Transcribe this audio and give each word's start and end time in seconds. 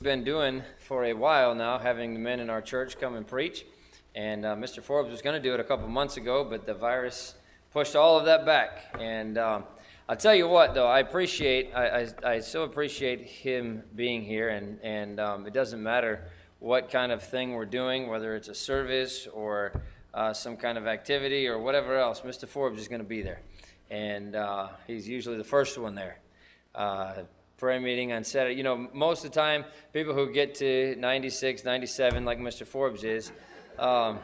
been 0.00 0.22
doing 0.22 0.62
for 0.78 1.04
a 1.06 1.12
while 1.12 1.54
now, 1.54 1.78
having 1.78 2.14
the 2.14 2.20
men 2.20 2.38
in 2.38 2.50
our 2.50 2.62
church 2.62 3.00
come 3.00 3.16
and 3.16 3.26
preach. 3.26 3.64
And 4.14 4.46
uh, 4.46 4.54
Mr. 4.54 4.82
Forbes 4.82 5.10
was 5.10 5.22
going 5.22 5.34
to 5.34 5.42
do 5.42 5.54
it 5.54 5.60
a 5.60 5.64
couple 5.64 5.88
months 5.88 6.16
ago, 6.16 6.44
but 6.44 6.66
the 6.66 6.74
virus 6.74 7.34
pushed 7.72 7.96
all 7.96 8.16
of 8.18 8.24
that 8.26 8.46
back. 8.46 8.94
And 9.00 9.38
um, 9.38 9.64
I'll 10.08 10.16
tell 10.16 10.34
you 10.34 10.48
what, 10.48 10.74
though, 10.74 10.86
I 10.86 11.00
appreciate, 11.00 11.72
I, 11.74 11.86
I, 11.88 12.08
I 12.24 12.38
so 12.38 12.62
appreciate 12.62 13.22
him 13.22 13.82
being 13.96 14.22
here. 14.22 14.50
And, 14.50 14.78
and 14.82 15.18
um, 15.18 15.46
it 15.46 15.52
doesn't 15.52 15.82
matter 15.82 16.28
what 16.60 16.90
kind 16.90 17.10
of 17.10 17.22
thing 17.22 17.52
we're 17.52 17.66
doing, 17.66 18.08
whether 18.08 18.36
it's 18.36 18.48
a 18.48 18.54
service 18.54 19.26
or 19.32 19.72
uh, 20.14 20.32
some 20.32 20.56
kind 20.56 20.78
of 20.78 20.86
activity 20.86 21.48
or 21.48 21.58
whatever 21.58 21.96
else, 21.96 22.20
Mr. 22.20 22.46
Forbes 22.46 22.80
is 22.80 22.86
going 22.86 23.02
to 23.02 23.06
be 23.06 23.22
there. 23.22 23.40
And 23.90 24.36
uh, 24.36 24.68
he's 24.86 25.08
usually 25.08 25.38
the 25.38 25.44
first 25.44 25.76
one 25.76 25.96
there. 25.96 26.18
Prayer 27.58 27.80
meeting 27.80 28.12
on 28.12 28.22
Saturday. 28.22 28.54
You 28.54 28.62
know, 28.62 28.88
most 28.92 29.24
of 29.24 29.32
the 29.32 29.34
time, 29.34 29.64
people 29.92 30.14
who 30.14 30.32
get 30.32 30.54
to 30.56 30.94
96, 30.96 31.64
97, 31.64 32.24
like 32.24 32.38
Mr. 32.38 32.64
Forbes 32.64 33.02
is, 33.02 33.32
um, 33.80 34.20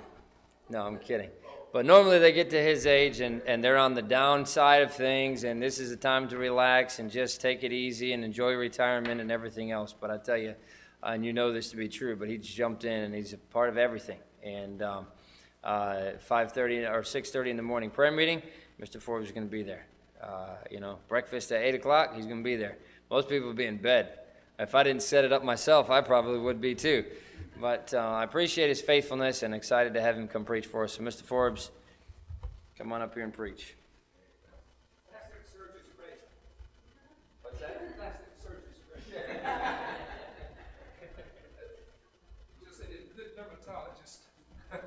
no, 0.70 0.87
I'm 0.87 0.98
kidding. 0.98 1.30
But 1.73 1.84
normally 1.84 2.20
they 2.20 2.30
get 2.30 2.51
to 2.51 2.62
his 2.62 2.87
age 2.87 3.19
and, 3.19 3.42
and 3.42 3.62
they're 3.62 3.77
on 3.77 3.95
the 3.95 4.02
downside 4.02 4.83
of 4.83 4.92
things, 4.92 5.42
and 5.42 5.61
this 5.61 5.80
is 5.80 5.91
the 5.91 5.97
time 5.97 6.28
to 6.28 6.37
relax 6.37 7.01
and 7.01 7.11
just 7.11 7.41
take 7.41 7.65
it 7.65 7.73
easy 7.73 8.12
and 8.12 8.25
enjoy 8.25 8.52
retirement 8.52 9.20
and 9.20 9.33
everything 9.33 9.73
else. 9.73 9.92
But 9.92 10.12
I 10.12 10.19
tell 10.19 10.39
you, 10.39 10.55
and 11.03 11.27
you 11.27 11.33
know 11.33 11.53
this 11.53 11.70
to 11.70 11.77
be 11.77 11.89
true, 11.89 12.14
but 12.14 12.28
he 12.28 12.39
jumped 12.39 12.84
in 12.84 13.03
and 13.03 13.12
he's 13.12 13.33
a 13.33 13.39
part 13.39 13.69
of 13.69 13.77
everything. 13.77 14.20
And 14.45 14.80
um, 14.80 15.06
uh, 15.64 16.12
5:30 16.30 16.89
or 16.89 17.03
6:30 17.03 17.51
in 17.51 17.56
the 17.56 17.64
morning 17.64 17.91
prayer 17.91 18.12
meeting, 18.12 18.42
Mr. 18.80 19.03
Forbes 19.03 19.27
is 19.27 19.33
going 19.33 19.48
to 19.48 19.51
be 19.51 19.64
there. 19.64 19.87
Uh, 20.23 20.55
you 20.70 20.78
know, 20.78 20.98
breakfast 21.09 21.51
at 21.51 21.61
8 21.61 21.75
o'clock, 21.75 22.14
he's 22.14 22.27
going 22.27 22.39
to 22.39 22.45
be 22.45 22.55
there. 22.55 22.78
Most 23.10 23.28
people 23.28 23.48
would 23.48 23.56
be 23.56 23.66
in 23.66 23.76
bed. 23.76 24.18
If 24.58 24.74
I 24.74 24.82
didn't 24.82 25.02
set 25.02 25.24
it 25.24 25.32
up 25.32 25.44
myself, 25.44 25.90
I 25.90 26.00
probably 26.00 26.38
would 26.38 26.60
be 26.60 26.74
too. 26.74 27.04
But 27.60 27.92
uh, 27.94 27.98
I 27.98 28.24
appreciate 28.24 28.68
his 28.68 28.80
faithfulness 28.80 29.42
and 29.42 29.55
excited 29.55 29.94
to 29.94 30.00
have 30.00 30.16
him 30.16 30.27
come 30.28 30.44
preach 30.44 30.66
for 30.66 30.84
us. 30.84 30.94
So, 30.94 31.02
Mr. 31.02 31.22
Forbes, 31.22 31.70
come 32.77 32.92
on 32.92 33.02
up 33.02 33.14
here 33.14 33.24
and 33.24 33.33
preach. 33.33 33.74
Pastor, 35.12 35.34
the 35.42 35.48
surgeon's 35.50 35.92
great. 35.96 36.20
What's 37.42 37.61
that? 37.61 37.96
The 37.96 38.02
surgeon's 38.42 38.78
great. 38.91 39.05
Just 42.64 42.80
a 42.80 42.84
good 43.16 43.36
dermatologist. 43.36 44.22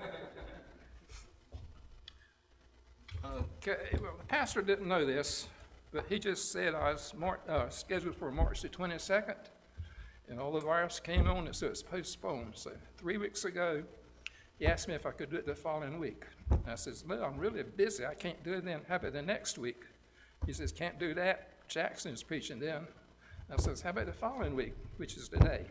Okay, 3.68 3.98
well, 4.02 4.14
the 4.18 4.24
pastor 4.28 4.62
didn't 4.62 4.88
know 4.88 5.06
this, 5.06 5.50
but 5.92 6.06
he 6.10 6.20
just 6.20 6.52
said 6.52 6.76
I 6.76 6.92
was 6.92 7.14
mar- 7.18 7.40
uh, 7.48 7.70
scheduled 7.70 8.16
for 8.16 8.32
March 8.32 8.62
the 8.62 8.70
22nd, 8.70 9.36
and 10.30 10.40
all 10.40 10.52
the 10.52 10.60
virus 10.60 11.00
came 11.00 11.28
on, 11.28 11.46
and 11.46 11.56
so 11.56 11.68
it's 11.68 11.84
postponed. 11.84 12.54
So 12.56 12.72
three 12.98 13.18
weeks 13.18 13.46
ago, 13.46 13.84
he 14.60 14.66
asked 14.66 14.88
me 14.88 14.96
if 14.96 15.06
I 15.06 15.12
could 15.12 15.30
do 15.30 15.38
it 15.38 15.46
the 15.46 15.56
following 15.56 16.00
week. 16.00 16.24
And 16.50 16.62
I 16.68 16.76
says, 16.76 17.06
well, 17.08 17.24
I'm 17.24 17.38
really 17.38 17.64
busy. 17.64 18.06
I 18.06 18.16
can't 18.16 18.44
do 18.44 18.54
it 18.54 18.66
then. 18.66 18.82
How 18.88 18.96
about 18.96 19.14
the 19.14 19.22
next 19.22 19.58
week? 19.58 19.84
He 20.46 20.54
says, 20.54 20.72
can't 20.72 21.00
do 21.00 21.14
that. 21.14 21.68
Jackson 21.68 22.14
is 22.14 22.24
preaching 22.24 22.60
then. 22.60 22.88
I 23.52 23.62
says, 23.62 23.82
how 23.82 23.92
about 23.92 24.08
the 24.08 24.14
following 24.14 24.56
week, 24.56 24.74
which 24.98 25.16
is 25.16 25.30
today? 25.30 25.66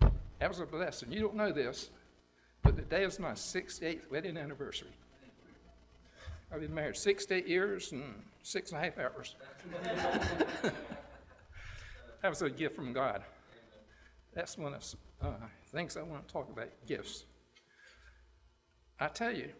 That 0.00 0.48
was 0.48 0.60
a 0.60 0.66
blessing. 0.66 1.10
You 1.10 1.20
don't 1.20 1.34
know 1.34 1.50
this, 1.50 1.90
but 2.62 2.76
today 2.76 3.04
is 3.04 3.18
my 3.18 3.32
68th 3.32 4.10
wedding 4.10 4.36
anniversary. 4.36 4.92
I've 6.52 6.60
been 6.60 6.74
married 6.74 6.96
68 6.96 7.46
years 7.48 7.92
and 7.92 8.22
six 8.48 8.72
and 8.72 8.80
a 8.80 8.84
half 8.84 8.98
hours. 8.98 9.36
that 12.22 12.28
was 12.28 12.40
a 12.40 12.48
gift 12.48 12.74
from 12.74 12.94
God. 12.94 13.22
That's 14.32 14.56
one 14.56 14.72
of 14.72 14.94
the 15.20 15.26
uh, 15.26 15.32
things 15.70 15.98
I 15.98 16.02
want 16.02 16.26
to 16.26 16.32
talk 16.32 16.48
about 16.50 16.68
gifts. 16.86 17.26
I 18.98 19.08
tell 19.08 19.34
you, 19.34 19.50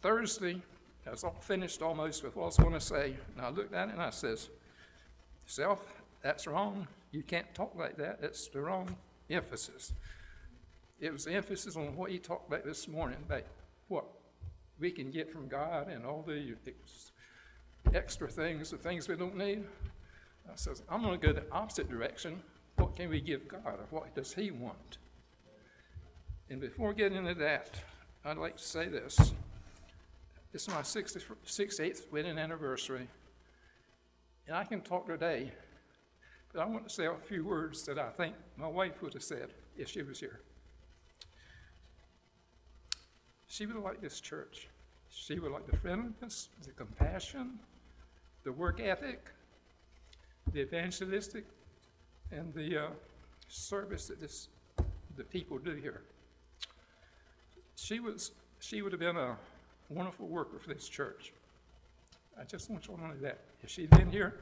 Thursday, 0.00 0.62
I 1.06 1.10
was 1.10 1.24
all 1.24 1.36
finished 1.40 1.82
almost 1.82 2.24
with 2.24 2.34
what 2.34 2.44
I 2.44 2.46
was 2.46 2.56
going 2.56 2.72
to 2.72 2.80
say, 2.80 3.16
and 3.36 3.44
I 3.44 3.50
looked 3.50 3.74
at 3.74 3.88
it 3.88 3.92
and 3.92 4.00
I 4.00 4.10
says, 4.10 4.48
Self, 5.44 5.84
that's 6.22 6.46
wrong. 6.46 6.88
You 7.10 7.22
can't 7.22 7.52
talk 7.54 7.74
like 7.76 7.98
that. 7.98 8.22
That's 8.22 8.48
the 8.48 8.62
wrong 8.62 8.96
emphasis. 9.28 9.92
It 11.00 11.12
was 11.12 11.26
the 11.26 11.32
emphasis 11.32 11.76
on 11.76 11.94
what 11.96 12.12
you 12.12 12.18
talked 12.18 12.48
about 12.48 12.64
this 12.64 12.88
morning, 12.88 13.18
about 13.26 13.44
what 13.88 14.06
we 14.78 14.90
can 14.90 15.10
get 15.10 15.30
from 15.30 15.48
God 15.48 15.88
and 15.88 16.06
all 16.06 16.22
the 16.26 16.54
extra 17.94 18.28
things, 18.28 18.70
the 18.70 18.76
things 18.76 19.08
we 19.08 19.16
don't 19.16 19.36
need. 19.36 19.64
I 20.50 20.56
says, 20.56 20.82
I'm 20.88 21.02
going 21.02 21.18
to 21.18 21.26
go 21.26 21.32
the 21.32 21.44
opposite 21.52 21.88
direction. 21.88 22.42
What 22.76 22.96
can 22.96 23.08
we 23.08 23.20
give 23.20 23.48
God, 23.48 23.60
or 23.66 23.86
what 23.90 24.14
does 24.14 24.32
He 24.32 24.50
want? 24.50 24.98
And 26.50 26.60
before 26.60 26.92
getting 26.92 27.18
into 27.18 27.34
that, 27.34 27.70
I'd 28.24 28.38
like 28.38 28.56
to 28.56 28.62
say 28.62 28.88
this. 28.88 29.32
Is 30.52 30.68
my 30.68 30.82
68th 30.82 32.12
wedding 32.12 32.38
anniversary, 32.38 33.08
and 34.46 34.54
I 34.54 34.64
can 34.64 34.82
talk 34.82 35.06
today, 35.06 35.50
but 36.52 36.60
I 36.60 36.66
want 36.66 36.86
to 36.86 36.92
say 36.92 37.06
a 37.06 37.14
few 37.26 37.42
words 37.42 37.84
that 37.84 37.98
I 37.98 38.10
think 38.10 38.34
my 38.58 38.66
wife 38.66 39.00
would 39.00 39.14
have 39.14 39.22
said 39.22 39.54
if 39.78 39.88
she 39.88 40.02
was 40.02 40.20
here. 40.20 40.40
She 43.48 43.64
would 43.64 43.76
like 43.76 44.02
this 44.02 44.20
church. 44.20 44.68
She 45.08 45.38
would 45.38 45.52
like 45.52 45.66
the 45.70 45.76
friendliness, 45.76 46.50
the 46.64 46.72
compassion, 46.72 47.58
the 48.44 48.52
work 48.52 48.80
ethic, 48.80 49.30
the 50.52 50.60
evangelistic, 50.60 51.44
and 52.30 52.52
the 52.54 52.84
uh, 52.84 52.86
service 53.48 54.08
that 54.08 54.20
this, 54.20 54.48
the 55.16 55.24
people 55.24 55.58
do 55.58 55.74
here. 55.74 56.02
She 57.76 58.00
was 58.00 58.32
she 58.60 58.80
would 58.80 58.92
have 58.92 59.00
been 59.00 59.16
a 59.16 59.36
wonderful 59.88 60.28
worker 60.28 60.58
for 60.58 60.72
this 60.72 60.88
church. 60.88 61.32
I 62.40 62.44
just 62.44 62.70
want 62.70 62.86
you 62.86 62.94
to 62.94 63.00
know 63.00 63.14
that. 63.22 63.38
If 63.62 63.70
she'd 63.70 63.90
been 63.90 64.10
here, 64.10 64.34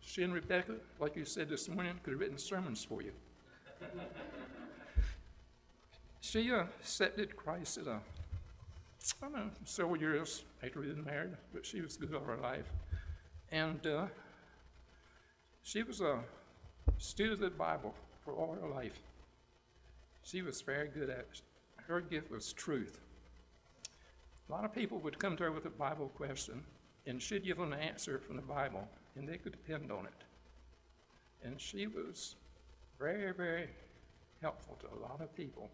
she 0.00 0.22
and 0.22 0.34
Rebecca, 0.34 0.74
like 0.98 1.16
you 1.16 1.24
said 1.24 1.48
this 1.48 1.68
morning, 1.68 1.94
could 2.02 2.12
have 2.12 2.20
written 2.20 2.38
sermons 2.38 2.84
for 2.84 3.02
you. 3.02 3.12
she 6.20 6.52
uh, 6.52 6.64
accepted 6.80 7.36
Christ 7.36 7.78
at 7.78 7.86
a 7.86 8.00
I 9.20 9.26
don't 9.26 9.32
know, 9.34 9.50
several 9.64 9.96
years 9.96 10.44
we 10.62 10.68
been 10.70 11.04
married, 11.04 11.32
but 11.52 11.66
she 11.66 11.80
was 11.80 11.96
good 11.96 12.14
all 12.14 12.20
her 12.24 12.36
life. 12.36 12.66
And 13.52 13.86
uh, 13.86 14.06
she 15.62 15.82
was 15.82 16.00
a 16.00 16.20
student 16.96 17.34
of 17.34 17.40
the 17.40 17.50
Bible 17.50 17.94
for 18.24 18.32
all 18.32 18.56
her 18.58 18.66
life. 18.66 18.98
She 20.22 20.40
was 20.40 20.62
very 20.62 20.88
good 20.88 21.10
at 21.10 21.18
it. 21.18 21.42
Her 21.86 22.00
gift 22.00 22.30
was 22.30 22.54
truth. 22.54 22.98
A 24.48 24.52
lot 24.52 24.64
of 24.64 24.74
people 24.74 24.98
would 25.00 25.18
come 25.18 25.36
to 25.36 25.44
her 25.44 25.52
with 25.52 25.66
a 25.66 25.70
Bible 25.70 26.10
question, 26.16 26.64
and 27.06 27.20
she'd 27.20 27.44
give 27.44 27.58
them 27.58 27.74
an 27.74 27.78
answer 27.78 28.18
from 28.18 28.36
the 28.36 28.42
Bible, 28.42 28.88
and 29.16 29.28
they 29.28 29.36
could 29.36 29.52
depend 29.52 29.92
on 29.92 30.06
it. 30.06 30.24
And 31.44 31.60
she 31.60 31.86
was 31.86 32.36
very, 32.98 33.32
very 33.34 33.68
helpful 34.40 34.78
to 34.80 34.86
a 34.86 34.98
lot 34.98 35.20
of 35.20 35.34
people. 35.36 35.68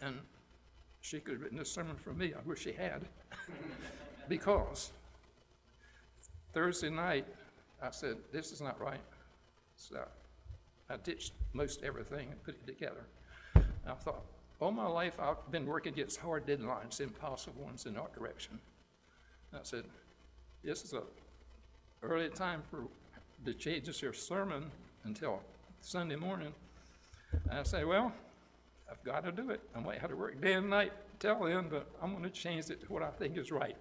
And 0.00 0.18
she 1.00 1.20
could 1.20 1.34
have 1.34 1.42
written 1.42 1.60
a 1.60 1.64
sermon 1.64 1.96
for 1.96 2.12
me. 2.12 2.32
I 2.34 2.40
wish 2.44 2.62
she 2.62 2.72
had. 2.72 3.04
because 4.28 4.92
Thursday 6.52 6.90
night, 6.90 7.26
I 7.82 7.90
said, 7.90 8.16
This 8.32 8.52
is 8.52 8.60
not 8.60 8.80
right. 8.80 9.00
So 9.76 10.04
I 10.88 10.96
ditched 10.96 11.32
most 11.52 11.82
everything 11.82 12.28
and 12.30 12.42
put 12.42 12.54
it 12.54 12.66
together. 12.66 13.04
And 13.54 13.64
I 13.86 13.94
thought, 13.94 14.24
all 14.60 14.70
my 14.70 14.86
life 14.86 15.18
I've 15.18 15.50
been 15.50 15.66
working 15.66 15.92
against 15.92 16.20
hard 16.20 16.46
deadlines, 16.46 17.00
impossible 17.00 17.64
ones 17.64 17.86
in 17.86 17.96
art 17.96 18.14
direction. 18.14 18.58
And 19.52 19.60
I 19.60 19.64
said, 19.64 19.84
This 20.62 20.84
is 20.84 20.92
a 20.92 21.02
early 22.02 22.28
time 22.28 22.62
for 22.70 22.84
to 23.44 23.54
change 23.54 24.02
your 24.02 24.12
sermon 24.12 24.70
until 25.04 25.40
Sunday 25.80 26.16
morning. 26.16 26.52
And 27.48 27.60
I 27.60 27.62
say, 27.62 27.84
Well, 27.84 28.12
I've 28.90 29.02
got 29.04 29.24
to 29.24 29.32
do 29.32 29.50
it. 29.50 29.60
I 29.74 29.80
might 29.80 29.98
have 29.98 30.10
to 30.10 30.16
work 30.16 30.40
day 30.40 30.54
and 30.54 30.68
night 30.68 30.92
till 31.18 31.40
then, 31.44 31.68
but 31.70 31.86
I'm 32.02 32.10
going 32.10 32.24
to 32.24 32.30
change 32.30 32.70
it 32.70 32.82
to 32.82 32.92
what 32.92 33.02
I 33.02 33.10
think 33.10 33.38
is 33.38 33.50
right. 33.50 33.76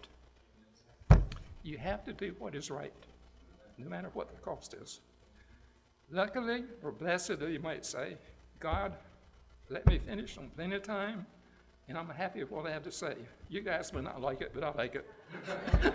You 1.64 1.78
have 1.78 2.04
to 2.06 2.14
do 2.14 2.36
what 2.40 2.56
is 2.56 2.72
right, 2.72 2.94
no 3.78 3.90
matter 3.90 4.10
what 4.14 4.30
the 4.30 4.40
cost 4.42 4.74
is. 4.74 5.02
Luckily, 6.12 6.64
or 6.84 6.92
blessedly, 6.92 7.54
you 7.54 7.60
might 7.60 7.86
say, 7.86 8.18
God 8.60 8.94
let 9.70 9.86
me 9.86 10.00
finish 10.00 10.38
on 10.38 10.50
plenty 10.56 10.76
of 10.76 10.84
time, 10.84 11.26
and 11.88 11.98
I'm 11.98 12.10
happy 12.10 12.40
with 12.40 12.52
what 12.52 12.66
I 12.66 12.72
have 12.72 12.84
to 12.84 12.92
say. 12.92 13.14
You 13.50 13.62
guys 13.62 13.94
may 13.94 14.02
not 14.02 14.22
like 14.22 14.42
it, 14.42 14.52
but 14.54 14.64
I 14.64 14.72
like 14.72 14.96
it. 14.96 15.06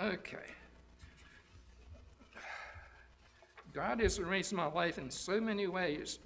okay. 0.00 0.38
God 3.72 4.00
has 4.00 4.18
arranged 4.18 4.52
my 4.52 4.66
life 4.66 4.98
in 4.98 5.10
so 5.10 5.40
many 5.40 5.66
ways 5.66 6.18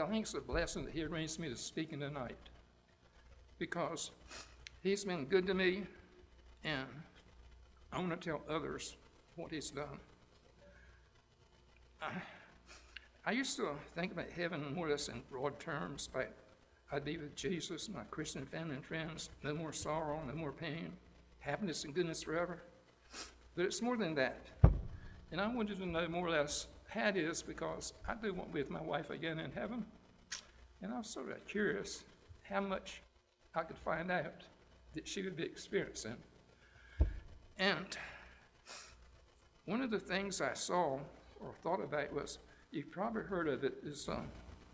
I 0.00 0.06
think 0.06 0.26
it's 0.26 0.34
a 0.34 0.40
blessing 0.40 0.84
that 0.84 0.94
He 0.94 1.02
arranged 1.02 1.38
me 1.38 1.48
to 1.48 1.56
speak 1.56 1.92
in 1.92 2.00
tonight 2.00 2.36
because 3.58 4.10
He's 4.82 5.04
been 5.04 5.24
good 5.24 5.46
to 5.46 5.54
me, 5.54 5.84
and 6.62 6.86
I 7.92 7.98
want 7.98 8.10
to 8.10 8.28
tell 8.28 8.42
others 8.48 8.96
what 9.36 9.50
He's 9.50 9.70
done. 9.70 9.98
I, 12.02 12.10
I 13.24 13.32
used 13.32 13.56
to 13.56 13.70
think 13.94 14.12
about 14.12 14.30
heaven 14.30 14.74
more 14.74 14.86
or 14.86 14.90
less 14.90 15.08
in 15.08 15.22
broad 15.30 15.58
terms, 15.58 16.08
but 16.12 16.32
I'd 16.90 17.04
be 17.04 17.16
with 17.16 17.34
Jesus, 17.34 17.88
my 17.88 18.02
Christian 18.10 18.46
family 18.46 18.76
and 18.76 18.84
friends, 18.84 19.30
no 19.42 19.52
more 19.54 19.72
sorrow, 19.72 20.20
no 20.26 20.34
more 20.34 20.52
pain, 20.52 20.92
happiness 21.40 21.84
and 21.84 21.94
goodness 21.94 22.22
forever. 22.22 22.62
But 23.54 23.66
it's 23.66 23.82
more 23.82 23.96
than 23.96 24.14
that. 24.14 24.46
And 25.30 25.40
I 25.40 25.48
wanted 25.48 25.78
to 25.78 25.86
know 25.86 26.08
more 26.08 26.26
or 26.26 26.30
less 26.30 26.66
how 26.88 27.08
it 27.08 27.16
is 27.16 27.42
because 27.42 27.92
I 28.06 28.14
do 28.14 28.32
want 28.32 28.48
to 28.48 28.54
be 28.54 28.62
with 28.62 28.70
my 28.70 28.80
wife 28.80 29.10
again 29.10 29.38
in 29.38 29.52
heaven. 29.52 29.84
And 30.80 30.92
I 30.92 30.98
was 30.98 31.08
sort 31.08 31.30
of 31.30 31.46
curious 31.46 32.04
how 32.42 32.60
much 32.60 33.02
I 33.54 33.62
could 33.62 33.78
find 33.78 34.10
out 34.10 34.44
that 34.94 35.06
she 35.06 35.22
would 35.22 35.36
be 35.36 35.42
experiencing. 35.42 36.16
And 37.58 37.96
one 39.66 39.82
of 39.82 39.90
the 39.90 39.98
things 39.98 40.40
I 40.40 40.54
saw 40.54 40.98
or 41.40 41.52
thought 41.62 41.82
about 41.82 42.12
was 42.12 42.38
you've 42.70 42.90
probably 42.90 43.22
heard 43.22 43.48
of 43.48 43.64
it 43.64 43.74
is 43.84 44.08
um, 44.08 44.28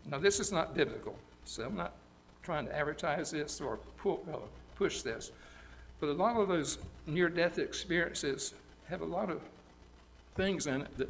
now 0.09 0.19
this 0.19 0.39
is 0.39 0.51
not 0.51 0.75
biblical, 0.75 1.17
so 1.45 1.65
I'm 1.65 1.75
not 1.75 1.93
trying 2.43 2.67
to 2.67 2.75
advertise 2.75 3.31
this 3.31 3.59
or 3.59 3.77
pull, 3.97 4.23
uh, 4.31 4.37
push 4.75 5.01
this, 5.01 5.31
but 5.99 6.09
a 6.09 6.13
lot 6.13 6.37
of 6.37 6.47
those 6.47 6.77
near-death 7.07 7.57
experiences 7.57 8.53
have 8.87 9.01
a 9.01 9.05
lot 9.05 9.31
of 9.31 9.41
things 10.35 10.67
in 10.67 10.81
it 10.81 10.97
that, 10.97 11.09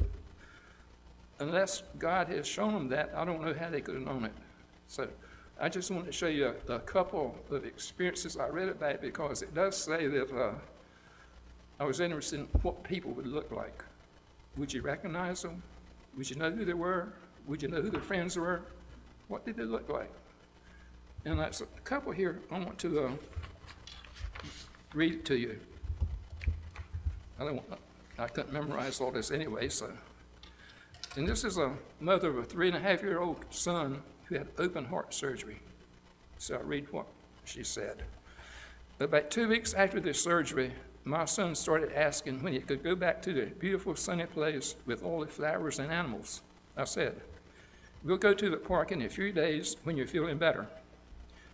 unless 1.40 1.82
God 1.98 2.28
has 2.28 2.46
shown 2.46 2.72
them 2.72 2.88
that, 2.88 3.12
I 3.14 3.24
don't 3.24 3.42
know 3.42 3.52
how 3.52 3.68
they 3.68 3.82
could 3.82 3.96
have 3.96 4.04
known 4.04 4.24
it. 4.24 4.32
So 4.88 5.08
I 5.60 5.68
just 5.68 5.90
want 5.90 6.06
to 6.06 6.12
show 6.12 6.28
you 6.28 6.54
a, 6.68 6.72
a 6.74 6.80
couple 6.80 7.36
of 7.50 7.64
experiences 7.66 8.38
I 8.38 8.48
read 8.48 8.70
about 8.70 9.02
because 9.02 9.42
it 9.42 9.54
does 9.54 9.76
say 9.76 10.06
that 10.06 10.34
uh, 10.34 10.52
I 11.78 11.84
was 11.84 12.00
interested 12.00 12.40
in 12.40 12.46
what 12.62 12.82
people 12.84 13.10
would 13.12 13.26
look 13.26 13.52
like. 13.52 13.84
Would 14.56 14.72
you 14.72 14.80
recognize 14.80 15.42
them? 15.42 15.62
Would 16.16 16.30
you 16.30 16.36
know 16.36 16.50
who 16.50 16.64
they 16.64 16.74
were? 16.74 17.12
Would 17.46 17.62
you 17.62 17.68
know 17.68 17.82
who 17.82 17.90
their 17.90 18.00
friends 18.00 18.36
were? 18.36 18.62
What 19.28 19.44
did 19.44 19.56
they 19.56 19.64
look 19.64 19.88
like? 19.88 20.10
And 21.24 21.38
that's 21.38 21.60
a 21.60 21.66
couple 21.84 22.12
here 22.12 22.40
I 22.50 22.58
want 22.58 22.78
to 22.78 23.06
uh, 23.06 23.10
read 24.94 25.12
it 25.14 25.24
to 25.26 25.36
you. 25.36 25.58
I 27.38 27.44
don't 27.44 27.56
want, 27.56 27.80
I 28.18 28.28
couldn't 28.28 28.52
memorize 28.52 29.00
all 29.00 29.10
this 29.10 29.30
anyway, 29.30 29.68
so. 29.68 29.92
And 31.16 31.28
this 31.28 31.44
is 31.44 31.58
a 31.58 31.72
mother 32.00 32.30
of 32.30 32.38
a 32.38 32.44
three 32.44 32.68
and 32.68 32.76
a 32.76 32.80
half 32.80 33.02
year 33.02 33.20
old 33.20 33.44
son 33.50 34.02
who 34.24 34.36
had 34.36 34.48
open 34.58 34.84
heart 34.84 35.12
surgery. 35.12 35.60
So 36.38 36.56
I 36.56 36.60
read 36.60 36.90
what 36.92 37.06
she 37.44 37.64
said. 37.64 38.04
About 39.00 39.30
two 39.30 39.48
weeks 39.48 39.74
after 39.74 40.00
the 40.00 40.14
surgery, 40.14 40.72
my 41.06 41.24
son 41.24 41.54
started 41.54 41.92
asking 41.92 42.42
when 42.42 42.52
he 42.52 42.58
could 42.58 42.82
go 42.82 42.96
back 42.96 43.22
to 43.22 43.32
the 43.32 43.46
beautiful 43.46 43.94
sunny 43.94 44.26
place 44.26 44.74
with 44.86 45.04
all 45.04 45.20
the 45.20 45.28
flowers 45.28 45.78
and 45.78 45.92
animals. 45.92 46.42
I 46.76 46.82
said, 46.82 47.14
We'll 48.02 48.16
go 48.16 48.34
to 48.34 48.50
the 48.50 48.56
park 48.56 48.90
in 48.90 49.02
a 49.02 49.08
few 49.08 49.32
days 49.32 49.76
when 49.84 49.96
you're 49.96 50.08
feeling 50.08 50.36
better. 50.36 50.66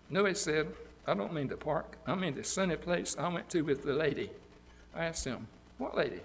No, 0.09 0.25
he 0.25 0.33
said, 0.33 0.69
I 1.07 1.13
don't 1.13 1.35
mean 1.35 1.49
the 1.49 1.59
park. 1.59 1.99
I 2.07 2.15
mean 2.15 2.35
the 2.35 2.45
sunny 2.45 2.77
place 2.77 3.15
I 3.19 3.29
went 3.29 3.51
to 3.51 3.61
with 3.61 3.85
the 3.85 3.93
lady. 3.93 4.31
I 4.95 5.05
asked 5.05 5.27
him, 5.27 5.47
What 5.77 5.99
lady? 5.99 6.21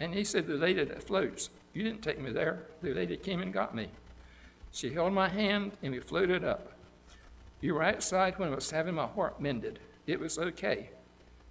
And 0.00 0.14
he 0.14 0.24
said, 0.24 0.46
The 0.46 0.54
lady 0.54 0.82
that 0.82 1.02
floats. 1.02 1.50
You 1.74 1.82
didn't 1.82 2.02
take 2.02 2.18
me 2.18 2.32
there. 2.32 2.62
The 2.80 2.94
lady 2.94 3.18
came 3.18 3.42
and 3.42 3.52
got 3.52 3.74
me. 3.74 3.88
She 4.72 4.94
held 4.94 5.12
my 5.12 5.28
hand 5.28 5.72
and 5.82 5.92
we 5.92 6.00
floated 6.00 6.42
up. 6.42 6.72
You 7.60 7.74
were 7.74 7.82
outside 7.82 8.38
when 8.38 8.50
I 8.50 8.54
was 8.54 8.70
having 8.70 8.94
my 8.94 9.06
heart 9.06 9.42
mended. 9.42 9.78
It 10.06 10.18
was 10.18 10.38
okay. 10.38 10.88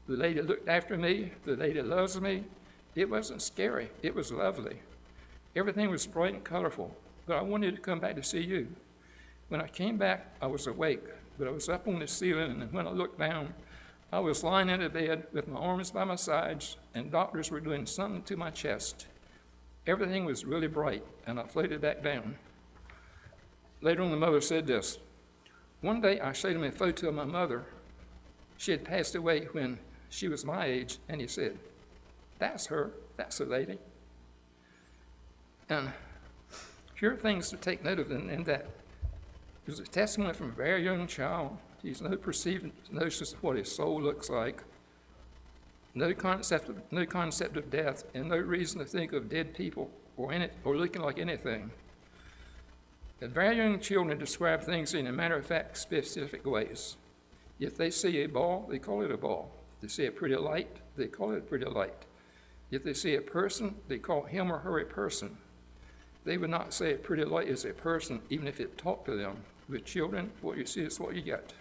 The 0.08 0.16
lady 0.16 0.42
looked 0.42 0.70
after 0.70 0.98
me. 0.98 1.32
The 1.46 1.56
lady 1.56 1.82
loves 1.82 2.20
me. 2.22 2.44
It 2.96 3.10
wasn't 3.10 3.42
scary. 3.42 3.90
It 4.04 4.14
was 4.14 4.32
lovely. 4.32 4.80
Everything 5.56 5.90
was 5.90 6.06
bright 6.06 6.34
and 6.34 6.44
colorful, 6.44 6.96
but 7.26 7.38
I 7.38 7.42
wanted 7.42 7.76
to 7.76 7.82
come 7.82 8.00
back 8.00 8.16
to 8.16 8.24
see 8.24 8.42
you. 8.42 8.68
When 9.48 9.62
I 9.62 9.68
came 9.68 9.98
back, 9.98 10.36
I 10.42 10.48
was 10.48 10.68
awake, 10.68 11.04
but 11.38 11.48
I 11.48 11.52
was 11.52 11.70
up 11.70 11.88
on 11.88 12.00
the 12.00 12.08
ceiling, 12.08 12.62
and 12.62 12.72
when 12.72 12.88
I 12.88 12.92
looked 12.92 13.20
down, 13.20 13.54
I 14.12 14.20
was 14.20 14.44
lying 14.44 14.70
in 14.70 14.82
a 14.82 14.90
bed 14.90 15.28
with 15.34 15.48
my 15.48 15.60
arms 15.60 15.92
by 15.92 16.04
my 16.04 16.16
sides, 16.16 16.78
and 16.94 17.12
doctors 17.12 17.52
were 17.52 17.60
doing 17.60 17.86
something 17.86 18.24
to 18.24 18.38
my 18.38 18.50
chest. 18.50 19.08
Everything 19.88 20.26
was 20.26 20.46
really 20.46 20.68
bright, 20.68 21.04
and 21.26 21.40
I 21.40 21.44
floated 21.44 21.82
back 21.82 22.04
down. 22.04 22.36
Later 23.82 24.04
on, 24.04 24.12
the 24.12 24.18
mother 24.18 24.42
said 24.42 24.68
this 24.68 25.00
One 25.82 26.02
day 26.02 26.20
I 26.20 26.34
showed 26.34 26.56
him 26.56 26.64
a 26.64 26.72
photo 26.72 27.10
of 27.10 27.16
my 27.16 27.26
mother. 27.26 27.66
She 28.58 28.72
had 28.72 28.84
passed 28.84 29.16
away 29.16 29.48
when 29.52 29.80
she 30.16 30.30
was 30.30 30.46
my 30.46 30.66
age, 30.66 30.98
and 31.10 31.20
he 31.20 31.28
said, 31.28 31.58
That's 32.40 32.68
her, 32.68 32.92
that's 33.18 33.40
the 33.40 33.46
lady. 33.46 33.78
And 35.70 35.90
here 36.98 37.14
are 37.14 37.18
things 37.18 37.50
to 37.50 37.58
take 37.58 37.84
note 37.84 38.00
of 38.00 38.12
in, 38.12 38.30
in 38.30 38.46
that. 38.46 38.68
There's 39.66 39.80
a 39.80 39.84
testimony 39.84 40.34
from 40.34 40.50
a 40.50 40.54
very 40.54 40.84
young 40.84 41.08
child. 41.08 41.58
He's 41.82 42.02
no 42.02 42.16
perceived 42.16 42.72
notions 42.92 43.34
of 43.34 43.44
what 43.44 43.58
his 43.58 43.70
soul 43.70 44.02
looks 44.02 44.30
like, 44.30 44.64
no 45.94 46.14
concept 46.14 46.70
of, 46.70 46.82
no 46.92 47.06
concept 47.06 47.58
of 47.58 47.70
death, 47.70 48.06
and 48.14 48.30
no 48.30 48.38
reason 48.38 48.80
to 48.80 48.86
think 48.86 49.12
of 49.12 49.30
dead 49.30 49.54
people 49.54 49.90
or, 50.16 50.32
it, 50.32 50.54
or 50.64 50.78
looking 50.78 51.02
like 51.02 51.20
anything. 51.20 51.72
And 53.20 53.34
very 53.34 53.58
young 53.58 53.80
children 53.82 54.18
describe 54.18 54.64
things 54.64 54.94
in 54.94 55.08
a 55.08 55.12
matter 55.12 55.36
of 55.36 55.46
fact, 55.46 55.78
specific 55.78 56.46
ways. 56.46 56.96
If 57.60 57.76
they 57.76 57.90
see 57.90 58.22
a 58.22 58.28
ball, 58.28 58.68
they 58.70 58.80
call 58.80 59.02
it 59.02 59.12
a 59.12 59.18
ball. 59.18 59.52
They 59.86 59.90
see 59.90 60.06
a 60.08 60.12
pretty 60.12 60.36
light, 60.36 60.78
they 60.98 61.06
call 61.06 61.34
it 61.34 61.38
a 61.38 61.42
pretty 61.42 61.66
light. 61.66 62.08
If 62.72 62.84
they 62.84 62.96
see 62.96 63.14
a 63.14 63.22
person, 63.22 63.76
they 63.88 64.00
call 64.00 64.24
him 64.24 64.52
or 64.52 64.58
her 64.58 64.80
a 64.80 64.84
person. 64.84 65.38
They 66.24 66.40
would 66.40 66.50
not 66.50 66.74
say 66.74 66.96
a 66.96 66.98
pretty 66.98 67.24
light 67.24 67.48
is 67.48 67.66
a 67.66 67.70
person, 67.72 68.20
even 68.32 68.48
if 68.48 68.60
it 68.60 68.80
talked 68.80 69.06
to 69.06 69.16
them. 69.16 69.38
With 69.70 69.86
children, 69.86 70.32
what 70.42 70.58
you 70.58 70.66
see 70.66 70.82
is 70.82 71.00
what 71.00 71.14
you 71.14 71.22
get. 71.22 71.54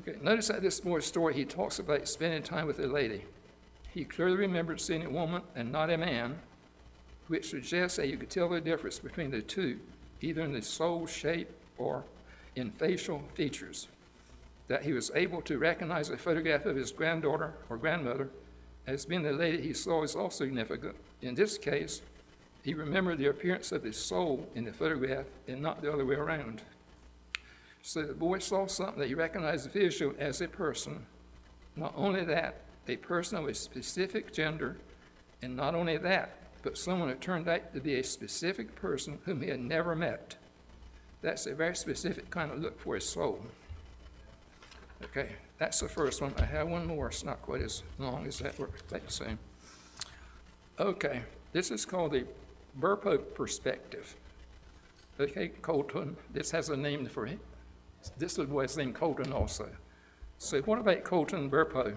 Okay, 0.00 0.18
notice 0.20 0.48
that 0.48 0.62
this 0.62 0.80
boy's 0.80 1.06
story, 1.06 1.34
he 1.34 1.44
talks 1.44 1.78
about 1.78 2.08
spending 2.08 2.42
time 2.42 2.66
with 2.66 2.80
a 2.80 2.88
lady. 2.88 3.22
He 3.94 4.02
clearly 4.02 4.38
remembered 4.38 4.80
seeing 4.80 5.04
a 5.04 5.10
woman 5.10 5.42
and 5.54 5.70
not 5.70 5.90
a 5.90 5.96
man, 5.96 6.40
which 7.28 7.50
suggests 7.50 7.98
that 7.98 8.08
you 8.08 8.16
could 8.16 8.30
tell 8.30 8.48
the 8.48 8.60
difference 8.60 8.98
between 8.98 9.30
the 9.30 9.42
two, 9.42 9.78
either 10.20 10.42
in 10.42 10.52
the 10.52 10.62
soul 10.62 11.06
shape 11.06 11.50
or 11.78 12.02
in 12.56 12.72
facial 12.72 13.22
features. 13.34 13.86
That 14.68 14.84
he 14.84 14.92
was 14.92 15.10
able 15.14 15.42
to 15.42 15.58
recognize 15.58 16.08
a 16.08 16.16
photograph 16.16 16.66
of 16.66 16.76
his 16.76 16.92
granddaughter 16.92 17.54
or 17.68 17.76
grandmother 17.76 18.30
as 18.86 19.04
being 19.04 19.22
the 19.22 19.32
lady 19.32 19.62
he 19.62 19.72
saw 19.72 20.02
is 20.02 20.16
also 20.16 20.44
significant. 20.44 20.96
In 21.20 21.34
this 21.34 21.58
case, 21.58 22.02
he 22.62 22.74
remembered 22.74 23.18
the 23.18 23.26
appearance 23.26 23.72
of 23.72 23.82
his 23.82 23.96
soul 23.96 24.48
in 24.54 24.64
the 24.64 24.72
photograph 24.72 25.26
and 25.48 25.60
not 25.60 25.82
the 25.82 25.92
other 25.92 26.06
way 26.06 26.14
around. 26.14 26.62
So 27.82 28.02
the 28.02 28.14
boy 28.14 28.38
saw 28.38 28.66
something 28.66 29.00
that 29.00 29.08
he 29.08 29.14
recognized 29.14 29.70
visually 29.70 30.18
as 30.18 30.40
a 30.40 30.48
person. 30.48 31.06
Not 31.74 31.92
only 31.96 32.24
that, 32.24 32.60
a 32.86 32.96
person 32.96 33.38
of 33.38 33.46
a 33.46 33.54
specific 33.54 34.32
gender, 34.32 34.76
and 35.42 35.56
not 35.56 35.74
only 35.74 35.96
that, 35.98 36.36
but 36.62 36.78
someone 36.78 37.08
who 37.08 37.14
turned 37.16 37.48
out 37.48 37.74
to 37.74 37.80
be 37.80 37.96
a 37.96 38.04
specific 38.04 38.76
person 38.76 39.18
whom 39.24 39.42
he 39.42 39.48
had 39.48 39.60
never 39.60 39.96
met. 39.96 40.36
That's 41.20 41.46
a 41.46 41.54
very 41.54 41.74
specific 41.74 42.30
kind 42.30 42.52
of 42.52 42.60
look 42.60 42.80
for 42.80 42.94
his 42.94 43.08
soul. 43.08 43.40
Okay, 45.04 45.30
that's 45.58 45.80
the 45.80 45.88
first 45.88 46.22
one. 46.22 46.34
I 46.38 46.44
have 46.44 46.68
one 46.68 46.86
more. 46.86 47.08
It's 47.08 47.24
not 47.24 47.42
quite 47.42 47.62
as 47.62 47.82
long 47.98 48.26
as 48.26 48.38
that. 48.38 48.58
We're 48.58 48.66
about 48.66 49.06
the 49.06 49.12
same. 49.12 49.38
Okay, 50.78 51.22
this 51.52 51.70
is 51.70 51.84
called 51.84 52.12
the 52.12 52.24
Burpo 52.80 53.18
perspective. 53.34 54.14
Okay, 55.20 55.48
Colton. 55.60 56.16
This 56.32 56.50
has 56.50 56.68
a 56.70 56.76
name 56.76 57.06
for 57.06 57.26
it. 57.26 57.38
This 58.18 58.38
was 58.38 58.76
named 58.76 58.94
Colton 58.94 59.32
also. 59.32 59.68
So 60.38 60.60
what 60.62 60.78
about 60.78 61.04
Colton 61.04 61.50
Burpo? 61.50 61.96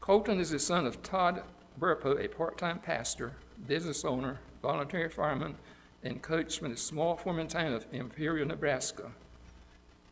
Colton 0.00 0.40
is 0.40 0.50
the 0.50 0.58
son 0.58 0.86
of 0.86 1.02
Todd 1.02 1.42
Burpo, 1.80 2.22
a 2.22 2.28
part-time 2.28 2.78
pastor, 2.78 3.32
business 3.66 4.04
owner, 4.04 4.38
volunteer 4.60 5.08
fireman, 5.08 5.54
and 6.02 6.20
coach 6.20 6.58
from 6.58 6.70
the 6.70 6.76
small 6.76 7.16
farming 7.16 7.48
town 7.48 7.72
of 7.72 7.86
Imperial, 7.92 8.46
Nebraska. 8.46 9.12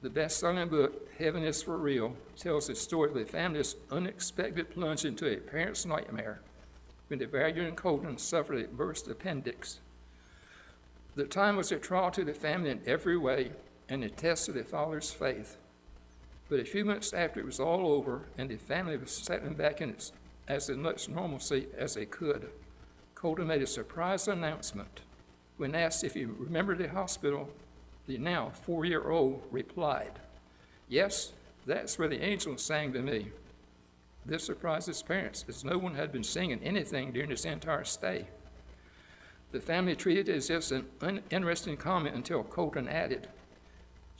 The 0.02 0.10
best-selling 0.10 0.68
book, 0.68 1.08
Heaven 1.16 1.44
is 1.44 1.62
for 1.62 1.76
Real, 1.78 2.16
tells 2.36 2.66
the 2.66 2.74
story 2.74 3.08
of 3.08 3.16
a 3.16 3.24
family's 3.24 3.76
unexpected 3.88 4.70
plunge 4.70 5.04
into 5.04 5.32
a 5.32 5.36
parent's 5.36 5.86
nightmare 5.86 6.40
when 7.06 7.20
the 7.20 7.52
young 7.54 7.76
Colton 7.76 8.18
suffered 8.18 8.64
a 8.64 8.66
burst 8.66 9.06
appendix. 9.06 9.78
The 11.14 11.26
time 11.26 11.54
was 11.54 11.70
a 11.70 11.78
trial 11.78 12.10
to 12.12 12.24
the 12.24 12.34
family 12.34 12.70
in 12.70 12.80
every 12.84 13.16
way 13.16 13.52
and 13.88 14.02
a 14.02 14.08
test 14.08 14.48
of 14.48 14.56
the 14.56 14.64
father's 14.64 15.12
faith. 15.12 15.56
But 16.48 16.58
a 16.58 16.64
few 16.64 16.84
months 16.84 17.12
after 17.12 17.38
it 17.38 17.46
was 17.46 17.60
all 17.60 17.92
over 17.92 18.22
and 18.36 18.50
the 18.50 18.56
family 18.56 18.96
was 18.96 19.12
settling 19.12 19.54
back 19.54 19.80
in 19.80 19.90
its, 19.90 20.10
as 20.48 20.68
much 20.68 21.08
normalcy 21.08 21.68
as 21.78 21.94
they 21.94 22.06
could, 22.06 22.50
Colton 23.14 23.46
made 23.46 23.62
a 23.62 23.68
surprise 23.68 24.26
announcement. 24.26 25.02
When 25.58 25.76
asked 25.76 26.02
if 26.02 26.14
he 26.14 26.24
remembered 26.24 26.78
the 26.78 26.88
hospital, 26.88 27.50
the 28.06 28.18
now 28.18 28.50
four 28.50 28.84
year 28.84 29.10
old 29.10 29.42
replied, 29.50 30.12
Yes, 30.88 31.32
that's 31.66 31.98
where 31.98 32.08
the 32.08 32.22
angel 32.22 32.56
sang 32.58 32.92
to 32.92 33.00
me. 33.00 33.28
This 34.24 34.44
surprised 34.44 34.86
his 34.86 35.02
parents, 35.02 35.44
as 35.48 35.64
no 35.64 35.78
one 35.78 35.94
had 35.94 36.12
been 36.12 36.24
singing 36.24 36.60
anything 36.62 37.12
during 37.12 37.30
his 37.30 37.44
entire 37.44 37.84
stay. 37.84 38.26
The 39.50 39.60
family 39.60 39.96
treated 39.96 40.28
it 40.28 40.36
as 40.36 40.48
just 40.48 40.72
an 40.72 40.86
uninteresting 41.00 41.76
comment 41.76 42.14
until 42.14 42.44
Colton 42.44 42.88
added, 42.88 43.28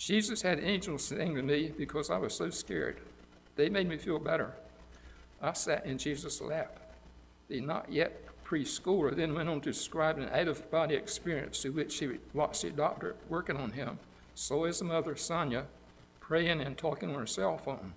Jesus 0.02 0.42
had 0.42 0.58
angels 0.58 1.04
sing 1.04 1.36
to 1.36 1.42
me 1.42 1.72
because 1.78 2.10
I 2.10 2.18
was 2.18 2.34
so 2.34 2.50
scared. 2.50 2.96
They 3.54 3.68
made 3.68 3.88
me 3.88 3.98
feel 3.98 4.18
better. 4.18 4.52
I 5.40 5.52
sat 5.52 5.86
in 5.86 5.96
Jesus' 5.96 6.40
lap. 6.40 6.80
The 7.48 7.60
not 7.60 7.92
yet 7.92 8.20
preschooler 8.52 9.16
then 9.16 9.34
went 9.34 9.48
on 9.48 9.62
to 9.62 9.72
describe 9.72 10.18
an 10.18 10.28
out 10.28 10.46
of 10.46 10.70
body 10.70 10.94
experience 10.94 11.62
to 11.62 11.70
which 11.70 11.98
he 11.98 12.18
watched 12.34 12.60
the 12.60 12.70
doctor 12.70 13.16
working 13.30 13.56
on 13.56 13.72
him. 13.72 13.98
So 14.34 14.64
his 14.64 14.82
mother, 14.82 15.14
Sonja, 15.14 15.64
praying 16.20 16.60
and 16.60 16.76
talking 16.76 17.08
on 17.08 17.18
her 17.18 17.26
cell 17.26 17.56
phone, 17.56 17.94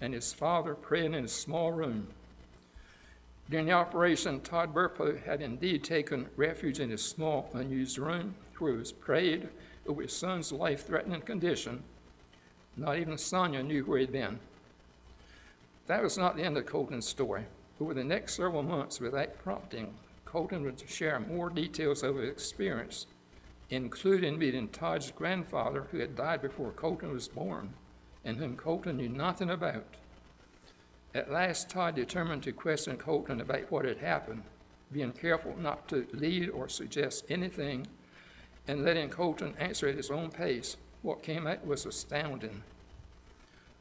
and 0.00 0.12
his 0.12 0.32
father 0.32 0.74
praying 0.74 1.14
in 1.14 1.24
a 1.24 1.28
small 1.28 1.70
room. 1.70 2.08
During 3.48 3.66
the 3.66 3.72
operation, 3.72 4.40
Todd 4.40 4.74
Burpo 4.74 5.22
had 5.24 5.40
indeed 5.40 5.84
taken 5.84 6.26
refuge 6.36 6.80
in 6.80 6.90
his 6.90 7.04
small, 7.04 7.48
unused 7.54 7.98
room 7.98 8.34
where 8.58 8.72
he 8.72 8.78
was 8.78 8.90
prayed 8.90 9.48
over 9.86 10.02
his 10.02 10.12
son's 10.12 10.50
life 10.50 10.84
threatening 10.84 11.20
condition. 11.20 11.84
Not 12.76 12.98
even 12.98 13.14
Sonja 13.14 13.64
knew 13.64 13.84
where 13.84 14.00
he'd 14.00 14.10
been. 14.10 14.40
That 15.86 16.02
was 16.02 16.18
not 16.18 16.36
the 16.36 16.42
end 16.42 16.58
of 16.58 16.66
Colton's 16.66 17.06
story. 17.06 17.44
Over 17.80 17.92
the 17.92 18.04
next 18.04 18.34
several 18.34 18.62
months, 18.62 19.00
without 19.00 19.38
prompting, 19.38 19.94
Colton 20.24 20.62
would 20.64 20.82
share 20.88 21.20
more 21.20 21.50
details 21.50 22.02
of 22.02 22.16
his 22.16 22.30
experience, 22.30 23.06
including 23.68 24.38
meeting 24.38 24.68
Todd's 24.68 25.10
grandfather, 25.10 25.86
who 25.90 25.98
had 25.98 26.16
died 26.16 26.40
before 26.40 26.70
Colton 26.72 27.12
was 27.12 27.28
born, 27.28 27.74
and 28.24 28.38
whom 28.38 28.56
Colton 28.56 28.96
knew 28.96 29.08
nothing 29.08 29.50
about. 29.50 29.84
At 31.14 31.30
last, 31.30 31.70
Todd 31.70 31.94
determined 31.94 32.42
to 32.44 32.52
question 32.52 32.96
Colton 32.96 33.40
about 33.40 33.70
what 33.70 33.84
had 33.84 33.98
happened, 33.98 34.42
being 34.90 35.12
careful 35.12 35.56
not 35.58 35.88
to 35.88 36.06
lead 36.12 36.50
or 36.50 36.68
suggest 36.68 37.24
anything, 37.28 37.86
and 38.66 38.84
letting 38.84 39.10
Colton 39.10 39.54
answer 39.58 39.88
at 39.88 39.96
his 39.96 40.10
own 40.10 40.30
pace. 40.30 40.76
What 41.02 41.22
came 41.22 41.46
out 41.46 41.66
was 41.66 41.86
astounding. 41.86 42.62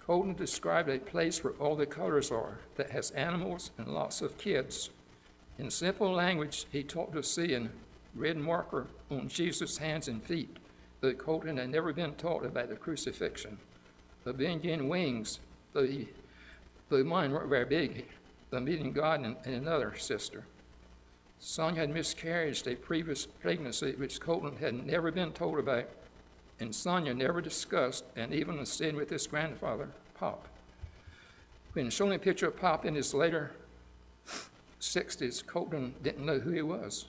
Colton 0.06 0.36
described 0.36 0.88
a 0.88 1.00
place 1.00 1.44
where 1.44 1.54
all 1.54 1.76
the 1.76 1.88
colors 1.88 2.30
are, 2.30 2.60
that 2.76 2.92
has 2.92 3.10
animals 3.12 3.72
and 3.78 3.88
lots 3.88 4.22
of 4.22 4.38
kids. 4.38 4.92
In 5.58 5.72
simple 5.72 6.12
language, 6.12 6.68
he 6.72 6.84
talked 6.84 7.16
of 7.16 7.26
seeing 7.26 7.72
red 8.14 8.38
marker 8.38 8.86
on 9.10 9.28
Jesus' 9.28 9.80
hands 9.80 10.08
and 10.08 10.24
feet, 10.24 10.58
that 11.02 11.18
Colton 11.18 11.58
had 11.58 11.72
never 11.72 11.92
been 11.92 12.14
taught 12.14 12.46
about 12.46 12.70
the 12.70 12.76
crucifixion. 12.76 13.58
Of 14.26 14.38
being 14.38 14.88
wings, 14.90 15.40
though, 15.74 15.88
he, 15.88 16.10
though 16.90 17.04
mine 17.04 17.32
weren't 17.32 17.50
very 17.50 17.66
big, 17.66 18.06
the 18.52 18.62
meeting 18.62 18.92
God 18.92 19.22
and, 19.22 19.36
and 19.44 19.56
another 19.56 19.96
sister. 19.98 20.44
Sonja 21.42 21.78
had 21.78 21.90
miscarried 21.90 22.68
a 22.68 22.76
previous 22.76 23.26
pregnancy 23.26 23.94
which 23.94 24.20
Colton 24.20 24.58
had 24.58 24.86
never 24.86 25.12
been 25.12 25.32
told 25.32 25.58
about 25.58 25.90
and 26.60 26.72
Sonja 26.72 27.16
never 27.16 27.42
discussed, 27.42 28.06
and 28.16 28.34
even 28.34 28.66
stayed 28.66 28.96
with 28.96 29.10
his 29.10 29.28
grandfather, 29.28 29.90
Pop. 30.14 30.48
When 31.74 31.90
shown 31.90 32.14
a 32.14 32.20
picture 32.20 32.48
of 32.48 32.58
Pop 32.58 32.86
in 32.86 32.96
his 32.96 33.14
later 33.14 33.52
60s, 34.80 35.46
Colton 35.46 35.94
didn't 36.02 36.26
know 36.26 36.40
who 36.40 36.52
he 36.52 36.62
was. 36.62 37.08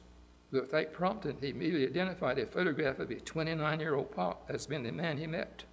But 0.50 0.62
without 0.62 0.92
prompting, 0.92 1.36
he 1.40 1.50
immediately 1.50 1.86
identified 1.86 2.38
a 2.38 2.46
photograph 2.46 2.98
of 2.98 3.10
a 3.10 3.16
29 3.16 3.80
year 3.80 3.94
old 3.94 4.14
Pop 4.14 4.44
as 4.48 4.66
being 4.66 4.82
the 4.82 4.92
man 4.92 5.18
he 5.18 5.26
met. 5.26 5.64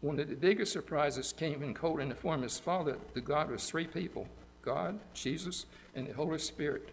One 0.00 0.20
of 0.20 0.28
the 0.28 0.36
biggest 0.36 0.72
surprises 0.72 1.32
came 1.32 1.60
when 1.60 1.74
Colton 1.74 2.10
informed 2.10 2.44
his 2.44 2.60
father 2.60 2.98
that 3.14 3.24
God 3.24 3.50
was 3.50 3.68
three 3.68 3.86
people 3.86 4.28
God, 4.62 4.98
Jesus, 5.14 5.66
and 5.94 6.06
the 6.06 6.12
Holy 6.12 6.38
Spirit, 6.38 6.90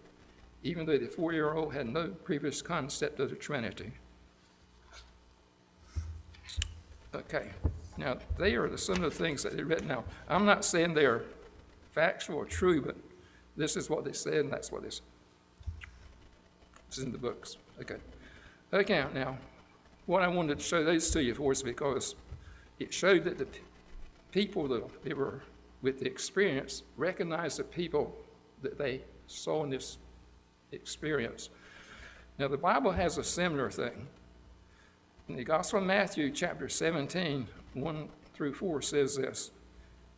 even 0.63 0.85
though 0.85 0.97
the 0.97 1.07
four 1.07 1.33
year 1.33 1.53
old 1.53 1.73
had 1.73 1.87
no 1.87 2.07
previous 2.07 2.61
concept 2.61 3.19
of 3.19 3.29
the 3.29 3.35
Trinity. 3.35 3.91
Okay. 7.15 7.49
Now, 7.97 8.17
they 8.37 8.55
are 8.55 8.67
the, 8.67 8.77
some 8.77 8.95
of 8.95 9.03
the 9.03 9.11
things 9.11 9.41
that 9.43 9.55
they've 9.55 9.67
written. 9.67 9.87
Now, 9.87 10.03
I'm 10.27 10.45
not 10.45 10.65
saying 10.65 10.93
they're 10.93 11.23
factual 11.91 12.37
or 12.37 12.45
true, 12.45 12.81
but 12.81 12.97
this 13.55 13.77
is 13.77 13.89
what 13.89 14.03
they 14.03 14.11
said, 14.11 14.33
and 14.33 14.51
that's 14.51 14.71
what 14.71 14.81
they. 14.81 14.89
This 14.89 15.01
is 16.97 17.03
in 17.03 17.11
the 17.13 17.17
books. 17.17 17.57
Okay. 17.79 17.95
Okay, 18.73 19.05
now, 19.13 19.37
what 20.05 20.21
I 20.21 20.27
wanted 20.27 20.59
to 20.59 20.63
show 20.63 20.83
these 20.83 21.09
to 21.11 21.23
you 21.23 21.33
for 21.33 21.53
is 21.53 21.63
because 21.63 22.15
it 22.79 22.93
showed 22.93 23.23
that 23.23 23.37
the 23.37 23.47
people 24.31 24.67
that 24.67 25.03
they 25.03 25.13
were 25.13 25.41
with 25.81 25.99
the 25.99 26.05
experience 26.05 26.83
recognized 26.97 27.59
the 27.59 27.63
people 27.63 28.13
that 28.61 28.77
they 28.77 29.01
saw 29.27 29.63
in 29.63 29.69
this 29.69 29.97
experience. 30.73 31.49
Now, 32.37 32.49
the 32.49 32.57
Bible 32.57 32.91
has 32.91 33.17
a 33.17 33.23
similar 33.23 33.71
thing. 33.71 34.07
The 35.27 35.43
Gospel 35.43 35.79
of 35.79 35.85
Matthew, 35.87 36.29
chapter 36.29 36.69
17, 36.69 37.47
1 37.73 38.09
through 38.35 38.53
4 38.53 38.81
says 38.83 39.15
this 39.15 39.49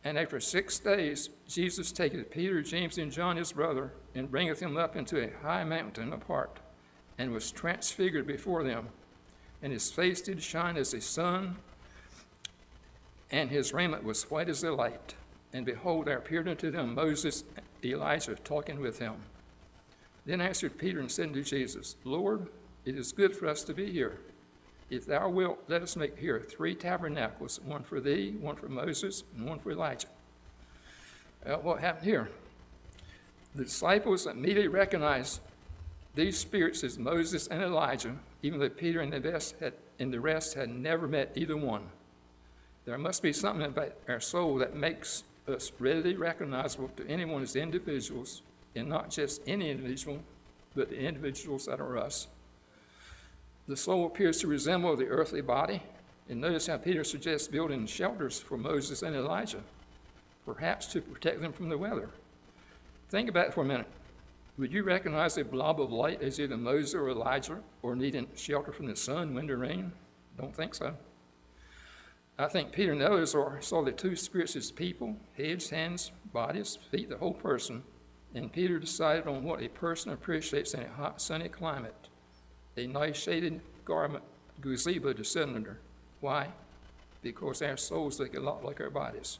And 0.04 0.18
after 0.18 0.38
six 0.38 0.78
days, 0.78 1.30
Jesus 1.48 1.92
taketh 1.92 2.30
Peter, 2.30 2.60
James, 2.60 2.98
and 2.98 3.10
John 3.10 3.38
his 3.38 3.52
brother, 3.52 3.94
and 4.14 4.30
bringeth 4.30 4.60
them 4.60 4.76
up 4.76 4.96
into 4.96 5.18
a 5.24 5.32
high 5.42 5.64
mountain 5.64 6.12
apart, 6.12 6.58
and 7.16 7.32
was 7.32 7.50
transfigured 7.50 8.26
before 8.26 8.62
them. 8.62 8.88
And 9.62 9.72
his 9.72 9.90
face 9.90 10.20
did 10.20 10.42
shine 10.42 10.76
as 10.76 10.90
the 10.90 11.00
sun, 11.00 11.56
and 13.30 13.48
his 13.48 13.72
raiment 13.72 14.04
was 14.04 14.30
white 14.30 14.50
as 14.50 14.60
the 14.60 14.72
light. 14.72 15.14
And 15.54 15.64
behold, 15.64 16.04
there 16.04 16.18
appeared 16.18 16.48
unto 16.48 16.70
them 16.70 16.94
Moses 16.94 17.44
and 17.56 17.64
Elijah 17.82 18.34
talking 18.34 18.78
with 18.78 18.98
him. 18.98 19.14
Then 20.26 20.42
answered 20.42 20.76
Peter 20.76 21.00
and 21.00 21.10
said 21.10 21.32
to 21.32 21.42
Jesus, 21.42 21.96
Lord, 22.04 22.48
it 22.84 22.94
is 22.94 23.10
good 23.12 23.34
for 23.34 23.46
us 23.46 23.64
to 23.64 23.72
be 23.72 23.90
here. 23.90 24.18
If 24.90 25.04
thou 25.06 25.28
wilt, 25.28 25.58
let 25.68 25.82
us 25.82 25.96
make 25.96 26.18
here 26.18 26.40
three 26.40 26.74
tabernacles 26.74 27.60
one 27.60 27.82
for 27.82 28.00
thee, 28.00 28.34
one 28.40 28.56
for 28.56 28.68
Moses, 28.68 29.24
and 29.36 29.46
one 29.46 29.58
for 29.58 29.70
Elijah. 29.70 30.08
Well, 31.44 31.60
what 31.60 31.80
happened 31.80 32.06
here? 32.06 32.30
The 33.54 33.64
disciples 33.64 34.26
immediately 34.26 34.68
recognized 34.68 35.40
these 36.14 36.38
spirits 36.38 36.82
as 36.84 36.98
Moses 36.98 37.46
and 37.48 37.62
Elijah, 37.62 38.16
even 38.42 38.60
though 38.60 38.68
Peter 38.68 39.00
and 39.00 39.12
the 39.12 39.20
rest 39.20 39.56
had, 39.60 39.74
and 39.98 40.12
the 40.12 40.20
rest 40.20 40.54
had 40.54 40.70
never 40.70 41.06
met 41.06 41.32
either 41.34 41.56
one. 41.56 41.84
There 42.84 42.98
must 42.98 43.22
be 43.22 43.32
something 43.32 43.66
about 43.66 43.94
our 44.08 44.20
soul 44.20 44.56
that 44.56 44.74
makes 44.74 45.24
us 45.46 45.70
readily 45.78 46.14
recognizable 46.14 46.88
to 46.96 47.06
anyone 47.06 47.42
as 47.42 47.56
individuals, 47.56 48.42
and 48.74 48.88
not 48.88 49.10
just 49.10 49.42
any 49.46 49.70
individual, 49.70 50.20
but 50.74 50.88
the 50.88 50.98
individuals 50.98 51.66
that 51.66 51.80
are 51.80 51.98
us. 51.98 52.28
The 53.68 53.76
soul 53.76 54.06
appears 54.06 54.40
to 54.40 54.46
resemble 54.46 54.96
the 54.96 55.08
earthly 55.08 55.42
body, 55.42 55.82
and 56.30 56.40
notice 56.40 56.68
how 56.68 56.78
Peter 56.78 57.04
suggests 57.04 57.48
building 57.48 57.86
shelters 57.86 58.40
for 58.40 58.56
Moses 58.56 59.02
and 59.02 59.14
Elijah, 59.14 59.62
perhaps 60.46 60.86
to 60.86 61.02
protect 61.02 61.42
them 61.42 61.52
from 61.52 61.68
the 61.68 61.76
weather. 61.76 62.08
Think 63.10 63.28
about 63.28 63.48
it 63.48 63.54
for 63.54 63.60
a 63.60 63.66
minute. 63.66 63.86
Would 64.56 64.72
you 64.72 64.82
recognize 64.84 65.36
a 65.36 65.44
blob 65.44 65.82
of 65.82 65.92
light 65.92 66.22
as 66.22 66.40
either 66.40 66.56
Moses 66.56 66.94
or 66.94 67.10
Elijah, 67.10 67.58
or 67.82 67.94
needing 67.94 68.26
shelter 68.34 68.72
from 68.72 68.86
the 68.86 68.96
sun, 68.96 69.34
wind, 69.34 69.50
or 69.50 69.58
rain? 69.58 69.92
Don't 70.38 70.56
think 70.56 70.74
so. 70.74 70.94
I 72.38 72.46
think 72.46 72.72
Peter 72.72 72.92
and 72.92 73.02
the 73.02 73.10
others 73.10 73.34
are, 73.34 73.60
saw 73.60 73.84
the 73.84 73.92
two 73.92 74.16
spirits 74.16 74.56
as 74.56 74.70
people, 74.70 75.14
heads, 75.36 75.68
hands, 75.68 76.10
bodies, 76.32 76.78
feet, 76.90 77.10
the 77.10 77.18
whole 77.18 77.34
person, 77.34 77.82
and 78.34 78.50
Peter 78.50 78.78
decided 78.78 79.26
on 79.26 79.44
what 79.44 79.62
a 79.62 79.68
person 79.68 80.10
appreciates 80.10 80.72
in 80.72 80.80
a 80.80 80.88
hot, 80.88 81.20
sunny 81.20 81.50
climate 81.50 82.08
a 82.78 82.86
nice 82.86 83.16
shaded 83.16 83.60
garment, 83.84 84.24
gazebo 84.60 85.12
to 85.12 85.24
sit 85.24 85.48
under. 85.48 85.78
Why? 86.20 86.48
Because 87.22 87.62
our 87.62 87.76
souls 87.76 88.18
look 88.20 88.34
a 88.36 88.40
lot 88.40 88.64
like 88.64 88.80
our 88.80 88.90
bodies. 88.90 89.38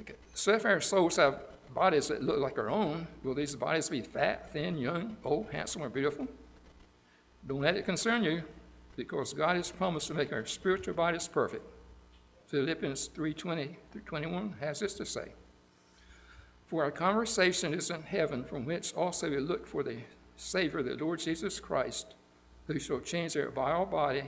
Okay. 0.00 0.14
So 0.34 0.52
if 0.52 0.64
our 0.64 0.80
souls 0.80 1.16
have 1.16 1.40
bodies 1.74 2.08
that 2.08 2.22
look 2.22 2.38
like 2.38 2.58
our 2.58 2.70
own, 2.70 3.06
will 3.24 3.34
these 3.34 3.56
bodies 3.56 3.88
be 3.88 4.02
fat, 4.02 4.50
thin, 4.52 4.78
young, 4.78 5.16
old, 5.24 5.50
handsome, 5.50 5.82
or 5.82 5.88
beautiful? 5.88 6.28
Don't 7.46 7.60
let 7.60 7.76
it 7.76 7.84
concern 7.84 8.24
you, 8.24 8.42
because 8.96 9.32
God 9.32 9.56
has 9.56 9.70
promised 9.70 10.08
to 10.08 10.14
make 10.14 10.32
our 10.32 10.44
spiritual 10.46 10.94
bodies 10.94 11.28
perfect. 11.28 11.64
Philippians 12.46 13.08
3:20 13.08 13.76
through 13.90 14.02
21 14.02 14.56
has 14.60 14.80
this 14.80 14.94
to 14.94 15.06
say. 15.06 15.32
For 16.66 16.84
our 16.84 16.90
conversation 16.90 17.74
is 17.74 17.90
in 17.90 18.02
heaven, 18.02 18.44
from 18.44 18.64
which 18.64 18.94
also 18.94 19.30
we 19.30 19.38
look 19.38 19.66
for 19.66 19.82
the 19.82 19.98
Savior, 20.36 20.82
the 20.82 20.94
Lord 20.94 21.20
Jesus 21.20 21.60
Christ, 21.60 22.14
who 22.66 22.78
shall 22.78 23.00
change 23.00 23.34
their 23.34 23.50
vile 23.50 23.86
body, 23.86 24.24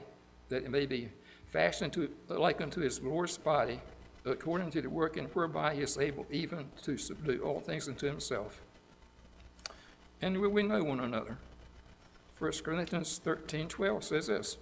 that 0.49 0.65
it 0.65 0.71
may 0.71 0.87
be 0.87 1.09
fashioned 1.47 1.93
to, 1.95 2.11
like 2.29 2.61
unto 2.61 2.81
his 2.81 2.99
glorious 2.99 3.37
body, 3.37 3.81
according 4.25 4.71
to 4.71 4.83
the 4.83 4.91
working 4.91 5.27
whereby 5.27 5.75
he 5.75 5.83
is 5.83 5.99
able 5.99 6.27
even 6.31 6.67
to 6.83 6.97
subdue 6.97 7.41
all 7.43 7.61
things 7.61 7.89
unto 7.89 8.07
himself. 8.07 8.61
And 10.21 10.39
will 10.39 10.51
we 10.51 10.63
know 10.63 10.83
one 10.83 11.01
another? 11.01 11.39
1 12.39 12.53
Corinthians 12.63 13.21
13 13.23 13.69
12 13.69 14.05
says 14.05 14.27
this 14.29 14.59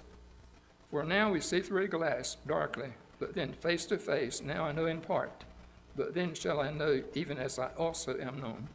For 0.90 1.04
now 1.04 1.30
we 1.30 1.40
see 1.40 1.60
through 1.60 1.84
a 1.84 1.88
glass 1.88 2.36
darkly, 2.46 2.90
but 3.18 3.34
then 3.34 3.52
face 3.52 3.86
to 3.86 3.98
face. 3.98 4.40
Now 4.40 4.64
I 4.64 4.72
know 4.72 4.86
in 4.86 5.00
part, 5.00 5.44
but 5.96 6.14
then 6.14 6.34
shall 6.34 6.60
I 6.60 6.70
know 6.70 7.02
even 7.14 7.38
as 7.38 7.58
I 7.58 7.68
also 7.76 8.18
am 8.18 8.40
known. 8.40 8.68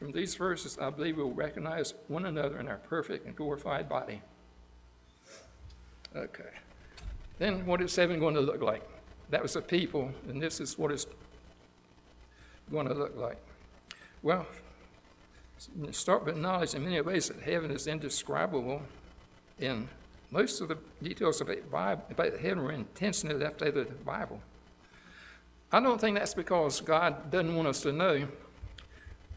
From 0.00 0.12
these 0.12 0.34
verses, 0.34 0.78
I 0.80 0.88
believe 0.88 1.18
we'll 1.18 1.30
recognize 1.30 1.92
one 2.08 2.24
another 2.24 2.58
in 2.58 2.68
our 2.68 2.78
perfect 2.78 3.26
and 3.26 3.36
glorified 3.36 3.86
body. 3.86 4.22
Okay. 6.16 6.50
Then 7.38 7.66
what 7.66 7.82
is 7.82 7.94
heaven 7.94 8.18
going 8.18 8.34
to 8.34 8.40
look 8.40 8.62
like? 8.62 8.82
That 9.28 9.42
was 9.42 9.52
the 9.52 9.60
people, 9.60 10.10
and 10.26 10.42
this 10.42 10.58
is 10.58 10.78
what 10.78 10.90
it's 10.90 11.06
going 12.72 12.88
to 12.88 12.94
look 12.94 13.14
like. 13.14 13.36
Well, 14.22 14.46
start 15.90 16.24
with 16.24 16.36
knowledge 16.36 16.74
in 16.74 16.82
many 16.82 17.00
ways 17.02 17.28
that 17.28 17.40
heaven 17.40 17.70
is 17.70 17.86
indescribable, 17.86 18.80
and 19.60 19.86
most 20.30 20.62
of 20.62 20.68
the 20.68 20.78
details 21.02 21.42
about 21.42 22.10
heaven 22.40 22.62
were 22.62 22.72
intentionally 22.72 23.36
left 23.36 23.60
out 23.60 23.76
of 23.76 23.86
the 23.86 23.94
Bible. 24.04 24.40
I 25.70 25.80
don't 25.80 26.00
think 26.00 26.16
that's 26.18 26.34
because 26.34 26.80
God 26.80 27.30
doesn't 27.30 27.54
want 27.54 27.68
us 27.68 27.82
to 27.82 27.92
know. 27.92 28.26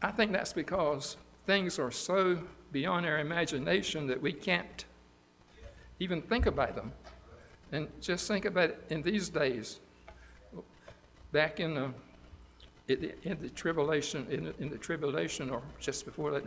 I 0.04 0.12
think 0.12 0.34
that's 0.34 0.52
because 0.52 1.16
things 1.46 1.80
are 1.80 1.90
so 1.90 2.40
beyond 2.74 3.06
our 3.06 3.20
imagination 3.20 4.06
that 4.08 4.22
we 4.22 4.34
can't 4.34 4.84
even 6.00 6.22
think 6.22 6.46
about 6.46 6.76
them. 6.76 6.92
And 7.72 7.88
just 8.02 8.28
think 8.28 8.44
about 8.44 8.72
it 8.72 8.84
in 8.90 9.02
these 9.02 9.30
days, 9.30 9.80
back 11.32 11.62
in 11.62 11.74
the, 11.74 11.94
in 13.24 13.38
the 13.42 13.50
tribulation, 13.50 14.28
in 14.30 14.44
the, 14.44 14.54
in 14.60 14.70
the 14.70 14.78
tribulation, 14.78 15.50
or 15.50 15.62
just 15.80 16.04
before 16.06 16.32
that, 16.32 16.44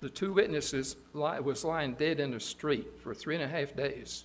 the 0.00 0.08
two 0.08 0.32
witnesses 0.32 0.96
lie, 1.12 1.40
was 1.40 1.64
lying 1.64 1.92
dead 1.92 2.20
in 2.20 2.30
the 2.30 2.40
street 2.40 2.86
for 3.02 3.14
three 3.14 3.34
and 3.34 3.44
a 3.44 3.48
half 3.48 3.76
days. 3.76 4.24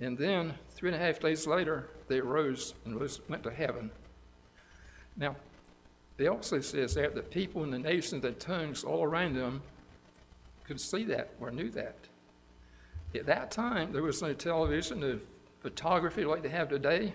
And 0.00 0.16
then, 0.16 0.54
three 0.70 0.90
and 0.90 1.00
a 1.00 1.04
half 1.04 1.20
days 1.20 1.46
later, 1.46 1.90
they 2.08 2.20
arose 2.20 2.74
and 2.86 2.98
was, 2.98 3.20
went 3.28 3.42
to 3.42 3.50
heaven. 3.50 3.90
Now, 5.16 5.36
it 6.18 6.28
also 6.28 6.60
says 6.60 6.94
that 6.94 7.14
the 7.14 7.22
people 7.22 7.64
in 7.64 7.70
the 7.70 7.78
nations, 7.78 8.22
the 8.22 8.32
tongues 8.32 8.84
all 8.84 9.02
around 9.02 9.34
them 9.34 9.62
could 10.64 10.80
see 10.80 11.04
that 11.04 11.30
or 11.40 11.50
knew 11.50 11.70
that. 11.70 11.96
At 13.14 13.26
that 13.26 13.50
time, 13.50 13.92
there 13.92 14.02
was 14.02 14.22
no 14.22 14.32
television, 14.32 15.00
no 15.00 15.18
photography 15.60 16.24
like 16.24 16.42
they 16.42 16.48
have 16.48 16.68
today. 16.68 17.12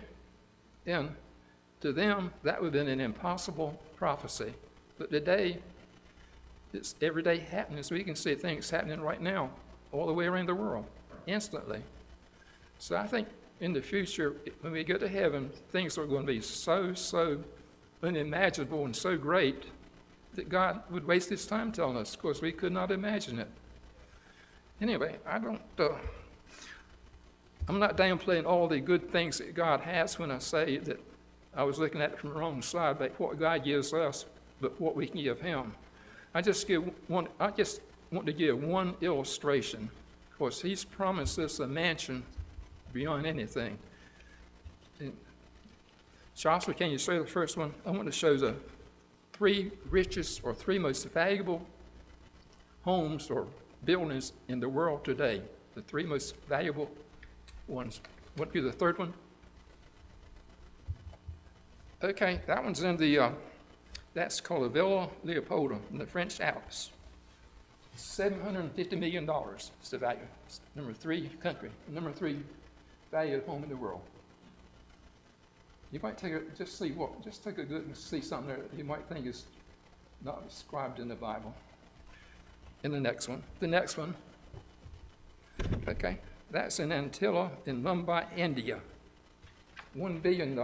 And 0.86 1.16
to 1.82 1.94
them, 1.94 2.34
that 2.44 2.62
would 2.62 2.74
have 2.74 2.86
been 2.86 2.92
an 2.92 3.00
impossible 3.00 3.80
prophecy. 3.96 4.54
But 4.98 5.12
today, 5.12 5.60
it's 6.74 6.96
everyday 7.02 7.40
happenings. 7.40 7.92
We 7.92 8.04
can 8.04 8.16
see 8.16 8.36
things 8.36 8.70
happening 8.70 9.02
right 9.02 9.22
now, 9.22 9.50
all 9.92 10.08
the 10.08 10.14
way 10.14 10.26
around 10.26 10.48
the 10.48 10.56
world, 10.56 10.86
instantly. 11.26 11.82
So 12.80 12.96
I 12.96 13.08
think 13.08 13.28
in 13.60 13.74
the 13.74 13.82
future, 13.82 14.36
when 14.62 14.74
we 14.74 14.84
get 14.84 15.00
to 15.00 15.08
heaven, 15.08 15.50
things 15.72 15.98
are 15.98 16.06
going 16.06 16.26
to 16.26 16.32
be 16.32 16.42
so, 16.42 16.94
so 16.94 17.40
unimaginable 18.04 18.86
and 18.86 18.96
so 18.96 19.18
great 19.18 19.64
that 20.36 20.50
God 20.50 20.82
would 20.90 21.06
waste 21.06 21.30
his 21.30 21.46
time 21.46 21.72
telling 21.72 21.98
us 21.98 22.16
because 22.16 22.42
we 22.42 22.52
could 22.52 22.72
not 22.72 22.92
imagine 22.92 23.40
it. 23.40 23.50
Anyway, 24.82 25.18
I 25.26 25.40
don't, 25.40 25.62
uh, 25.78 25.90
I'm 27.68 27.80
not 27.80 27.98
downplaying 27.98 28.46
all 28.46 28.68
the 28.68 28.80
good 28.80 29.12
things 29.12 29.40
that 29.40 29.54
God 29.54 29.82
has 29.82 30.18
when 30.18 30.32
I 30.32 30.40
say 30.40 30.78
that 30.78 31.00
I 31.56 31.64
was 31.64 31.80
looking 31.80 32.02
at 32.02 32.14
it 32.14 32.20
from 32.20 32.30
the 32.30 32.40
wrong 32.40 32.62
side, 32.62 33.00
but 33.00 33.20
what 33.20 33.38
God 33.38 33.66
gives 33.66 33.94
us, 33.94 34.26
but 34.62 34.80
what 34.80 34.96
we 34.96 35.08
can 35.08 35.22
give 35.22 35.42
him. 35.42 35.74
I 36.34 36.42
just 36.42 36.68
give 36.68 36.84
one, 37.08 37.28
I 37.40 37.52
just 37.52 37.82
want 38.12 38.26
to 38.28 38.34
give 38.34 38.64
one 38.64 38.96
illustration 39.02 39.90
Of 40.32 40.38
course, 40.38 40.62
he's 40.62 40.84
promised 40.84 41.38
us 41.40 41.60
a 41.60 41.68
mansion 41.68 42.24
beyond 42.94 43.26
anything. 43.26 43.78
And 45.00 45.14
Joshua, 46.40 46.74
can 46.74 46.90
you 46.90 46.98
show 46.98 47.22
the 47.22 47.28
first 47.28 47.58
one? 47.58 47.74
I 47.86 47.92
want 47.92 48.06
to 48.06 48.14
show 48.14 48.38
the 48.38 48.56
three 49.34 49.74
richest 49.90 50.40
or 50.42 50.54
three 50.54 50.80
most 50.80 51.10
valuable 51.10 51.62
homes 52.86 53.30
or 53.30 53.46
buildings 53.84 54.32
in 54.48 54.62
the 54.62 54.70
world 54.70 55.04
today. 55.04 55.42
The 55.76 55.82
three 55.82 56.06
most 56.06 56.38
valuable 56.48 56.90
ones. 57.68 58.00
What 58.38 58.54
be 58.54 58.62
the 58.62 58.72
third 58.72 58.98
one? 58.98 59.14
Okay, 62.02 62.40
that 62.48 62.64
one's 62.64 62.84
in 62.84 62.96
the 62.96 63.20
uh, 63.20 63.32
that's 64.14 64.40
called 64.40 64.64
the 64.64 64.70
Villa 64.70 65.10
Leopolda 65.26 65.78
in 65.92 65.98
the 65.98 66.06
French 66.06 66.40
Alps. 66.40 66.92
$750 67.98 68.98
million 68.98 69.30
is 69.30 69.90
the 69.90 69.98
value. 69.98 70.22
It's 70.46 70.62
number 70.74 70.94
three 70.94 71.30
country, 71.42 71.70
number 71.90 72.14
three 72.14 72.40
valued 73.12 73.44
home 73.44 73.64
in 73.64 73.68
the 73.70 73.76
world. 73.76 74.00
You 75.92 76.00
might 76.04 76.18
take 76.18 76.34
a, 76.34 76.42
just 76.58 76.78
see 76.78 76.92
what, 76.92 77.24
just 77.24 77.44
take 77.44 77.58
a 77.58 77.64
good 77.64 77.86
and 77.86 77.98
see 77.98 78.22
something 78.22 78.56
that 78.56 78.78
you 78.78 78.84
might 78.84 79.06
think 79.10 79.26
is 79.26 79.46
not 80.24 80.48
described 80.48 81.00
in 81.00 81.08
the 81.08 81.16
Bible. 81.16 81.54
In 82.84 82.92
the 82.92 83.00
next 83.00 83.28
one, 83.28 83.44
the 83.60 83.68
next 83.68 83.98
one, 83.98 84.14
okay, 85.88 86.20
that's 86.52 86.80
in 86.80 86.90
Antilia 86.90 87.50
in 87.66 87.82
Mumbai, 87.84 88.26
India. 88.38 88.80
$1 89.98 90.22
billion. 90.22 90.56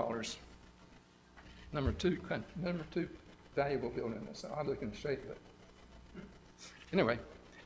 Number 1.74 1.92
two, 1.92 2.18
number 2.62 2.86
two 2.94 3.10
valuable 3.56 3.90
building. 3.90 4.26
It's 4.30 4.44
an 4.44 4.52
odd 4.56 4.68
looking 4.68 4.94
shape, 4.94 5.22
but 5.28 5.38
anyway. 6.94 7.20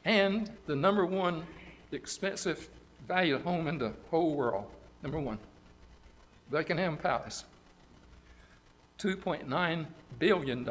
And 0.06 0.50
the 0.66 0.76
number 0.76 1.06
one 1.06 1.44
expensive 1.92 2.70
valued 3.08 3.42
home 3.42 3.68
in 3.68 3.78
the 3.78 3.94
whole 4.10 4.34
world. 4.36 4.66
Number 5.04 5.20
one, 5.20 5.38
Buckingham 6.50 6.98
Palace. 6.98 7.44
$2.9 9.00 9.86
billion. 10.20 10.70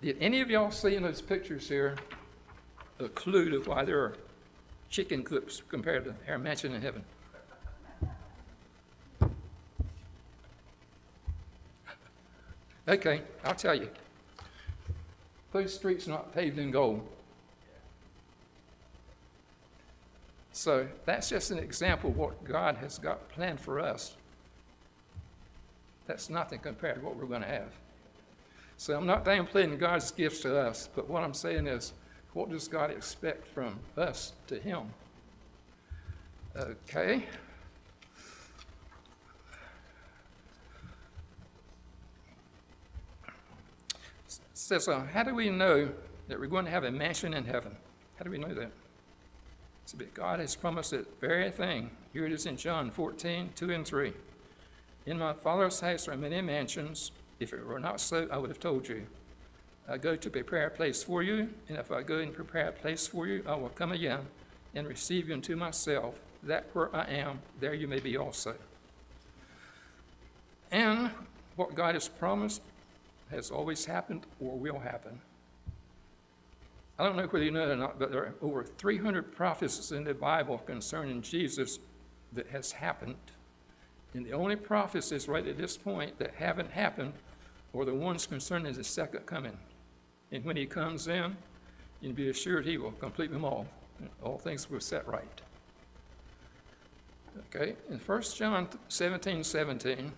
Did 0.00 0.16
any 0.20 0.40
of 0.40 0.50
y'all 0.50 0.70
see 0.70 0.94
in 0.94 1.02
those 1.02 1.20
pictures 1.22 1.68
here 1.68 1.96
a 3.00 3.08
clue 3.08 3.50
to 3.50 3.58
why 3.68 3.84
there 3.84 3.98
are 4.00 4.16
chicken 4.90 5.24
coops 5.24 5.62
compared 5.68 6.04
to 6.04 6.14
our 6.28 6.38
mansion 6.38 6.74
in 6.74 6.82
heaven? 6.82 7.02
Okay, 12.86 13.22
I'll 13.44 13.54
tell 13.54 13.74
you. 13.74 13.88
Those 15.52 15.74
streets 15.74 16.06
are 16.06 16.10
not 16.10 16.34
paved 16.34 16.58
in 16.58 16.70
gold. 16.70 17.06
So 20.52 20.86
that's 21.04 21.28
just 21.28 21.50
an 21.50 21.58
example 21.58 22.10
of 22.10 22.16
what 22.16 22.44
God 22.44 22.76
has 22.76 22.98
got 22.98 23.28
planned 23.30 23.60
for 23.60 23.80
us. 23.80 24.17
That's 26.08 26.30
nothing 26.30 26.58
compared 26.60 26.96
to 26.96 27.00
what 27.02 27.16
we're 27.16 27.26
going 27.26 27.42
to 27.42 27.48
have. 27.48 27.70
So 28.78 28.96
I'm 28.96 29.06
not 29.06 29.24
downplaying 29.24 29.78
God's 29.78 30.10
gifts 30.10 30.40
to 30.40 30.58
us, 30.58 30.88
but 30.96 31.08
what 31.08 31.22
I'm 31.22 31.34
saying 31.34 31.66
is, 31.66 31.92
what 32.32 32.48
does 32.48 32.66
God 32.66 32.90
expect 32.90 33.46
from 33.46 33.78
us 33.96 34.32
to 34.48 34.58
Him? 34.58 34.90
Okay. 36.56 37.24
says, 44.54 44.86
uh, 44.86 45.00
How 45.12 45.22
do 45.22 45.34
we 45.34 45.48
know 45.48 45.90
that 46.28 46.38
we're 46.38 46.46
going 46.46 46.66
to 46.66 46.70
have 46.70 46.84
a 46.84 46.90
mansion 46.90 47.32
in 47.32 47.44
heaven? 47.44 47.74
How 48.16 48.24
do 48.24 48.30
we 48.30 48.38
know 48.38 48.52
that? 48.54 48.70
It's 49.84 49.94
God 50.12 50.40
has 50.40 50.54
promised 50.54 50.90
that 50.90 51.20
very 51.20 51.50
thing. 51.50 51.90
Here 52.12 52.26
it 52.26 52.32
is 52.32 52.44
in 52.44 52.56
John 52.56 52.90
14, 52.90 53.50
2 53.54 53.70
and 53.70 53.86
3. 53.86 54.12
In 55.08 55.18
my 55.18 55.32
Father's 55.32 55.80
house 55.80 56.06
are 56.06 56.18
many 56.18 56.42
mansions. 56.42 57.12
If 57.40 57.54
it 57.54 57.64
were 57.64 57.80
not 57.80 57.98
so, 57.98 58.28
I 58.30 58.36
would 58.36 58.50
have 58.50 58.60
told 58.60 58.86
you. 58.86 59.06
I 59.88 59.96
go 59.96 60.16
to 60.16 60.28
prepare 60.28 60.66
a 60.66 60.70
place 60.70 61.02
for 61.02 61.22
you, 61.22 61.48
and 61.66 61.78
if 61.78 61.90
I 61.90 62.02
go 62.02 62.18
and 62.18 62.30
prepare 62.30 62.68
a 62.68 62.72
place 62.72 63.06
for 63.06 63.26
you, 63.26 63.42
I 63.46 63.54
will 63.54 63.70
come 63.70 63.92
again 63.92 64.26
and 64.74 64.86
receive 64.86 65.28
you 65.28 65.34
unto 65.34 65.56
myself, 65.56 66.14
that 66.42 66.66
where 66.74 66.94
I 66.94 67.06
am, 67.06 67.38
there 67.58 67.72
you 67.72 67.88
may 67.88 68.00
be 68.00 68.18
also. 68.18 68.54
And 70.70 71.10
what 71.56 71.74
God 71.74 71.94
has 71.94 72.06
promised 72.06 72.60
has 73.30 73.50
always 73.50 73.86
happened 73.86 74.26
or 74.40 74.58
will 74.58 74.78
happen. 74.78 75.22
I 76.98 77.04
don't 77.04 77.16
know 77.16 77.24
whether 77.24 77.46
you 77.46 77.50
know 77.50 77.62
it 77.62 77.70
or 77.70 77.76
not, 77.76 77.98
but 77.98 78.12
there 78.12 78.24
are 78.24 78.34
over 78.42 78.62
300 78.62 79.34
prophecies 79.34 79.90
in 79.90 80.04
the 80.04 80.12
Bible 80.12 80.58
concerning 80.58 81.22
Jesus 81.22 81.78
that 82.34 82.48
has 82.48 82.72
happened. 82.72 83.16
And 84.14 84.24
the 84.24 84.32
only 84.32 84.56
prophecies 84.56 85.28
right 85.28 85.46
at 85.46 85.58
this 85.58 85.76
point 85.76 86.18
that 86.18 86.34
haven't 86.34 86.70
happened 86.70 87.12
are 87.74 87.84
the 87.84 87.94
ones 87.94 88.26
concerning 88.26 88.72
the 88.72 88.84
second 88.84 89.26
coming. 89.26 89.56
And 90.32 90.44
when 90.44 90.56
he 90.56 90.66
comes 90.66 91.08
in, 91.08 91.36
you 92.00 92.08
can 92.08 92.14
be 92.14 92.30
assured 92.30 92.64
he 92.64 92.78
will 92.78 92.92
complete 92.92 93.30
them 93.30 93.44
all. 93.44 93.66
All 94.22 94.38
things 94.38 94.70
will 94.70 94.80
set 94.80 95.06
right. 95.08 95.40
Okay, 97.54 97.74
in 97.88 97.98
1 97.98 98.22
John 98.34 98.68
17 98.88 99.44
17, 99.44 100.12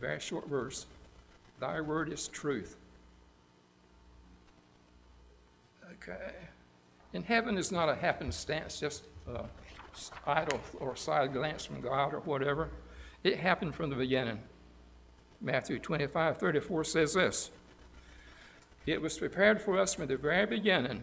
very 0.00 0.20
short 0.20 0.48
verse. 0.48 0.86
Thy 1.60 1.80
word 1.80 2.12
is 2.12 2.28
truth. 2.28 2.76
Okay. 5.92 6.32
And 7.12 7.24
heaven 7.24 7.56
is 7.56 7.70
not 7.70 7.88
a 7.88 7.94
happenstance, 7.94 8.80
just 8.80 9.04
a 9.28 9.44
idle 10.26 10.60
or 10.80 10.96
side 10.96 11.32
glance 11.32 11.64
from 11.64 11.80
God 11.80 12.12
or 12.12 12.20
whatever. 12.20 12.68
It 13.24 13.40
happened 13.40 13.74
from 13.74 13.88
the 13.88 13.96
beginning. 13.96 14.38
Matthew 15.40 15.78
25, 15.78 16.36
34 16.36 16.84
says 16.84 17.14
this 17.14 17.50
It 18.86 19.00
was 19.00 19.18
prepared 19.18 19.60
for 19.60 19.78
us 19.78 19.94
from 19.94 20.06
the 20.06 20.16
very 20.16 20.46
beginning. 20.46 21.02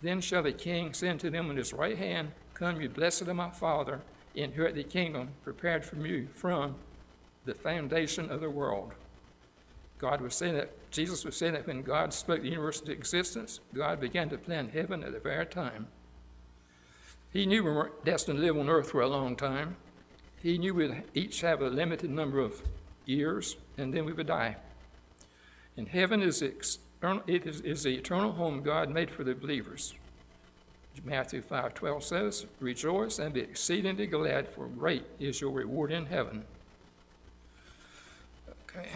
Then 0.00 0.20
shall 0.20 0.44
the 0.44 0.52
king 0.52 0.94
send 0.94 1.12
unto 1.12 1.28
them 1.28 1.50
on 1.50 1.56
his 1.56 1.74
right 1.74 1.98
hand, 1.98 2.30
Come, 2.54 2.80
you 2.80 2.88
blessed 2.88 3.22
of 3.22 3.36
my 3.36 3.50
father, 3.50 4.00
inherit 4.34 4.76
the 4.76 4.84
kingdom 4.84 5.28
prepared 5.42 5.84
for 5.84 5.96
you 5.96 6.28
from 6.32 6.76
the 7.44 7.54
foundation 7.54 8.30
of 8.30 8.40
the 8.40 8.48
world. 8.48 8.92
God 9.98 10.20
was 10.20 10.34
saying 10.34 10.54
that, 10.54 10.70
Jesus 10.90 11.24
was 11.24 11.36
saying 11.36 11.52
that 11.52 11.66
when 11.66 11.82
God 11.82 12.14
spoke 12.14 12.42
the 12.42 12.48
universe 12.48 12.80
into 12.80 12.92
existence, 12.92 13.60
God 13.74 14.00
began 14.00 14.28
to 14.30 14.38
plan 14.38 14.70
heaven 14.70 15.04
at 15.04 15.12
the 15.12 15.18
very 15.18 15.46
time. 15.46 15.88
He 17.32 17.44
knew 17.44 17.62
we 17.62 17.70
weren't 17.70 18.04
destined 18.04 18.38
to 18.38 18.44
live 18.44 18.58
on 18.58 18.68
earth 18.68 18.90
for 18.90 19.02
a 19.02 19.08
long 19.08 19.36
time. 19.36 19.76
He 20.42 20.56
knew 20.56 20.74
we'd 20.74 21.02
each 21.14 21.42
have 21.42 21.60
a 21.60 21.68
limited 21.68 22.10
number 22.10 22.40
of 22.40 22.62
years, 23.04 23.56
and 23.76 23.92
then 23.92 24.04
we 24.04 24.12
would 24.12 24.26
die. 24.26 24.56
And 25.76 25.88
heaven 25.88 26.22
is, 26.22 26.42
external, 26.42 27.22
it 27.26 27.46
is, 27.46 27.60
is 27.60 27.82
the 27.82 27.94
eternal 27.94 28.32
home 28.32 28.62
God 28.62 28.90
made 28.90 29.10
for 29.10 29.24
the 29.24 29.34
believers. 29.34 29.94
Matthew 31.04 31.40
5:12 31.40 32.02
says, 32.02 32.46
"Rejoice 32.58 33.18
and 33.18 33.32
be 33.32 33.40
exceedingly 33.40 34.06
glad, 34.06 34.48
for 34.48 34.66
great 34.66 35.04
is 35.18 35.40
your 35.40 35.50
reward 35.50 35.92
in 35.92 36.06
heaven." 36.06 36.44
Okay. 38.64 38.88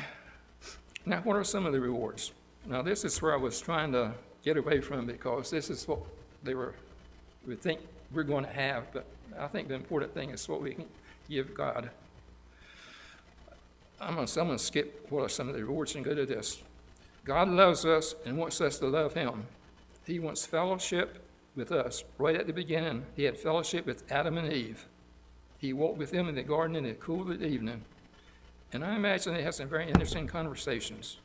Now, 1.06 1.20
what 1.20 1.36
are 1.36 1.44
some 1.44 1.66
of 1.66 1.72
the 1.72 1.80
rewards? 1.80 2.32
Now, 2.66 2.82
this 2.82 3.04
is 3.04 3.20
where 3.22 3.32
I 3.32 3.36
was 3.36 3.60
trying 3.60 3.92
to 3.92 4.14
get 4.42 4.56
away 4.56 4.80
from 4.80 5.06
because 5.06 5.50
this 5.50 5.70
is 5.70 5.86
what 5.86 6.00
they 6.42 6.54
were 6.54 6.74
we 7.46 7.56
think 7.56 7.80
we're 8.12 8.22
going 8.22 8.44
to 8.44 8.52
have, 8.52 8.92
but 8.92 9.04
I 9.38 9.48
think 9.48 9.68
the 9.68 9.74
important 9.74 10.14
thing 10.14 10.30
is 10.30 10.48
what 10.48 10.62
we 10.62 10.74
can 10.74 10.88
give 11.28 11.54
God. 11.54 11.90
I'm 14.00 14.14
going, 14.14 14.26
to, 14.26 14.40
I'm 14.40 14.46
going 14.46 14.58
to 14.58 14.64
skip 14.64 15.06
what 15.10 15.22
are 15.22 15.28
some 15.28 15.48
of 15.48 15.54
the 15.54 15.64
rewards 15.64 15.94
and 15.94 16.04
go 16.04 16.14
to 16.14 16.26
this. 16.26 16.62
God 17.24 17.48
loves 17.48 17.84
us 17.84 18.14
and 18.26 18.36
wants 18.36 18.60
us 18.60 18.78
to 18.80 18.86
love 18.86 19.14
Him. 19.14 19.44
He 20.06 20.18
wants 20.18 20.44
fellowship 20.44 21.24
with 21.56 21.72
us. 21.72 22.04
Right 22.18 22.36
at 22.36 22.46
the 22.46 22.52
beginning, 22.52 23.06
He 23.16 23.24
had 23.24 23.38
fellowship 23.38 23.86
with 23.86 24.10
Adam 24.10 24.36
and 24.36 24.52
Eve. 24.52 24.86
He 25.58 25.72
walked 25.72 25.98
with 25.98 26.10
them 26.10 26.28
in 26.28 26.34
the 26.34 26.42
garden 26.42 26.76
in 26.76 26.84
the 26.84 26.92
cool 26.94 27.30
of 27.30 27.38
the 27.38 27.46
evening. 27.46 27.82
And 28.72 28.84
I 28.84 28.96
imagine 28.96 29.32
they 29.32 29.42
had 29.42 29.54
some 29.54 29.68
very 29.68 29.86
interesting 29.86 30.26
conversations. 30.26 31.18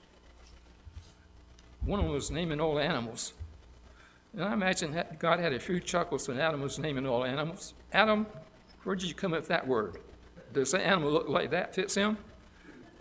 One 1.83 1.99
of 1.99 2.05
them 2.05 2.13
was 2.13 2.31
naming 2.31 2.61
all 2.61 2.79
animals. 2.79 3.33
And 4.33 4.43
I 4.43 4.53
imagine 4.53 4.93
that 4.93 5.19
God 5.19 5.39
had 5.39 5.53
a 5.53 5.59
few 5.59 5.79
chuckles 5.79 6.27
when 6.27 6.39
Adam 6.39 6.61
was 6.61 6.77
naming 6.77 7.07
all 7.07 7.25
animals. 7.25 7.73
Adam, 7.91 8.27
where 8.89 8.95
did 8.95 9.07
you 9.07 9.13
come 9.13 9.33
up 9.33 9.41
with 9.41 9.49
that 9.49 9.67
word? 9.67 9.99
Does 10.51 10.71
that 10.71 10.81
animal 10.81 11.11
look 11.11 11.29
like 11.29 11.51
that 11.51 11.75
fits 11.75 11.93
him? 11.93 12.17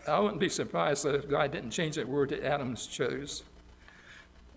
I 0.06 0.20
wouldn't 0.20 0.38
be 0.38 0.50
surprised 0.50 1.06
if 1.06 1.26
God 1.30 1.50
didn't 1.50 1.70
change 1.70 1.94
that 1.94 2.06
word 2.06 2.28
that 2.28 2.44
Adams 2.44 2.86
chose. 2.86 3.42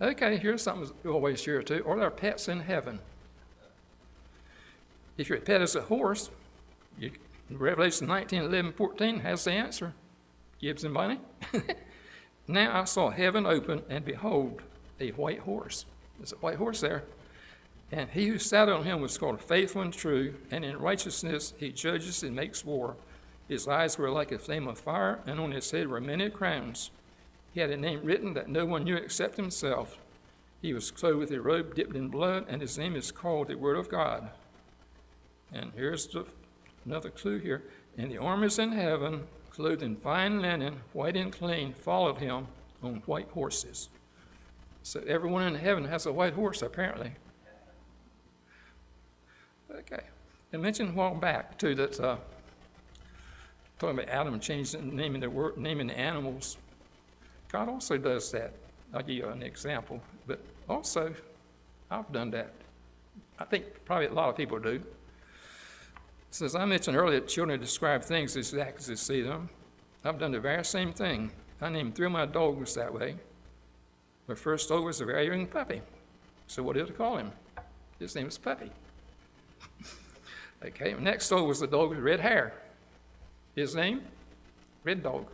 Okay, 0.01 0.35
here's 0.35 0.61
something 0.61 0.91
we 1.05 1.09
always 1.09 1.41
share 1.41 1.63
too. 1.63 1.85
Are 1.87 1.97
there 1.97 2.09
pets 2.09 2.49
in 2.49 2.59
heaven? 2.59 2.99
If 5.17 5.29
your 5.29 5.39
pet 5.39 5.61
is 5.61 5.73
a 5.73 5.83
horse, 5.83 6.29
you, 6.99 7.11
Revelation 7.49 8.07
19, 8.07 8.41
11, 8.41 8.73
14 8.73 9.19
has 9.21 9.45
the 9.45 9.53
answer. 9.53 9.93
Gibbs 10.59 10.83
and 10.83 10.93
Bunny. 10.93 11.21
now 12.49 12.77
I 12.77 12.83
saw 12.83 13.09
heaven 13.09 13.45
open, 13.45 13.83
and 13.87 14.03
behold, 14.03 14.61
a 14.99 15.11
white 15.11 15.39
horse. 15.39 15.85
There's 16.17 16.33
a 16.33 16.35
white 16.35 16.57
horse 16.57 16.81
there. 16.81 17.03
And 17.91 18.09
he 18.09 18.27
who 18.27 18.37
sat 18.37 18.69
on 18.69 18.85
him 18.85 19.01
was 19.01 19.17
called 19.17 19.41
faithful 19.41 19.81
and 19.81 19.93
true, 19.93 20.35
and 20.49 20.63
in 20.63 20.79
righteousness 20.79 21.53
he 21.57 21.71
judges 21.71 22.23
and 22.23 22.35
makes 22.35 22.63
war. 22.63 22.95
His 23.49 23.67
eyes 23.67 23.97
were 23.97 24.09
like 24.09 24.31
a 24.31 24.39
flame 24.39 24.67
of 24.67 24.79
fire, 24.79 25.19
and 25.25 25.39
on 25.39 25.51
his 25.51 25.69
head 25.69 25.87
were 25.87 25.99
many 25.99 26.29
crowns. 26.29 26.89
He 27.53 27.59
had 27.59 27.69
a 27.69 27.75
name 27.75 27.99
written 28.03 28.33
that 28.33 28.47
no 28.47 28.65
one 28.65 28.85
knew 28.85 28.95
except 28.95 29.35
himself. 29.35 29.97
He 30.61 30.73
was 30.73 30.89
clothed 30.89 31.19
with 31.19 31.31
a 31.31 31.41
robe 31.41 31.75
dipped 31.75 31.95
in 31.95 32.07
blood, 32.07 32.45
and 32.47 32.61
his 32.61 32.77
name 32.77 32.95
is 32.95 33.11
called 33.11 33.49
the 33.49 33.55
Word 33.55 33.77
of 33.77 33.89
God. 33.89 34.29
And 35.51 35.73
here's 35.75 36.07
the, 36.07 36.25
another 36.85 37.09
clue 37.09 37.39
here. 37.39 37.63
And 37.97 38.09
the 38.09 38.19
armies 38.19 38.57
in 38.57 38.71
heaven, 38.71 39.27
clothed 39.49 39.83
in 39.83 39.97
fine 39.97 40.41
linen, 40.41 40.77
white 40.93 41.17
and 41.17 41.33
clean, 41.33 41.73
followed 41.73 42.19
him 42.19 42.47
on 42.81 43.03
white 43.05 43.29
horses. 43.31 43.89
So 44.81 45.03
everyone 45.05 45.43
in 45.43 45.55
heaven 45.55 45.85
has 45.85 46.05
a 46.05 46.13
white 46.13 46.33
horse, 46.33 46.61
apparently. 46.61 47.15
Okay. 49.79 50.01
I 50.53 50.57
mentioned 50.57 50.89
a 50.89 50.93
while 50.93 51.15
back, 51.15 51.57
too, 51.57 51.75
that 51.75 51.99
uh, 51.99 52.17
talking 53.79 53.97
about 53.97 54.09
Adam 54.09 54.39
changing 54.39 55.19
the 55.19 55.29
word, 55.29 55.57
naming 55.57 55.87
the 55.87 55.97
animals. 55.97 56.57
God 57.51 57.69
also 57.69 57.97
does 57.97 58.31
that. 58.31 58.53
I'll 58.93 59.01
give 59.01 59.15
you 59.15 59.27
an 59.27 59.41
example, 59.41 60.01
but 60.27 60.39
also 60.69 61.13
I've 61.89 62.11
done 62.11 62.31
that. 62.31 62.53
I 63.39 63.45
think 63.45 63.65
probably 63.85 64.07
a 64.07 64.13
lot 64.13 64.29
of 64.29 64.37
people 64.37 64.59
do. 64.59 64.81
So 66.29 66.45
as 66.45 66.55
I 66.55 66.65
mentioned 66.65 66.95
earlier, 66.95 67.21
children 67.21 67.59
describe 67.59 68.03
things 68.03 68.35
exactly 68.35 68.79
as 68.79 68.87
they 68.87 68.95
see 68.95 69.21
them. 69.21 69.49
I've 70.03 70.19
done 70.19 70.31
the 70.31 70.39
very 70.39 70.63
same 70.63 70.93
thing. 70.93 71.31
I 71.61 71.69
named 71.69 71.95
three 71.95 72.05
of 72.05 72.11
my 72.11 72.25
dogs 72.25 72.73
that 72.75 72.93
way. 72.93 73.15
My 74.27 74.35
first 74.35 74.69
dog 74.69 74.83
was 74.83 75.01
a 75.01 75.05
very 75.05 75.27
young 75.27 75.47
puppy. 75.47 75.81
So 76.47 76.63
what 76.63 76.75
did 76.75 76.89
I 76.89 76.91
call 76.91 77.17
him? 77.17 77.31
His 77.99 78.15
name 78.15 78.25
was 78.25 78.37
Puppy. 78.37 78.71
Okay, 80.65 80.95
next 80.99 81.29
dog 81.29 81.47
was 81.47 81.59
the 81.59 81.67
dog 81.67 81.89
with 81.89 81.99
red 81.99 82.19
hair. 82.19 82.53
His 83.55 83.75
name? 83.75 84.01
Red 84.83 85.03
Dog. 85.03 85.27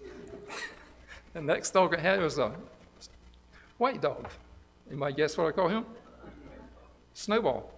the 1.32 1.42
next 1.42 1.70
dog 1.70 1.94
I 1.94 2.00
had 2.00 2.20
was 2.20 2.38
a 2.38 2.52
white 3.78 4.00
dog. 4.00 4.28
Anybody 4.88 5.14
guess 5.14 5.36
what 5.36 5.48
I 5.48 5.52
call 5.52 5.68
him? 5.68 5.84
Snowball. 7.14 7.70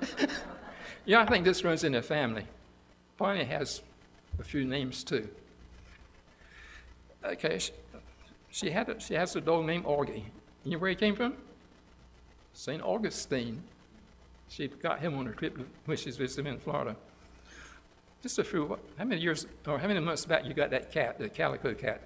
yeah, 1.04 1.22
I 1.22 1.26
think 1.26 1.44
this 1.44 1.64
runs 1.64 1.84
in 1.84 1.92
the 1.92 2.02
family. 2.02 2.46
Bonnie 3.16 3.44
has 3.44 3.82
a 4.38 4.44
few 4.44 4.64
names 4.64 5.04
too. 5.04 5.28
Okay, 7.24 7.58
she, 7.58 7.72
she 8.50 8.70
had 8.70 8.88
a, 8.88 9.00
she 9.00 9.14
has 9.14 9.34
a 9.36 9.40
dog 9.40 9.64
named 9.64 9.84
Augie. 9.84 10.24
You 10.64 10.72
know 10.72 10.78
where 10.78 10.90
he 10.90 10.96
came 10.96 11.16
from? 11.16 11.34
St. 12.52 12.82
Augustine. 12.82 13.62
She 14.48 14.68
got 14.68 15.00
him 15.00 15.18
on 15.18 15.26
a 15.28 15.32
trip 15.32 15.58
when 15.84 15.96
she's 15.96 16.16
visiting 16.16 16.52
in 16.52 16.58
Florida. 16.58 16.96
Just 18.22 18.38
a 18.38 18.44
few, 18.44 18.78
how 18.96 19.04
many 19.04 19.20
years, 19.20 19.46
or 19.66 19.78
how 19.78 19.86
many 19.86 20.00
months 20.00 20.24
back 20.24 20.44
you 20.44 20.54
got 20.54 20.70
that 20.70 20.90
cat, 20.90 21.18
the 21.18 21.28
calico 21.28 21.74
cat? 21.74 22.00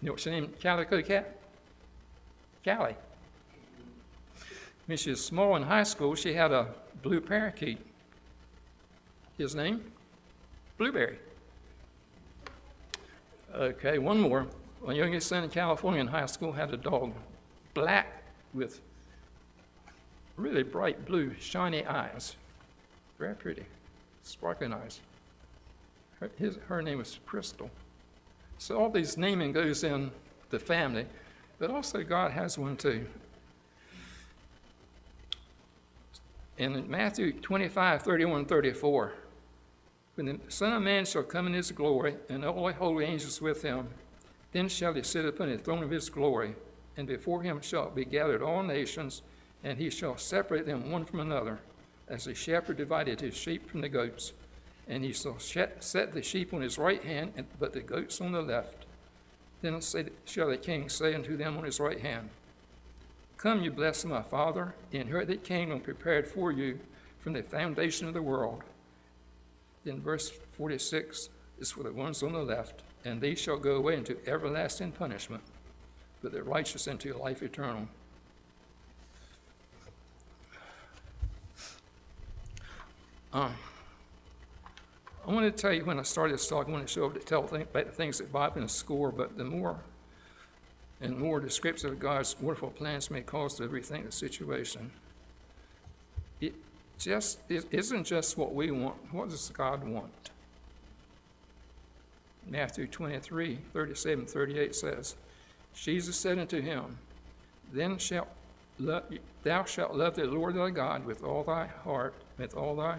You 0.00 0.06
know 0.06 0.12
what's 0.12 0.24
her 0.24 0.30
name? 0.30 0.52
Calico 0.60 1.00
cat? 1.00 1.38
Callie. 2.64 2.96
When 4.86 4.98
she 4.98 5.10
was 5.10 5.24
small 5.24 5.56
in 5.56 5.62
high 5.62 5.84
school, 5.84 6.14
she 6.14 6.34
had 6.34 6.52
a 6.52 6.68
blue 7.02 7.20
parakeet. 7.20 7.78
His 9.38 9.54
name? 9.54 9.82
Blueberry. 10.78 11.18
Okay, 13.54 13.98
one 13.98 14.20
more. 14.20 14.46
My 14.84 14.92
youngest 14.92 15.28
son 15.28 15.44
in 15.44 15.50
California 15.50 16.00
in 16.00 16.06
high 16.06 16.26
school 16.26 16.52
had 16.52 16.72
a 16.72 16.76
dog, 16.76 17.14
black 17.72 18.22
with 18.52 18.80
really 20.36 20.62
bright 20.62 21.06
blue, 21.06 21.34
shiny 21.38 21.84
eyes. 21.84 22.36
Very 23.18 23.34
pretty, 23.34 23.64
sparkling 24.22 24.72
eyes. 24.72 25.00
Her, 26.20 26.30
his, 26.38 26.58
her 26.68 26.82
name 26.82 26.98
was 26.98 27.18
Crystal. 27.26 27.70
So 28.58 28.78
all 28.78 28.90
these 28.90 29.16
naming 29.16 29.52
goes 29.52 29.84
in 29.84 30.10
the 30.50 30.58
family, 30.58 31.06
but 31.58 31.70
also 31.70 32.02
God 32.02 32.32
has 32.32 32.58
one 32.58 32.76
too. 32.76 33.06
In 36.58 36.88
Matthew 36.88 37.32
25, 37.32 38.02
31, 38.02 38.46
34, 38.46 39.12
when 40.14 40.26
the 40.26 40.38
Son 40.48 40.72
of 40.72 40.82
Man 40.82 41.04
shall 41.04 41.22
come 41.22 41.46
in 41.46 41.52
his 41.52 41.70
glory, 41.70 42.16
and 42.30 42.44
all 42.44 42.66
the 42.66 42.72
holy 42.72 43.04
angels 43.04 43.42
with 43.42 43.60
him, 43.60 43.88
then 44.52 44.68
shall 44.68 44.94
he 44.94 45.02
sit 45.02 45.26
upon 45.26 45.50
the 45.50 45.58
throne 45.58 45.82
of 45.82 45.90
his 45.90 46.08
glory, 46.08 46.54
and 46.96 47.06
before 47.06 47.42
him 47.42 47.60
shall 47.60 47.90
be 47.90 48.06
gathered 48.06 48.40
all 48.40 48.62
nations, 48.62 49.20
and 49.64 49.78
he 49.78 49.90
shall 49.90 50.16
separate 50.16 50.66
them 50.66 50.90
one 50.90 51.04
from 51.04 51.20
another 51.20 51.60
as 52.08 52.24
the 52.24 52.34
shepherd 52.34 52.76
divided 52.76 53.20
his 53.20 53.36
sheep 53.36 53.68
from 53.68 53.80
the 53.80 53.88
goats. 53.88 54.32
And 54.88 55.02
he 55.02 55.12
shall 55.12 55.38
set 55.38 56.14
the 56.14 56.22
sheep 56.22 56.54
on 56.54 56.60
his 56.60 56.78
right 56.78 57.02
hand, 57.02 57.32
but 57.58 57.72
the 57.72 57.80
goats 57.80 58.20
on 58.20 58.32
the 58.32 58.42
left. 58.42 58.86
Then 59.60 59.80
shall 60.24 60.48
the 60.48 60.56
king 60.56 60.88
say 60.88 61.14
unto 61.14 61.36
them 61.36 61.56
on 61.56 61.64
his 61.64 61.80
right 61.80 62.00
hand, 62.00 62.30
Come, 63.36 63.62
you 63.62 63.70
blessed 63.70 64.06
my 64.06 64.22
Father, 64.22 64.74
inherit 64.92 65.28
the 65.28 65.36
kingdom 65.36 65.80
prepared 65.80 66.28
for 66.28 66.52
you 66.52 66.78
from 67.18 67.32
the 67.32 67.42
foundation 67.42 68.06
of 68.06 68.14
the 68.14 68.22
world. 68.22 68.62
Then 69.84 70.00
verse 70.00 70.30
46 70.52 71.28
is 71.58 71.72
for 71.72 71.82
the 71.82 71.92
ones 71.92 72.22
on 72.22 72.32
the 72.32 72.38
left, 72.38 72.82
and 73.04 73.20
they 73.20 73.34
shall 73.34 73.58
go 73.58 73.74
away 73.76 73.96
into 73.96 74.16
everlasting 74.26 74.92
punishment, 74.92 75.42
but 76.22 76.32
the 76.32 76.42
righteous 76.42 76.86
into 76.86 77.12
life 77.14 77.42
eternal. 77.42 77.88
Um, 83.36 83.52
I 85.26 85.30
want 85.30 85.44
to 85.44 85.50
tell 85.50 85.70
you 85.70 85.84
when 85.84 85.98
I 85.98 86.02
started 86.04 86.32
this 86.32 86.48
talk, 86.48 86.68
I 86.68 86.70
want 86.70 86.86
to 86.86 86.90
show 86.90 87.04
up 87.04 87.12
to 87.12 87.20
tell 87.20 87.46
things, 87.46 87.66
about 87.70 87.84
the 87.84 87.92
things 87.92 88.16
that 88.16 88.32
Bob 88.32 88.54
the 88.54 88.66
score, 88.66 89.12
but 89.12 89.36
the 89.36 89.44
more 89.44 89.76
and 91.02 91.18
more 91.18 91.38
descriptive 91.38 91.92
of 91.92 91.98
God's 91.98 92.34
wonderful 92.40 92.70
plans 92.70 93.10
may 93.10 93.20
cause 93.20 93.56
to 93.56 93.68
rethink 93.68 94.06
the 94.06 94.12
situation. 94.12 94.90
It 96.40 96.54
just 96.98 97.40
it 97.50 97.66
isn't 97.70 98.04
just 98.04 98.38
what 98.38 98.54
we 98.54 98.70
want. 98.70 98.96
What 99.12 99.28
does 99.28 99.50
God 99.50 99.84
want? 99.84 100.30
Matthew 102.48 102.86
23, 102.86 103.58
37, 103.74 104.24
38 104.24 104.74
says, 104.74 105.14
Jesus 105.74 106.16
said 106.16 106.38
unto 106.38 106.62
him, 106.62 106.96
Then 107.70 107.98
shalt 107.98 108.28
thou 108.78 109.64
shalt 109.64 109.94
love 109.94 110.14
the 110.14 110.24
Lord 110.24 110.54
thy 110.54 110.70
God 110.70 111.04
with 111.04 111.22
all 111.22 111.44
thy 111.44 111.66
heart, 111.66 112.14
with 112.38 112.54
all 112.54 112.76
thy 112.76 112.96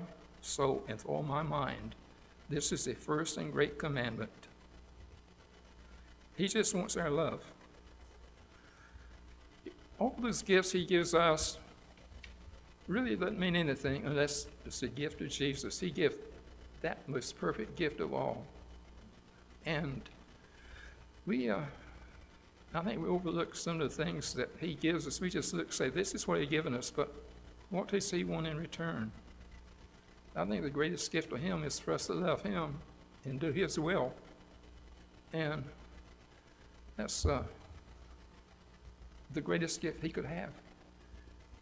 and 0.60 0.82
with 0.88 1.06
all 1.06 1.24
my 1.24 1.44
mind. 1.44 1.96
This 2.50 2.72
is 2.72 2.86
the 2.86 2.94
first 2.94 3.38
and 3.38 3.52
great 3.52 3.78
commandment. 3.78 4.32
He 6.38 6.48
just 6.48 6.74
wants 6.74 6.96
our 6.96 7.10
love. 7.10 7.42
All 10.00 10.16
those 10.20 10.42
gifts 10.42 10.72
he 10.72 10.86
gives 10.86 11.14
us 11.14 11.58
really 12.88 13.16
doesn't 13.16 13.40
mean 13.40 13.56
anything 13.56 14.06
unless 14.06 14.48
it's 14.66 14.84
a 14.84 14.88
gift 14.88 15.20
of 15.22 15.30
Jesus. 15.30 15.80
He 15.80 15.90
gives 15.90 16.16
that 16.82 17.08
most 17.10 17.38
perfect 17.38 17.76
gift 17.76 18.00
of 18.00 18.14
all. 18.14 18.46
And 19.66 20.02
we, 21.26 21.50
uh, 21.50 21.60
I 22.74 22.82
think 22.82 23.02
we 23.02 23.10
overlook 23.10 23.56
some 23.56 23.82
of 23.82 23.96
the 23.96 24.04
things 24.04 24.34
that 24.36 24.50
he 24.60 24.76
gives 24.76 25.08
us. 25.08 25.20
We 25.20 25.30
just 25.30 25.54
look, 25.54 25.74
say, 25.74 25.90
this 25.90 26.14
is 26.14 26.28
what 26.28 26.40
he's 26.40 26.50
given 26.50 26.74
us, 26.74 26.92
but 26.96 27.14
what 27.70 27.90
does 27.90 28.10
he 28.10 28.24
want 28.24 28.48
in 28.48 28.58
return? 28.58 29.12
I 30.38 30.46
think 30.46 30.62
the 30.62 30.70
greatest 30.70 31.12
gift 31.12 31.32
of 31.34 31.40
him 31.40 31.64
is 31.64 31.80
for 31.80 31.94
us 31.94 32.06
to 32.08 32.14
love 32.14 32.44
him 32.44 32.76
and 33.26 33.40
do 33.40 33.52
his 33.52 33.80
will. 33.80 34.14
And 35.34 35.64
that's 36.96 37.26
uh, 37.26 37.42
the 39.34 39.42
greatest 39.42 39.82
gift 39.82 40.04
he 40.04 40.10
could 40.10 40.26
have. 40.26 40.52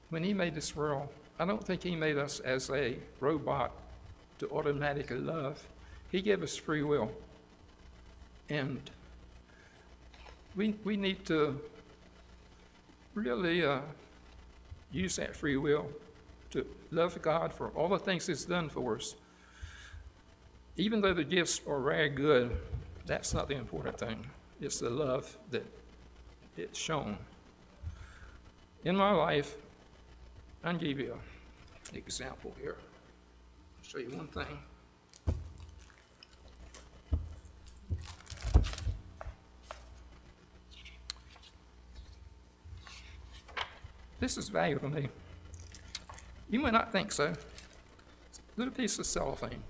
When 0.10 0.24
he 0.24 0.34
made 0.34 0.56
this 0.56 0.76
world, 0.76 1.08
I 1.40 1.46
don't 1.46 1.66
think 1.66 1.84
he 1.84 1.96
made 1.96 2.18
us 2.18 2.42
as 2.42 2.70
a 2.70 2.98
robot 3.22 3.72
to 4.40 4.50
automatically 4.50 5.20
love. 5.20 5.66
He 6.12 6.22
gave 6.22 6.44
us 6.44 6.58
free 6.58 6.84
will. 6.84 7.12
And 8.50 8.82
we, 10.54 10.76
we 10.84 10.98
need 10.98 11.26
to 11.28 11.62
really 13.14 13.66
uh, 13.66 13.80
use 14.92 15.16
that 15.16 15.34
free 15.34 15.56
will 15.56 15.90
to 16.56 16.66
love 16.92 17.22
God 17.22 17.54
for 17.54 17.70
all 17.70 17.90
the 17.90 18.00
things 18.00 18.28
He's 18.28 18.46
done 18.46 18.70
for 18.70 18.96
us. 18.96 19.16
Even 20.78 21.02
though 21.02 21.14
the 21.14 21.24
gifts 21.24 21.62
are 21.68 21.80
very 21.80 22.10
good, 22.10 22.56
that's 23.06 23.34
not 23.34 23.48
the 23.48 23.56
important 23.56 23.98
thing. 23.98 24.26
It's 24.60 24.80
the 24.80 24.90
love 24.90 25.38
that 25.52 25.66
it's 26.58 26.80
shown. 26.80 27.18
In 28.84 28.96
my 28.96 29.12
life, 29.12 29.56
I'll 30.64 30.78
give 30.78 31.00
you 31.00 31.18
an 31.90 31.98
example 31.98 32.54
here. 32.60 32.78
I'll 32.78 33.90
show 33.90 33.98
you 34.00 34.10
one 34.10 34.28
thing. 34.28 34.58
This 44.20 44.38
is 44.38 44.50
valuable 44.50 44.90
to 44.90 44.96
me. 44.96 45.10
You 46.50 46.60
might 46.60 46.74
not 46.74 46.92
think 46.92 47.12
so. 47.12 47.34
It's 48.30 48.40
a 48.40 48.60
little 48.60 48.74
piece 48.74 49.00
of 49.00 49.06
cellophane. 49.06 49.64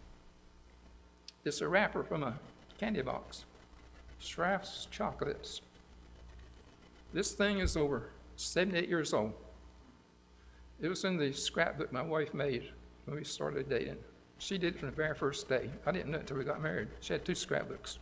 It's 1.43 1.61
a 1.61 1.67
wrapper 1.67 2.03
from 2.03 2.23
a 2.23 2.37
candy 2.79 3.01
box. 3.01 3.45
Schrafft's 4.19 4.87
chocolates. 4.91 5.61
This 7.13 7.31
thing 7.31 7.59
is 7.59 7.77
over 7.77 8.09
78 8.35 8.89
years 8.89 9.13
old. 9.13 9.33
It 10.81 10.89
was 10.89 11.05
in 11.05 11.17
the 11.17 11.31
scrapbook 11.31 11.93
my 11.93 12.01
wife 12.01 12.33
made 12.33 12.69
when 13.05 13.15
we 13.17 13.23
started 13.23 13.69
dating. 13.69 13.97
She 14.37 14.57
did 14.57 14.75
it 14.75 14.79
from 14.79 14.89
the 14.89 14.95
very 14.95 15.15
first 15.15 15.47
day. 15.47 15.69
I 15.85 15.91
didn't 15.91 16.11
know 16.11 16.17
it 16.17 16.21
until 16.21 16.37
we 16.37 16.43
got 16.43 16.61
married. 16.61 16.89
She 16.99 17.13
had 17.13 17.23
two 17.23 17.35
scrapbooks. 17.35 17.99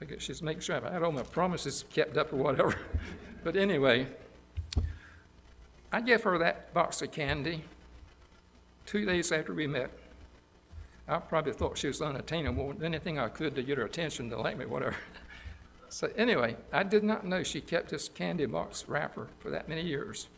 I 0.00 0.06
guess 0.06 0.22
she's 0.22 0.42
making 0.42 0.62
sure 0.62 0.84
I 0.84 0.92
had 0.92 1.02
all 1.02 1.12
my 1.12 1.22
promises 1.22 1.84
kept 1.92 2.16
up 2.16 2.32
or 2.32 2.36
whatever. 2.36 2.74
but 3.44 3.56
anyway, 3.56 4.06
I 5.92 6.00
gave 6.00 6.22
her 6.22 6.38
that 6.38 6.72
box 6.72 7.02
of 7.02 7.12
candy 7.12 7.64
two 8.86 9.04
days 9.04 9.32
after 9.32 9.54
we 9.54 9.66
met. 9.66 9.90
I 11.06 11.18
probably 11.18 11.52
thought 11.52 11.76
she 11.76 11.86
was 11.86 12.00
unattainable, 12.00 12.74
anything 12.82 13.18
I 13.18 13.28
could 13.28 13.54
to 13.56 13.62
get 13.62 13.78
her 13.78 13.84
attention 13.84 14.30
to 14.30 14.40
like 14.40 14.56
me, 14.56 14.64
whatever. 14.64 14.96
so 15.90 16.10
anyway, 16.16 16.56
I 16.72 16.82
did 16.82 17.04
not 17.04 17.26
know 17.26 17.42
she 17.42 17.60
kept 17.60 17.90
this 17.90 18.08
candy 18.08 18.46
box 18.46 18.86
wrapper 18.88 19.28
for 19.38 19.50
that 19.50 19.68
many 19.68 19.82
years. 19.82 20.28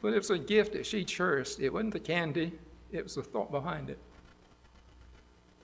But 0.00 0.14
it 0.14 0.18
was 0.18 0.30
a 0.30 0.38
gift 0.38 0.72
that 0.72 0.86
she 0.86 1.04
cherished. 1.04 1.60
It 1.60 1.70
wasn't 1.70 1.92
the 1.92 2.00
candy, 2.00 2.52
it 2.92 3.04
was 3.04 3.14
the 3.16 3.22
thought 3.22 3.50
behind 3.50 3.90
it. 3.90 3.98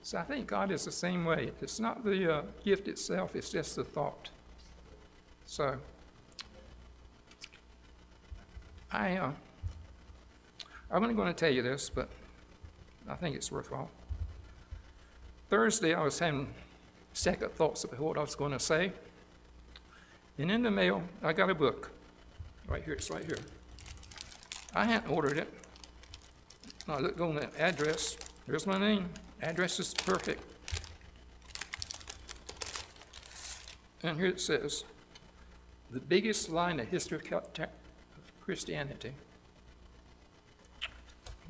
So 0.03 0.17
I 0.17 0.23
think 0.23 0.47
God 0.47 0.71
is 0.71 0.85
the 0.85 0.91
same 0.91 1.25
way. 1.25 1.51
It's 1.61 1.79
not 1.79 2.03
the 2.03 2.37
uh, 2.37 2.41
gift 2.63 2.87
itself, 2.87 3.35
it's 3.35 3.49
just 3.49 3.75
the 3.75 3.83
thought. 3.83 4.29
So 5.45 5.77
I, 8.91 9.17
uh, 9.17 9.31
I'm 10.91 11.03
only 11.03 11.15
going 11.15 11.29
to 11.29 11.33
tell 11.33 11.51
you 11.51 11.61
this, 11.61 11.89
but 11.89 12.09
I 13.07 13.15
think 13.15 13.35
it's 13.35 13.51
worthwhile. 13.51 13.89
Thursday, 15.49 15.93
I 15.93 16.03
was 16.03 16.19
having 16.19 16.47
second 17.13 17.51
thoughts 17.53 17.83
about 17.85 17.99
what 17.99 18.17
I 18.17 18.21
was 18.21 18.35
going 18.35 18.51
to 18.51 18.59
say. 18.59 18.91
And 20.37 20.51
in 20.51 20.63
the 20.63 20.71
mail, 20.71 21.03
I 21.23 21.33
got 21.33 21.49
a 21.49 21.55
book. 21.55 21.91
Right 22.67 22.83
here, 22.83 22.93
it's 22.93 23.09
right 23.09 23.23
here. 23.23 23.37
I 24.73 24.85
hadn't 24.85 25.09
ordered 25.09 25.37
it. 25.37 25.53
I 26.87 26.99
looked 26.99 27.21
on 27.21 27.35
the 27.35 27.49
address. 27.57 28.17
There's 28.47 28.67
my 28.67 28.77
name. 28.77 29.09
Address 29.41 29.79
is 29.79 29.93
perfect. 29.93 30.41
And 34.03 34.17
here 34.17 34.27
it 34.27 34.41
says, 34.41 34.83
the 35.91 35.99
biggest 35.99 36.49
line 36.49 36.79
of 36.79 36.87
history 36.87 37.21
of 37.31 37.43
Christianity. 38.41 39.13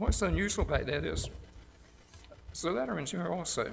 What's 0.02 0.24
unusual 0.24 0.66
about 0.66 0.88
that 0.88 1.06
is, 1.06 1.30
a 2.64 2.70
letter 2.72 2.98
in 2.98 3.06
here 3.06 3.28
also. 3.28 3.72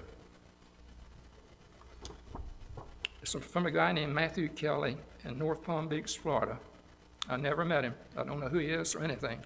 It's 3.22 3.32
from 3.32 3.64
a 3.64 3.70
guy 3.70 3.92
named 3.92 4.14
Matthew 4.14 4.48
Kelly 4.48 4.98
in 5.24 5.38
North 5.38 5.62
Palm 5.62 5.88
Beach, 5.88 6.18
Florida. 6.18 6.58
I 7.30 7.38
never 7.38 7.64
met 7.64 7.84
him. 7.84 7.94
I 8.14 8.24
don't 8.24 8.40
know 8.40 8.48
who 8.48 8.58
he 8.58 8.66
is 8.66 8.94
or 8.94 9.02
anything. 9.02 9.38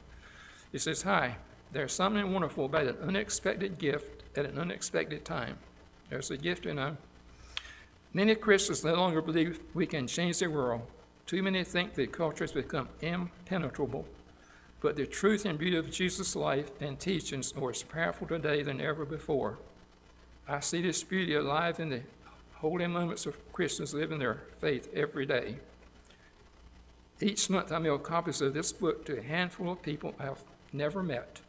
He 0.72 0.78
says, 0.78 1.02
Hi, 1.02 1.36
there's 1.70 1.92
something 1.92 2.32
wonderful 2.32 2.64
about 2.64 2.88
an 2.88 2.96
unexpected 3.00 3.78
gift 3.78 4.24
at 4.36 4.44
an 4.44 4.58
unexpected 4.58 5.24
time. 5.24 5.58
There's 6.10 6.32
a 6.32 6.36
gift, 6.36 6.64
you 6.64 6.74
know. 6.74 6.96
Many 8.12 8.34
Christians 8.34 8.82
no 8.82 8.94
longer 8.94 9.22
believe 9.22 9.60
we 9.72 9.86
can 9.86 10.08
change 10.08 10.40
the 10.40 10.48
world. 10.48 10.82
Too 11.26 11.44
many 11.44 11.62
think 11.62 11.94
that 11.94 12.10
culture 12.10 12.42
has 12.42 12.50
become 12.50 12.88
impenetrable. 13.00 14.04
But 14.82 14.96
the 14.96 15.06
truth 15.06 15.46
and 15.46 15.56
beauty 15.56 15.76
of 15.76 15.92
Jesus' 15.92 16.34
life 16.34 16.70
and 16.80 16.98
teachings 16.98 17.54
are 17.56 17.70
as 17.70 17.84
powerful 17.84 18.26
today 18.26 18.64
than 18.64 18.80
ever 18.80 19.04
before. 19.04 19.58
I 20.48 20.58
see 20.58 20.82
this 20.82 21.04
beauty 21.04 21.36
alive 21.36 21.78
in 21.78 21.88
the 21.88 22.02
holy 22.54 22.88
moments 22.88 23.24
of 23.24 23.52
Christians 23.52 23.94
living 23.94 24.18
their 24.18 24.42
faith 24.58 24.92
every 24.92 25.24
day. 25.24 25.56
Each 27.20 27.48
month, 27.48 27.70
I 27.70 27.78
mail 27.78 27.98
copies 27.98 28.40
of 28.40 28.54
this 28.54 28.72
book 28.72 29.04
to 29.04 29.20
a 29.20 29.22
handful 29.22 29.70
of 29.70 29.82
people 29.82 30.16
I've 30.18 30.42
never 30.72 31.04
met. 31.04 31.40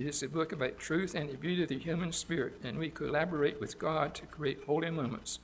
It 0.00 0.08
is 0.08 0.24
a 0.24 0.28
book 0.28 0.50
about 0.50 0.80
truth 0.80 1.14
and 1.14 1.30
the 1.30 1.36
beauty 1.36 1.62
of 1.62 1.68
the 1.68 1.78
human 1.78 2.12
spirit, 2.12 2.54
and 2.64 2.76
we 2.76 2.90
collaborate 2.90 3.60
with 3.60 3.78
God 3.78 4.14
to 4.16 4.26
create 4.26 4.64
holy 4.66 4.90
moments. 4.90 5.38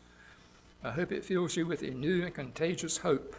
I 0.83 0.91
hope 0.91 1.13
it 1.13 1.25
fills 1.25 1.57
you 1.57 1.65
with 1.65 1.83
a 1.83 1.91
new 1.91 2.25
and 2.25 2.35
contagious 2.35 2.99
hope. 2.99 3.37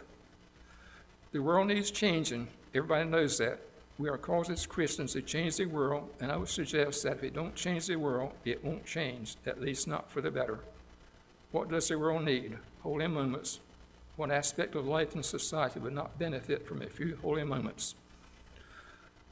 The 1.32 1.42
world 1.42 1.68
needs 1.68 1.90
changing. 1.90 2.48
Everybody 2.76 3.08
knows 3.08 3.38
that. 3.38 3.60
We 3.98 4.10
are 4.10 4.18
called 4.18 4.50
as 4.50 4.66
Christians 4.66 5.14
to 5.14 5.22
change 5.22 5.56
the 5.56 5.64
world, 5.64 6.10
and 6.20 6.30
I 6.30 6.36
would 6.36 6.48
suggest 6.48 7.02
that 7.02 7.14
if 7.14 7.22
we 7.22 7.30
don't 7.30 7.54
change 7.54 7.86
the 7.86 7.96
world, 7.96 8.32
it 8.44 8.62
won't 8.62 8.84
change, 8.84 9.36
at 9.46 9.60
least 9.60 9.88
not 9.88 10.10
for 10.10 10.20
the 10.20 10.30
better. 10.30 10.60
What 11.52 11.70
does 11.70 11.88
the 11.88 11.98
world 11.98 12.24
need? 12.24 12.58
Holy 12.82 13.06
moments 13.06 13.60
what 14.16 14.30
aspect 14.30 14.74
of 14.74 14.86
life 14.86 15.14
and 15.14 15.24
society 15.24 15.78
would 15.78 15.92
not 15.92 16.18
benefit 16.18 16.66
from 16.66 16.82
a 16.82 16.86
few 16.86 17.18
holy 17.20 17.44
moments? 17.44 17.94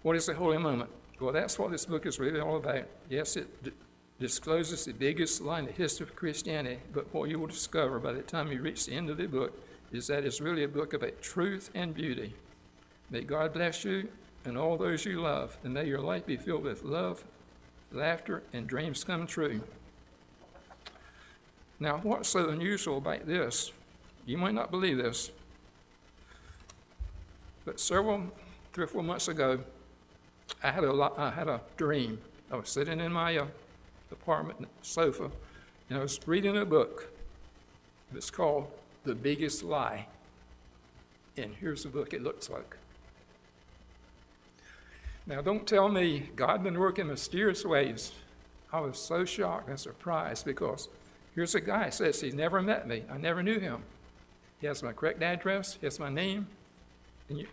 What 0.02 0.16
is 0.16 0.28
a 0.28 0.34
holy 0.34 0.58
moment? 0.58 0.90
Well, 1.18 1.32
that's 1.32 1.58
what 1.58 1.70
this 1.70 1.86
book 1.86 2.04
is 2.04 2.18
really 2.18 2.40
all 2.40 2.56
about. 2.56 2.86
Yes, 3.08 3.36
it 3.36 3.62
d- 3.62 3.72
discloses 4.20 4.84
the 4.84 4.92
biggest 4.92 5.40
lie 5.40 5.60
in 5.60 5.66
the 5.66 5.72
history 5.72 6.06
of 6.06 6.14
Christianity, 6.14 6.80
but 6.92 7.12
what 7.14 7.30
you 7.30 7.38
will 7.38 7.46
discover 7.46 7.98
by 7.98 8.12
the 8.12 8.22
time 8.22 8.52
you 8.52 8.60
reach 8.60 8.84
the 8.84 8.92
end 8.92 9.08
of 9.08 9.16
the 9.16 9.26
book 9.26 9.58
is 9.90 10.06
that 10.08 10.24
it's 10.24 10.40
really 10.40 10.64
a 10.64 10.68
book 10.68 10.92
about 10.92 11.22
truth 11.22 11.70
and 11.74 11.94
beauty. 11.94 12.34
May 13.10 13.20
God 13.22 13.52
bless 13.52 13.84
you 13.84 14.08
and 14.44 14.58
all 14.58 14.76
those 14.76 15.04
you 15.04 15.20
love, 15.20 15.56
and 15.64 15.72
may 15.72 15.86
your 15.86 16.00
life 16.00 16.26
be 16.26 16.36
filled 16.36 16.64
with 16.64 16.82
love, 16.82 17.24
laughter, 17.92 18.42
and 18.52 18.66
dreams 18.66 19.04
come 19.04 19.26
true. 19.26 19.60
Now, 21.80 21.98
what's 22.02 22.28
so 22.28 22.48
unusual 22.48 22.98
about 22.98 23.26
this? 23.26 23.72
You 24.26 24.38
might 24.38 24.54
not 24.54 24.70
believe 24.70 24.98
this, 24.98 25.30
but 27.64 27.80
several, 27.80 28.24
three 28.72 28.84
or 28.84 28.88
four 28.88 29.02
months 29.02 29.28
ago, 29.28 29.60
I 30.62 30.70
had 30.70 30.84
a, 30.84 31.12
I 31.16 31.30
had 31.30 31.48
a 31.48 31.60
dream. 31.76 32.18
I 32.50 32.56
was 32.56 32.68
sitting 32.68 33.00
in 33.00 33.12
my 33.12 33.36
uh, 33.36 33.46
apartment 34.12 34.68
sofa, 34.82 35.30
and 35.88 35.98
I 35.98 36.02
was 36.02 36.20
reading 36.26 36.56
a 36.58 36.64
book. 36.64 37.10
It's 38.14 38.30
called 38.30 38.70
The 39.04 39.14
Biggest 39.14 39.62
Lie. 39.62 40.06
And 41.36 41.54
here's 41.60 41.82
the 41.82 41.88
book 41.88 42.12
it 42.12 42.22
looks 42.22 42.48
like. 42.48 42.76
Now, 45.26 45.40
don't 45.40 45.66
tell 45.66 45.88
me 45.88 46.30
God 46.36 46.62
been 46.62 46.78
working 46.78 47.06
mysterious 47.06 47.64
ways. 47.64 48.12
I 48.72 48.80
was 48.80 48.98
so 48.98 49.24
shocked 49.24 49.68
and 49.68 49.78
surprised 49.78 50.44
because 50.44 50.88
here's 51.34 51.54
a 51.54 51.60
guy 51.60 51.90
says 51.90 52.20
he's 52.20 52.34
never 52.34 52.60
met 52.60 52.86
me. 52.86 53.04
I 53.10 53.16
never 53.16 53.42
knew 53.42 53.58
him. 53.58 53.82
He 54.60 54.66
has 54.66 54.82
my 54.82 54.92
correct 54.92 55.22
address. 55.22 55.78
He 55.80 55.86
has 55.86 55.98
my 55.98 56.10
name. 56.10 56.46
And 57.28 57.38
you, 57.38 57.46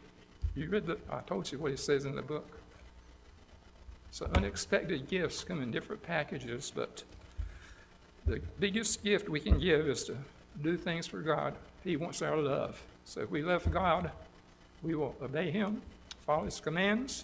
you 0.55 0.69
read 0.69 0.86
the, 0.86 0.97
I 1.10 1.19
told 1.21 1.51
you 1.51 1.60
what 1.60 1.71
he 1.71 1.77
says 1.77 2.05
in 2.05 2.15
the 2.15 2.21
book. 2.21 2.47
So 4.12 4.29
unexpected 4.36 5.07
gifts 5.07 5.43
come 5.43 5.62
in 5.62 5.71
different 5.71 6.03
packages, 6.03 6.71
but 6.75 7.03
the 8.25 8.41
biggest 8.60 9.03
gift 9.03 9.29
we 9.29 9.39
can 9.39 9.60
give 9.60 9.88
is 9.88 10.03
to 10.05 10.17
do 10.62 10.75
things 10.75 11.07
for 11.07 11.21
God. 11.21 11.53
He 11.84 11.95
wants 11.95 12.21
our 12.21 12.36
love. 12.36 12.81
So 13.05 13.21
if 13.21 13.31
we 13.31 13.41
love 13.41 13.71
God, 13.71 14.12
we 14.84 14.95
will 14.95 15.15
obey 15.21 15.49
Him, 15.49 15.81
follow 16.25 16.45
His 16.45 16.60
commands, 16.60 17.23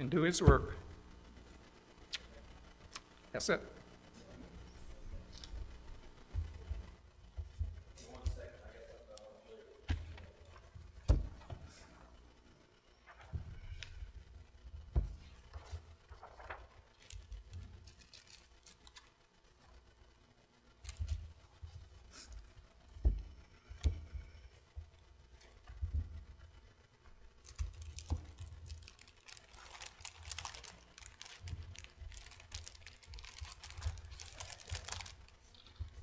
and 0.00 0.10
do 0.10 0.22
His 0.22 0.42
work. 0.42 0.74
That's 3.32 3.48
it. 3.48 3.60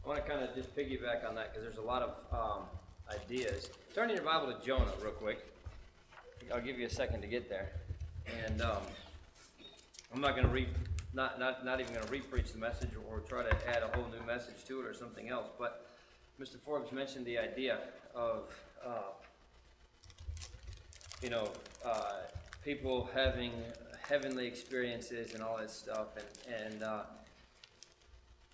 I 0.08 0.10
want 0.10 0.26
to 0.26 0.32
kind 0.32 0.42
of 0.42 0.56
just 0.56 0.74
piggyback 0.74 1.28
on 1.28 1.36
that 1.36 1.52
because 1.52 1.64
there's 1.64 1.84
a 1.84 1.86
lot 1.86 2.02
of 2.02 2.16
um, 2.32 2.64
ideas. 3.14 3.70
Turn 3.94 4.10
your 4.10 4.22
Bible 4.22 4.54
to 4.54 4.66
Jonah 4.66 4.94
real 5.02 5.12
quick. 5.12 5.46
I'll 6.50 6.62
give 6.62 6.80
you 6.80 6.86
a 6.86 6.90
second 6.90 7.20
to 7.24 7.28
get 7.28 7.50
there. 7.50 7.72
And 8.46 8.62
um, 8.62 8.84
I'm 10.16 10.22
not 10.22 10.32
going 10.32 10.48
to 10.48 10.54
read, 10.54 10.70
not, 11.14 11.42
not, 11.42 11.66
not 11.66 11.82
even 11.82 11.94
going 11.94 12.06
to 12.06 12.10
re-preach 12.10 12.54
the 12.54 12.58
message 12.58 12.92
or 13.12 13.20
try 13.20 13.44
to 13.44 13.54
add 13.68 13.84
a 13.84 13.88
whole 13.98 14.06
new 14.10 14.26
message 14.26 14.64
to 14.68 14.80
it 14.80 14.86
or 14.86 14.94
something 14.94 15.28
else. 15.28 15.48
But 15.60 15.90
Mr. 16.40 16.58
Forbes 16.58 16.94
mentioned 16.94 17.26
the 17.26 17.38
idea 17.38 17.80
of, 18.16 18.56
uh, 18.86 19.12
you 21.22 21.30
know, 21.30 21.50
uh, 21.86 22.14
people 22.64 23.10
having 23.14 23.52
heavenly 24.08 24.48
experiences 24.48 25.34
and 25.34 25.44
all 25.44 25.58
that 25.58 25.70
stuff. 25.70 26.16
And, 26.16 26.64
and 26.64 26.84
uh, 26.84 27.02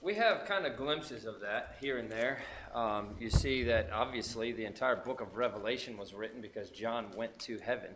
we 0.03 0.15
have 0.15 0.43
kind 0.45 0.65
of 0.65 0.75
glimpses 0.75 1.23
of 1.23 1.39
that 1.39 1.77
here 1.79 1.97
and 1.97 2.11
there. 2.11 2.39
Um, 2.75 3.15
you 3.19 3.29
see 3.29 3.63
that 3.63 3.89
obviously 3.93 4.51
the 4.51 4.65
entire 4.65 4.97
book 4.97 5.21
of 5.21 5.37
Revelation 5.37 5.95
was 5.97 6.13
written 6.13 6.41
because 6.41 6.69
John 6.69 7.07
went 7.15 7.39
to 7.39 7.57
heaven. 7.59 7.91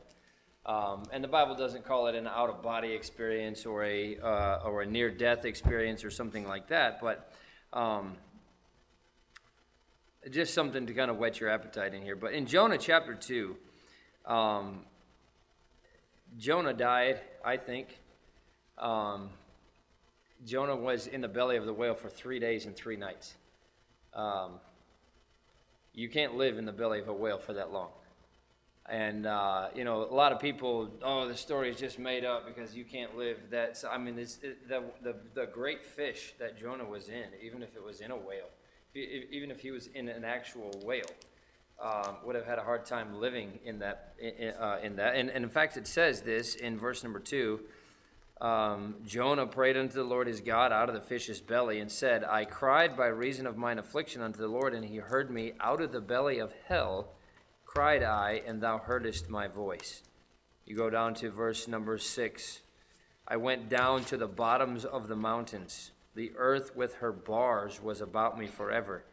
Um, 0.65 1.03
and 1.11 1.21
the 1.21 1.27
Bible 1.27 1.55
doesn't 1.55 1.83
call 1.83 2.07
it 2.07 2.15
an 2.15 2.25
out 2.25 2.49
of 2.49 2.61
body 2.61 2.93
experience 2.93 3.65
or 3.65 3.83
a, 3.83 4.17
uh, 4.19 4.61
or 4.63 4.83
a 4.83 4.85
near 4.85 5.11
death 5.11 5.43
experience 5.43 6.05
or 6.05 6.09
something 6.09 6.47
like 6.47 6.69
that, 6.69 7.01
but 7.01 7.33
um, 7.73 8.15
just 10.31 10.53
something 10.53 10.87
to 10.87 10.93
kind 10.93 11.11
of 11.11 11.17
whet 11.17 11.41
your 11.41 11.49
appetite 11.49 11.93
in 11.93 12.01
here. 12.01 12.15
But 12.15 12.31
in 12.31 12.45
Jonah 12.45 12.77
chapter 12.77 13.15
2, 13.15 13.55
um, 14.25 14.85
Jonah 16.37 16.73
died, 16.73 17.19
I 17.43 17.57
think. 17.57 17.99
Jonah 20.45 20.75
was 20.75 21.07
in 21.07 21.21
the 21.21 21.27
belly 21.27 21.57
of 21.57 21.65
the 21.65 21.73
whale 21.73 21.95
for 21.95 22.09
three 22.09 22.39
days 22.39 22.65
and 22.65 22.75
three 22.75 22.95
nights. 22.95 23.35
Um, 24.13 24.59
you 25.93 26.09
can't 26.09 26.35
live 26.35 26.57
in 26.57 26.65
the 26.65 26.71
belly 26.71 26.99
of 26.99 27.07
a 27.07 27.13
whale 27.13 27.39
for 27.39 27.53
that 27.53 27.71
long. 27.71 27.89
And, 28.89 29.25
uh, 29.25 29.67
you 29.75 29.83
know, 29.83 30.03
a 30.03 30.13
lot 30.13 30.31
of 30.31 30.39
people, 30.39 30.89
oh, 31.03 31.27
the 31.27 31.35
story 31.35 31.69
is 31.69 31.77
just 31.77 31.99
made 31.99 32.23
up 32.23 32.47
because 32.47 32.73
you 32.73 32.85
can't 32.85 33.17
live 33.17 33.37
that. 33.51 33.75
So, 33.75 33.89
I 33.89 33.97
mean, 33.97 34.17
it, 34.17 34.37
the, 34.69 34.83
the, 35.03 35.15
the 35.33 35.45
great 35.45 35.85
fish 35.85 36.33
that 36.39 36.57
Jonah 36.57 36.85
was 36.85 37.09
in, 37.09 37.25
even 37.41 37.61
if 37.61 37.75
it 37.75 37.83
was 37.83 37.99
in 37.99 38.11
a 38.11 38.15
whale, 38.15 38.49
if, 38.93 39.29
even 39.31 39.51
if 39.51 39.59
he 39.59 39.71
was 39.71 39.87
in 39.87 40.07
an 40.07 40.23
actual 40.23 40.71
whale, 40.85 41.03
um, 41.81 42.15
would 42.25 42.35
have 42.35 42.45
had 42.45 42.59
a 42.59 42.63
hard 42.63 42.85
time 42.85 43.19
living 43.19 43.59
in 43.65 43.79
that. 43.79 44.13
In, 44.19 44.49
uh, 44.51 44.79
in 44.81 44.95
that. 44.95 45.15
And, 45.15 45.29
and 45.29 45.43
in 45.43 45.49
fact, 45.49 45.75
it 45.75 45.85
says 45.85 46.21
this 46.21 46.55
in 46.55 46.77
verse 46.77 47.03
number 47.03 47.19
two. 47.19 47.59
Um, 48.39 48.95
Jonah 49.05 49.47
prayed 49.47 49.77
unto 49.77 49.95
the 49.95 50.03
Lord 50.03 50.27
his 50.27 50.41
God 50.41 50.71
out 50.71 50.89
of 50.89 50.95
the 50.95 51.01
fish's 51.01 51.41
belly 51.41 51.79
and 51.79 51.91
said, 51.91 52.23
I 52.23 52.45
cried 52.45 52.95
by 52.95 53.07
reason 53.07 53.47
of 53.47 53.57
mine 53.57 53.79
affliction 53.79 54.21
unto 54.21 54.39
the 54.39 54.47
Lord, 54.47 54.75
and 54.75 54.85
he 54.85 54.97
heard 54.97 55.31
me 55.31 55.53
out 55.59 55.81
of 55.81 55.91
the 55.91 56.01
belly 56.01 56.37
of 56.37 56.53
hell, 56.67 57.15
cried 57.65 58.03
I, 58.03 58.43
and 58.45 58.61
thou 58.61 58.77
heardest 58.77 59.29
my 59.29 59.47
voice. 59.47 60.03
You 60.65 60.75
go 60.75 60.89
down 60.89 61.15
to 61.15 61.31
verse 61.31 61.67
number 61.67 61.97
six. 61.97 62.61
I 63.27 63.37
went 63.37 63.69
down 63.69 64.03
to 64.05 64.17
the 64.17 64.27
bottoms 64.27 64.85
of 64.85 65.07
the 65.07 65.15
mountains. 65.15 65.91
The 66.13 66.31
earth 66.35 66.75
with 66.75 66.95
her 66.95 67.11
bars 67.11 67.81
was 67.81 68.01
about 68.01 68.37
me 68.37 68.47
forever. 68.47 69.03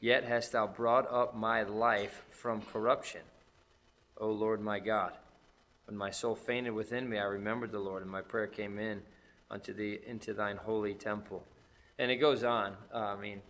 Yet 0.00 0.24
hast 0.24 0.52
thou 0.52 0.66
brought 0.66 1.10
up 1.10 1.34
my 1.34 1.62
life 1.62 2.22
from 2.28 2.60
corruption, 2.60 3.22
O 4.18 4.28
Lord 4.28 4.60
my 4.60 4.78
God. 4.78 5.12
When 5.86 5.96
my 5.96 6.10
soul 6.10 6.34
fainted 6.34 6.72
within 6.72 7.08
me, 7.08 7.18
I 7.18 7.24
remembered 7.24 7.72
the 7.72 7.78
Lord, 7.78 8.02
and 8.02 8.10
my 8.10 8.22
prayer 8.22 8.46
came 8.46 8.78
in 8.78 9.02
unto 9.50 9.72
thee 9.72 9.98
into 10.06 10.32
thine 10.32 10.56
holy 10.56 10.94
temple. 10.94 11.44
And 11.98 12.10
it 12.10 12.16
goes 12.16 12.42
on. 12.42 12.74
Uh, 12.92 12.98
I 12.98 13.16
mean, 13.16 13.42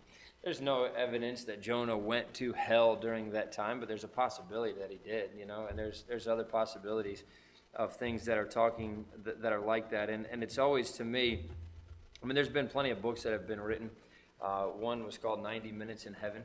there's 0.43 0.61
no 0.61 0.83
evidence 0.83 1.45
that 1.45 1.61
Jonah 1.61 1.97
went 1.97 2.33
to 2.35 2.53
hell 2.53 2.95
during 2.95 3.31
that 3.31 3.51
time, 3.51 3.79
but 3.79 3.87
there's 3.87 4.03
a 4.03 4.07
possibility 4.07 4.73
that 4.79 4.91
he 4.91 4.97
did, 4.97 5.31
you 5.37 5.45
know, 5.45 5.65
and 5.67 5.79
there's 5.79 6.03
there's 6.07 6.27
other 6.27 6.43
possibilities 6.43 7.23
of 7.73 7.95
things 7.95 8.25
that 8.25 8.37
are 8.37 8.45
talking 8.45 9.05
that, 9.23 9.41
that 9.41 9.51
are 9.51 9.59
like 9.59 9.89
that. 9.89 10.09
And 10.09 10.27
and 10.27 10.43
it's 10.43 10.59
always 10.59 10.91
to 10.93 11.03
me, 11.03 11.45
I 12.21 12.25
mean, 12.25 12.35
there's 12.35 12.49
been 12.49 12.67
plenty 12.67 12.91
of 12.91 13.01
books 13.01 13.23
that 13.23 13.31
have 13.31 13.47
been 13.47 13.59
written. 13.59 13.89
Uh, 14.41 14.65
one 14.65 15.03
was 15.03 15.17
called 15.17 15.41
90 15.41 15.71
Minutes 15.71 16.05
in 16.05 16.13
Heaven. 16.13 16.43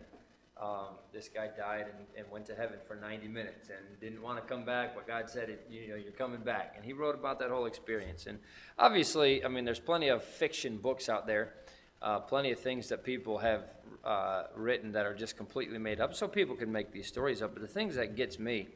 Um, 0.60 0.96
this 1.10 1.28
guy 1.28 1.48
died 1.56 1.86
and, 1.86 2.06
and, 2.18 2.30
went 2.30 2.44
to 2.46 2.54
heaven 2.54 2.76
for 2.86 2.94
90 2.94 3.28
minutes 3.28 3.70
and 3.70 3.98
didn't 3.98 4.20
want 4.20 4.36
to 4.36 4.42
come 4.46 4.66
back, 4.66 4.94
but 4.94 5.06
God 5.06 5.30
said, 5.30 5.48
it, 5.48 5.66
you 5.70 5.88
know, 5.88 5.94
you're 5.94 6.12
coming 6.12 6.42
back. 6.42 6.74
And 6.76 6.84
he 6.84 6.92
wrote 6.92 7.14
about 7.14 7.38
that 7.38 7.48
whole 7.48 7.64
experience. 7.64 8.26
And 8.26 8.38
obviously, 8.78 9.42
I 9.42 9.48
mean, 9.48 9.64
there's 9.64 9.80
plenty 9.80 10.08
of 10.08 10.22
fiction 10.22 10.76
books 10.76 11.08
out 11.08 11.26
there, 11.26 11.54
uh, 12.02 12.20
plenty 12.20 12.52
of 12.52 12.58
things 12.58 12.90
that 12.90 13.02
people 13.04 13.38
have 13.38 13.72
uh, 14.04 14.44
written 14.54 14.92
that 14.92 15.06
are 15.06 15.14
just 15.14 15.34
completely 15.34 15.78
made 15.78 15.98
up, 15.98 16.14
so 16.14 16.28
people 16.28 16.56
can 16.56 16.70
make 16.70 16.92
these 16.92 17.06
stories 17.06 17.40
up. 17.40 17.54
But 17.54 17.62
the 17.62 17.68
things 17.68 17.94
that 17.94 18.14
gets 18.14 18.38
me 18.38 18.68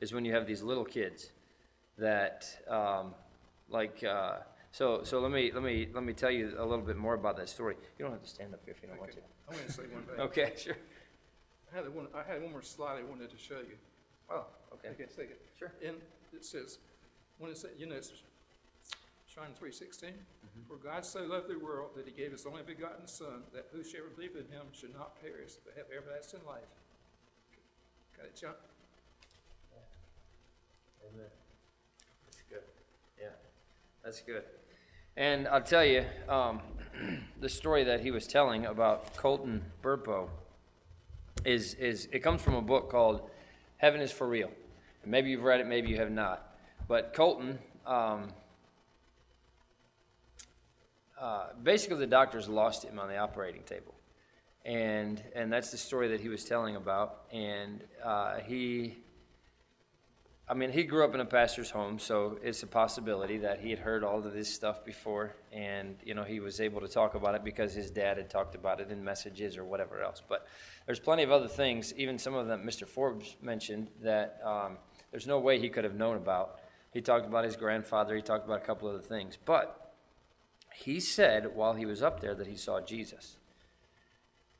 is 0.00 0.12
when 0.12 0.26
you 0.26 0.34
have 0.34 0.46
these 0.46 0.62
little 0.62 0.84
kids 0.84 1.30
that, 1.96 2.46
um, 2.68 3.14
like, 3.70 4.04
uh, 4.04 4.40
so 4.72 5.02
so 5.04 5.20
let 5.20 5.32
me 5.32 5.50
let 5.52 5.62
me 5.62 5.88
let 5.92 6.04
me 6.04 6.12
tell 6.12 6.30
you 6.30 6.54
a 6.58 6.64
little 6.64 6.84
bit 6.84 6.96
more 6.96 7.14
about 7.14 7.36
that 7.38 7.48
story. 7.48 7.76
You 7.98 8.04
don't 8.04 8.12
have 8.12 8.22
to 8.22 8.28
stand 8.28 8.54
up 8.54 8.60
here 8.64 8.74
if 8.76 8.82
you 8.82 8.88
don't 8.88 8.98
Okay. 8.98 9.00
want 9.00 9.12
to. 9.12 9.20
I'm 9.48 9.54
going 9.54 9.66
to 9.66 9.72
say 9.72 9.82
one 9.92 10.02
thing. 10.04 10.20
Okay, 10.20 10.52
sure. 10.58 10.76
I 11.72 11.76
had 11.76 11.94
one, 11.94 12.08
I 12.14 12.22
had 12.30 12.42
one 12.42 12.52
more 12.52 12.62
slide 12.62 12.98
I 12.98 13.02
wanted 13.04 13.30
to 13.30 13.38
show 13.38 13.58
you. 13.58 13.76
Oh, 14.30 14.44
okay. 14.74 14.88
Okay, 14.88 15.04
take 15.04 15.30
it. 15.30 15.40
Sure. 15.58 15.72
And 15.84 15.96
it 16.32 16.44
says, 16.44 16.78
when 17.38 17.50
it 17.50 17.58
said, 17.58 17.70
you 17.78 17.86
know, 17.86 17.96
it's 17.96 18.12
John 19.32 19.46
three 19.56 19.72
sixteen, 19.72 20.14
for 20.66 20.76
God 20.76 21.04
so 21.04 21.22
loved 21.22 21.48
the 21.48 21.58
world 21.58 21.90
that 21.96 22.06
he 22.06 22.12
gave 22.12 22.32
his 22.32 22.46
only 22.46 22.62
begotten 22.62 23.06
Son, 23.06 23.42
that 23.54 23.68
whosoever 23.72 24.08
believeth 24.14 24.46
in 24.46 24.52
him 24.52 24.66
should 24.72 24.92
not 24.92 25.20
perish, 25.20 25.52
but 25.64 25.74
have 25.76 25.86
everlasting 25.96 26.40
life. 26.46 26.62
Got 28.16 28.26
it, 28.26 28.36
John? 28.36 28.54
Yeah. 29.72 31.08
Amen. 31.08 31.30
That's 32.26 32.42
good. 32.48 32.62
Yeah, 33.20 33.28
that's 34.04 34.20
good. 34.20 34.42
And 35.16 35.46
I'll 35.48 35.62
tell 35.62 35.84
you, 35.84 36.04
um, 36.28 36.60
the 37.40 37.48
story 37.48 37.84
that 37.84 38.00
he 38.00 38.10
was 38.10 38.26
telling 38.26 38.66
about 38.66 39.16
Colton 39.16 39.62
Burpo 39.82 40.28
is, 41.44 41.74
is 41.74 42.08
it 42.12 42.20
comes 42.20 42.42
from 42.42 42.54
a 42.54 42.62
book 42.62 42.90
called 42.90 43.30
Heaven 43.76 44.00
is 44.00 44.12
for 44.12 44.26
Real. 44.26 44.50
Maybe 45.04 45.30
you've 45.30 45.44
read 45.44 45.60
it, 45.60 45.66
maybe 45.66 45.88
you 45.88 45.96
have 45.96 46.10
not. 46.10 46.54
But 46.86 47.14
Colton, 47.14 47.58
um, 47.86 48.28
uh, 51.20 51.48
basically, 51.62 51.98
the 51.98 52.06
doctors 52.06 52.48
lost 52.48 52.84
him 52.84 52.98
on 52.98 53.08
the 53.08 53.16
operating 53.16 53.62
table. 53.62 53.94
and 54.64 55.22
and 55.34 55.52
that's 55.52 55.70
the 55.70 55.76
story 55.78 56.08
that 56.08 56.20
he 56.20 56.28
was 56.28 56.44
telling 56.44 56.76
about. 56.76 57.24
And 57.32 57.82
uh, 58.04 58.40
he, 58.40 58.98
I 60.50 60.54
mean, 60.54 60.72
he 60.72 60.82
grew 60.82 61.04
up 61.04 61.14
in 61.14 61.20
a 61.20 61.24
pastor's 61.24 61.70
home, 61.70 62.00
so 62.00 62.36
it's 62.42 62.64
a 62.64 62.66
possibility 62.66 63.38
that 63.38 63.60
he 63.60 63.70
had 63.70 63.78
heard 63.78 64.02
all 64.02 64.18
of 64.18 64.32
this 64.32 64.52
stuff 64.52 64.84
before, 64.84 65.36
and 65.52 65.94
you 66.02 66.12
know 66.12 66.24
he 66.24 66.40
was 66.40 66.60
able 66.60 66.80
to 66.80 66.88
talk 66.88 67.14
about 67.14 67.36
it 67.36 67.44
because 67.44 67.72
his 67.72 67.88
dad 67.88 68.16
had 68.16 68.28
talked 68.28 68.56
about 68.56 68.80
it 68.80 68.90
in 68.90 69.04
messages 69.04 69.56
or 69.56 69.64
whatever 69.64 70.02
else. 70.02 70.20
But 70.28 70.48
there's 70.86 70.98
plenty 70.98 71.22
of 71.22 71.30
other 71.30 71.46
things, 71.46 71.94
even 71.96 72.18
some 72.18 72.34
of 72.34 72.48
them 72.48 72.64
Mr. 72.66 72.84
Forbes 72.84 73.36
mentioned 73.40 73.90
that 74.02 74.40
um, 74.44 74.78
there's 75.12 75.28
no 75.28 75.38
way 75.38 75.60
he 75.60 75.68
could 75.68 75.84
have 75.84 75.94
known 75.94 76.16
about. 76.16 76.58
He 76.92 77.00
talked 77.00 77.26
about 77.26 77.44
his 77.44 77.54
grandfather. 77.54 78.16
He 78.16 78.22
talked 78.22 78.44
about 78.44 78.60
a 78.60 78.66
couple 78.66 78.88
other 78.88 78.98
things, 78.98 79.38
but 79.44 79.94
he 80.74 80.98
said 80.98 81.54
while 81.54 81.74
he 81.74 81.86
was 81.86 82.02
up 82.02 82.18
there 82.18 82.34
that 82.34 82.48
he 82.48 82.56
saw 82.56 82.80
Jesus. 82.80 83.36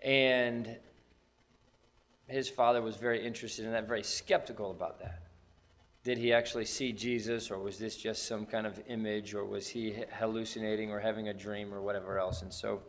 And 0.01 0.77
his 2.29 2.49
father 2.49 2.81
was 2.81 2.95
very 2.95 3.27
interested 3.27 3.65
in 3.65 3.73
that, 3.73 3.89
very 3.89 4.05
skeptical 4.05 4.71
about 4.71 5.01
that. 5.01 5.30
Did 6.03 6.17
he 6.17 6.33
actually 6.33 6.65
see 6.65 6.93
Jesus, 6.93 7.51
or 7.51 7.59
was 7.59 7.79
this 7.79 7.97
just 7.97 8.27
some 8.27 8.47
kind 8.47 8.67
of 8.67 8.81
image, 8.89 9.35
or 9.35 9.45
was 9.45 9.69
he 9.69 9.95
hallucinating 10.19 10.91
or 10.91 10.99
having 10.99 11.29
a 11.29 11.35
dream 11.35 11.75
or 11.75 11.83
whatever 11.83 12.19
else? 12.19 12.41
And 12.41 12.53
so 12.53 12.81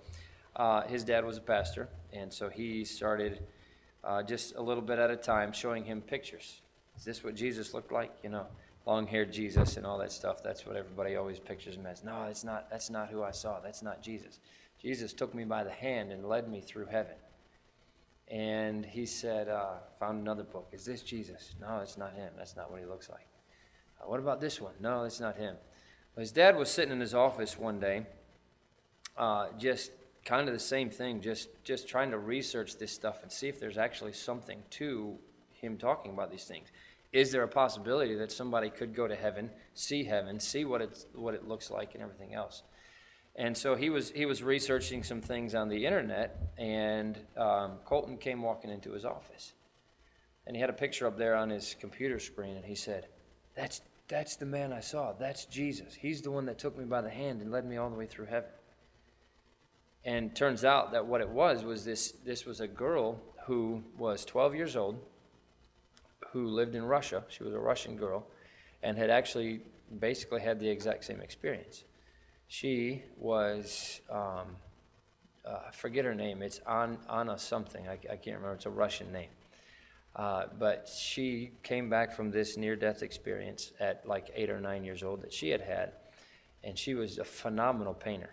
uh, 0.56 0.84
his 0.84 1.04
dad 1.04 1.26
was 1.26 1.38
a 1.38 1.42
pastor, 1.42 1.90
and 2.14 2.32
so 2.32 2.48
he 2.48 2.86
started 2.86 3.44
uh, 4.04 4.24
just 4.24 4.56
a 4.56 4.62
little 4.62 4.82
bit 4.82 4.98
at 4.98 5.12
a 5.12 5.18
time 5.18 5.52
showing 5.52 5.84
him 5.84 6.02
pictures. 6.02 6.62
Is 6.98 7.04
this 7.04 7.24
what 7.24 7.36
Jesus 7.36 7.74
looked 7.74 7.92
like? 7.92 8.12
You 8.24 8.30
know, 8.30 8.46
long 8.86 9.08
haired 9.08 9.34
Jesus 9.34 9.76
and 9.76 9.86
all 9.86 9.98
that 9.98 10.12
stuff. 10.12 10.42
That's 10.42 10.66
what 10.66 10.76
everybody 10.76 11.16
always 11.18 11.40
pictures 11.40 11.76
him 11.76 11.86
as. 11.86 12.04
No, 12.04 12.26
that's 12.26 12.44
not, 12.44 12.70
that's 12.70 12.90
not 12.90 13.10
who 13.10 13.24
I 13.24 13.32
saw. 13.32 13.60
That's 13.60 13.82
not 13.82 14.02
Jesus. 14.02 14.40
Jesus 14.82 15.14
took 15.14 15.36
me 15.36 15.44
by 15.44 15.64
the 15.64 15.72
hand 15.72 16.12
and 16.12 16.28
led 16.28 16.50
me 16.50 16.62
through 16.62 16.86
heaven. 16.86 17.16
And 18.32 18.86
he 18.86 19.06
said, 19.06 19.50
uh, 19.50 19.74
found 20.00 20.22
another 20.22 20.44
book. 20.44 20.70
Is 20.72 20.86
this 20.86 21.02
Jesus? 21.02 21.54
No, 21.60 21.80
it's 21.84 21.98
not 21.98 22.14
him. 22.14 22.32
That's 22.38 22.56
not 22.56 22.72
what 22.72 22.80
he 22.80 22.86
looks 22.86 23.10
like. 23.10 23.28
Uh, 24.00 24.10
what 24.10 24.22
about 24.22 24.40
this 24.40 24.62
one? 24.62 24.72
No, 24.80 25.04
it's 25.04 25.20
not 25.20 25.36
him. 25.36 25.56
Well, 26.16 26.22
his 26.22 26.32
dad 26.32 26.56
was 26.56 26.72
sitting 26.72 26.94
in 26.94 27.02
his 27.02 27.14
office 27.14 27.60
one 27.60 27.80
day, 27.80 28.06
uh, 29.18 29.48
just 29.58 29.92
kind 30.24 30.48
of 30.48 30.54
the 30.54 30.60
same 30.60 30.90
thing, 30.90 31.20
just, 31.20 31.50
just 31.66 31.90
trying 31.90 32.12
to 32.12 32.18
research 32.18 32.78
this 32.78 32.94
stuff 32.94 33.22
and 33.22 33.32
see 33.32 33.50
if 33.50 33.60
there's 33.60 33.78
actually 33.78 34.14
something 34.14 34.64
to 34.72 35.18
him 35.52 35.78
talking 35.78 36.14
about 36.14 36.32
these 36.32 36.46
things. 36.46 36.70
Is 37.12 37.32
there 37.34 37.44
a 37.44 37.48
possibility 37.50 38.16
that 38.16 38.32
somebody 38.32 38.70
could 38.70 38.96
go 38.96 39.08
to 39.08 39.16
heaven, 39.16 39.50
see 39.74 40.06
heaven, 40.06 40.40
see 40.40 40.64
what, 40.64 40.82
it's, 40.82 41.06
what 41.14 41.34
it 41.34 41.46
looks 41.48 41.70
like, 41.70 41.96
and 41.96 42.02
everything 42.02 42.34
else? 42.34 42.64
And 43.36 43.58
so 43.58 43.76
he 43.76 43.90
was 43.90 44.12
he 44.12 44.26
was 44.26 44.44
researching 44.44 45.04
some 45.04 45.22
things 45.22 45.56
on 45.56 45.70
the 45.70 45.86
internet, 45.86 46.54
and 46.58 47.18
um, 47.38 47.78
Colton 47.86 48.18
came 48.18 48.42
walking 48.42 48.70
into 48.70 48.92
his 48.92 49.06
office, 49.06 49.54
and 50.46 50.56
he 50.56 50.60
had 50.60 50.70
a 50.70 50.74
picture 50.74 51.08
up 51.08 51.18
there 51.18 51.36
on 51.36 51.50
his 51.50 51.76
computer 51.80 52.20
screen, 52.20 52.58
and 52.58 52.66
he 52.66 52.76
said, 52.76 53.08
"That's 53.56 53.82
that's 54.10 54.36
the 54.36 54.46
man 54.46 54.74
I 54.74 54.82
saw. 54.82 55.14
That's 55.14 55.46
Jesus. 55.46 55.94
He's 55.94 56.22
the 56.22 56.32
one 56.32 56.46
that 56.48 56.60
took 56.60 56.78
me 56.78 56.84
by 56.84 57.02
the 57.02 57.10
hand 57.10 57.42
and 57.42 57.52
led 57.52 57.66
me 57.66 57.78
all 57.78 57.90
the 57.90 57.96
way 57.96 58.06
through 58.06 58.26
heaven." 58.26 58.50
And 60.04 60.36
turns 60.36 60.66
out 60.66 60.92
that 60.92 61.06
what 61.06 61.22
it 61.22 61.30
was 61.30 61.64
was 61.64 61.86
this 61.86 62.12
this 62.26 62.46
was 62.46 62.60
a 62.60 62.68
girl 62.68 63.18
who 63.46 63.82
was 63.98 64.26
12 64.26 64.56
years 64.56 64.76
old, 64.76 65.00
who 66.32 66.48
lived 66.48 66.76
in 66.76 66.84
Russia. 66.84 67.24
She 67.30 67.44
was 67.44 67.54
a 67.54 67.60
Russian 67.60 67.96
girl, 67.96 68.28
and 68.84 68.98
had 68.98 69.10
actually 69.10 69.62
basically 70.00 70.42
had 70.42 70.60
the 70.60 70.68
exact 70.68 71.06
same 71.06 71.22
experience 71.22 71.86
she 72.52 73.02
was, 73.18 74.02
um, 74.10 74.58
uh, 75.46 75.72
forget 75.72 76.04
her 76.04 76.14
name. 76.14 76.42
It's 76.42 76.60
An, 76.68 76.98
Anna 77.10 77.40
something. 77.40 77.88
I, 77.88 77.94
I, 77.94 78.18
can't 78.18 78.36
remember. 78.36 78.56
It's 78.56 78.66
a 78.66 78.70
Russian 78.70 79.10
name. 79.14 79.30
Uh, 80.18 80.48
but 80.60 80.90
she 80.90 81.52
came 81.64 81.90
back 81.90 82.12
from 82.12 82.30
this 82.30 82.58
near 82.58 82.76
death 82.76 83.04
experience 83.04 83.72
at 83.80 84.06
like 84.06 84.32
eight 84.36 84.50
or 84.50 84.60
nine 84.60 84.84
years 84.84 85.02
old 85.02 85.22
that 85.22 85.32
she 85.32 85.48
had 85.48 85.62
had. 85.62 85.94
And 86.62 86.78
she 86.78 86.94
was 86.94 87.20
a 87.20 87.24
phenomenal 87.24 87.94
painter. 87.94 88.32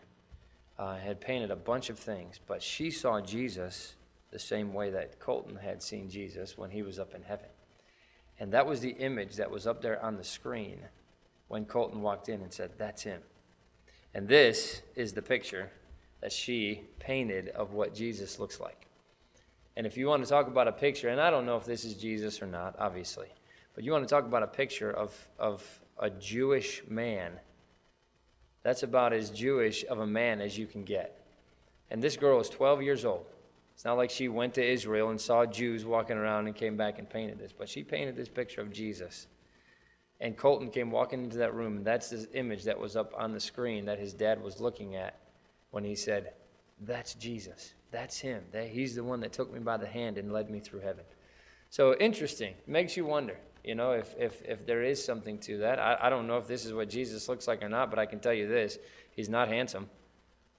Uh, 0.77 0.97
had 0.97 1.21
painted 1.21 1.53
a 1.53 1.57
bunch 1.57 1.89
of 1.89 1.97
things, 1.97 2.41
but 2.45 2.61
she 2.61 2.91
saw 2.91 3.21
Jesus 3.21 3.95
the 4.33 4.39
same 4.41 4.75
way 4.75 4.91
that 4.91 5.21
Colton 5.21 5.55
had 5.55 5.81
seen 5.81 6.11
Jesus 6.11 6.59
when 6.59 6.73
he 6.73 6.83
was 6.83 6.99
up 6.99 7.15
in 7.15 7.23
heaven. 7.23 7.47
And 8.41 8.53
that 8.53 8.67
was 8.67 8.81
the 8.81 8.91
image 8.91 9.37
that 9.37 9.49
was 9.49 9.65
up 9.65 9.81
there 9.81 10.05
on 10.05 10.17
the 10.17 10.25
screen 10.25 10.81
when 11.47 11.67
Colton 11.67 12.03
walked 12.03 12.29
in 12.29 12.43
and 12.43 12.53
said, 12.53 12.73
That's 12.79 13.03
him. 13.03 13.21
And 14.15 14.29
this 14.29 14.83
is 14.95 15.13
the 15.13 15.23
picture 15.23 15.71
that 16.21 16.33
she 16.33 16.83
painted 16.99 17.49
of 17.51 17.73
what 17.73 17.95
Jesus 17.95 18.39
looks 18.39 18.61
like. 18.61 18.87
And 19.77 19.87
if 19.87 19.97
you 19.97 20.09
want 20.09 20.25
to 20.25 20.29
talk 20.29 20.49
about 20.49 20.67
a 20.67 20.73
picture, 20.73 21.09
and 21.09 21.21
I 21.21 21.31
don't 21.31 21.47
know 21.47 21.57
if 21.57 21.65
this 21.65 21.85
is 21.85 21.95
Jesus 21.95 22.43
or 22.43 22.47
not, 22.47 22.75
obviously, 22.79 23.29
but 23.75 23.85
you 23.85 23.93
want 23.93 24.03
to 24.03 24.13
talk 24.13 24.25
about 24.25 24.43
a 24.43 24.49
picture 24.49 24.91
of, 24.91 25.15
of 25.39 25.63
a 25.99 26.11
Jewish 26.11 26.83
man, 26.89 27.39
that's 28.65 28.83
about 28.83 29.13
as 29.13 29.31
Jewish 29.31 29.85
of 29.89 30.01
a 30.01 30.07
man 30.07 30.41
as 30.41 30.59
you 30.59 30.67
can 30.67 30.83
get. 30.83 31.25
And 31.91 32.03
this 32.03 32.17
girl 32.17 32.41
is 32.41 32.49
12 32.49 32.83
years 32.83 33.05
old. 33.05 33.27
It's 33.75 33.85
not 33.85 33.97
like 33.97 34.11
she 34.11 34.27
went 34.27 34.55
to 34.55 34.65
Israel 34.65 35.11
and 35.11 35.21
saw 35.21 35.47
Jews 35.47 35.85
walking 35.85 36.17
around 36.17 36.49
and 36.49 36.57
came 36.57 36.77
back 36.77 36.99
and 36.99 37.09
painted 37.09 37.39
this, 37.39 37.53
but 37.53 37.69
she 37.69 37.85
painted 37.85 38.17
this 38.17 38.29
picture 38.29 38.61
of 38.61 38.73
Jesus. 38.73 39.29
And 40.21 40.37
Colton 40.37 40.71
came 40.71 40.91
walking 40.91 41.23
into 41.23 41.39
that 41.39 41.55
room, 41.55 41.79
and 41.79 41.87
that's 41.87 42.11
the 42.11 42.29
image 42.33 42.65
that 42.65 42.79
was 42.79 42.97
up 42.97 43.13
on 43.17 43.33
the 43.33 43.41
screen 43.41 43.85
that 43.85 43.99
his 43.99 44.13
dad 44.13 44.43
was 44.43 44.61
looking 44.61 44.97
at 44.97 45.21
when 45.71 45.85
he 45.85 45.95
said, 45.95 46.33
That's 46.81 47.15
Jesus. 47.15 47.75
That's 47.91 48.19
him. 48.19 48.43
He's 48.71 48.95
the 48.95 49.05
one 49.05 49.21
that 49.21 49.33
took 49.33 49.53
me 49.53 49.61
by 49.61 49.77
the 49.77 49.87
hand 49.87 50.19
and 50.19 50.33
led 50.33 50.51
me 50.51 50.61
through 50.61 50.81
heaven. 50.81 51.05
So 51.71 51.95
interesting. 51.95 52.55
Makes 52.67 52.97
you 52.97 53.07
wonder, 53.07 53.39
you 53.65 53.75
know, 53.75 53.93
if, 53.93 54.15
if, 54.19 54.43
if 54.43 54.67
there 54.67 54.83
is 54.83 55.03
something 55.03 55.39
to 55.41 55.59
that. 55.59 55.79
I, 55.79 55.97
I 56.03 56.11
don't 56.11 56.27
know 56.27 56.39
if 56.39 56.47
this 56.47 56.65
is 56.65 56.73
what 56.73 56.91
Jesus 56.91 57.29
looks 57.29 57.49
like 57.49 57.63
or 57.63 57.69
not, 57.69 57.91
but 57.91 57.99
I 57.99 58.07
can 58.07 58.21
tell 58.21 58.35
you 58.35 58.49
this 58.49 58.79
He's 59.13 59.29
not 59.29 59.49
handsome. 59.49 59.89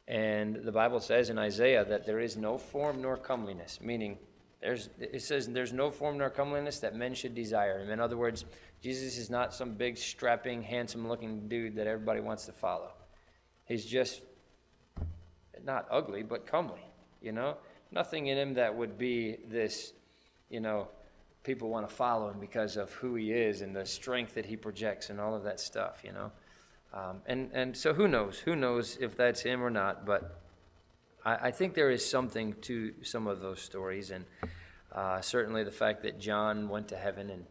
And 0.08 0.56
the 0.56 0.72
Bible 0.72 1.00
says 1.00 1.30
in 1.30 1.38
Isaiah 1.38 1.86
that 1.86 2.06
there 2.06 2.20
is 2.20 2.36
no 2.36 2.58
form 2.58 3.02
nor 3.02 3.16
comeliness, 3.16 3.80
meaning 3.80 4.18
there's, 4.62 4.90
it 5.00 5.22
says 5.22 5.48
there's 5.48 5.72
no 5.72 5.90
form 5.90 6.18
nor 6.18 6.30
comeliness 6.30 6.80
that 6.80 6.96
men 6.96 7.14
should 7.14 7.34
desire 7.34 7.80
him. 7.80 7.90
In 7.90 8.00
other 8.00 8.18
words, 8.18 8.46
Jesus 8.82 9.18
is 9.18 9.30
not 9.30 9.54
some 9.54 9.74
big, 9.74 9.98
strapping, 9.98 10.62
handsome 10.62 11.08
looking 11.08 11.48
dude 11.48 11.76
that 11.76 11.88
everybody 11.88 12.20
wants 12.20 12.46
to 12.46 12.52
follow. 12.52 12.92
He's 13.66 13.86
just 13.86 14.22
not 15.64 15.88
ugly, 15.90 16.24
but 16.24 16.46
comely, 16.46 16.82
you 17.22 17.32
know? 17.32 17.58
Nothing 17.92 18.28
in 18.28 18.38
him 18.38 18.54
that 18.56 18.76
would 18.76 18.98
be 18.98 19.38
this, 19.48 19.94
you 20.50 20.60
know, 20.60 20.90
people 21.44 21.70
want 21.70 21.88
to 21.88 21.94
follow 21.94 22.30
him 22.30 22.40
because 22.40 22.76
of 22.78 22.92
who 22.94 23.16
he 23.16 23.32
is 23.32 23.62
and 23.62 23.76
the 23.76 23.86
strength 23.86 24.36
that 24.36 24.46
he 24.46 24.56
projects 24.56 25.10
and 25.10 25.20
all 25.20 25.36
of 25.36 25.44
that 25.44 25.60
stuff, 25.60 26.02
you 26.04 26.12
know? 26.12 26.32
Um, 26.94 27.22
and, 27.26 27.50
and 27.54 27.78
so 27.78 27.94
who 27.94 28.08
knows? 28.08 28.40
Who 28.40 28.56
knows 28.56 28.98
if 29.00 29.16
that's 29.16 29.42
him 29.42 29.64
or 29.64 29.70
not, 29.70 30.06
but 30.06 30.42
I, 31.26 31.48
I 31.48 31.52
think 31.52 31.74
there 31.74 31.90
is 31.90 32.10
something 32.10 32.56
to 32.62 32.94
some 33.04 33.28
of 33.28 33.42
those 33.42 33.62
stories. 33.62 34.12
And 34.12 34.26
uh, 34.92 35.22
certainly 35.22 35.64
the 35.64 35.72
fact 35.72 36.04
that 36.04 36.20
John 36.20 36.70
went 36.70 36.88
to 36.90 36.98
heaven 36.98 37.30
and 37.30 37.46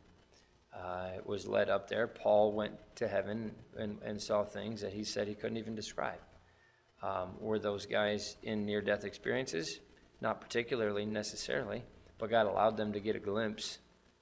uh, 0.75 1.21
was 1.25 1.47
led 1.47 1.69
up 1.69 1.89
there. 1.89 2.07
Paul 2.07 2.53
went 2.53 2.75
to 2.97 3.09
heaven 3.09 3.53
and, 3.77 3.99
and 4.03 4.21
saw 4.21 4.45
things 4.45 4.81
that 4.81 4.93
he 4.93 5.05
said 5.05 5.29
he 5.29 5.35
couldn't 5.35 5.57
even 5.57 5.75
describe. 5.75 6.21
Um, 7.03 7.31
were 7.41 7.59
those 7.59 7.87
guys 7.87 8.37
in 8.43 8.67
near 8.67 8.81
death 8.81 9.05
experiences? 9.05 9.81
Not 10.21 10.41
particularly 10.41 11.07
necessarily, 11.07 11.85
but 12.19 12.31
God 12.31 12.47
allowed 12.47 12.77
them 12.77 12.93
to 12.93 13.01
get 13.01 13.17
a 13.17 13.21
glimpse 13.21 13.79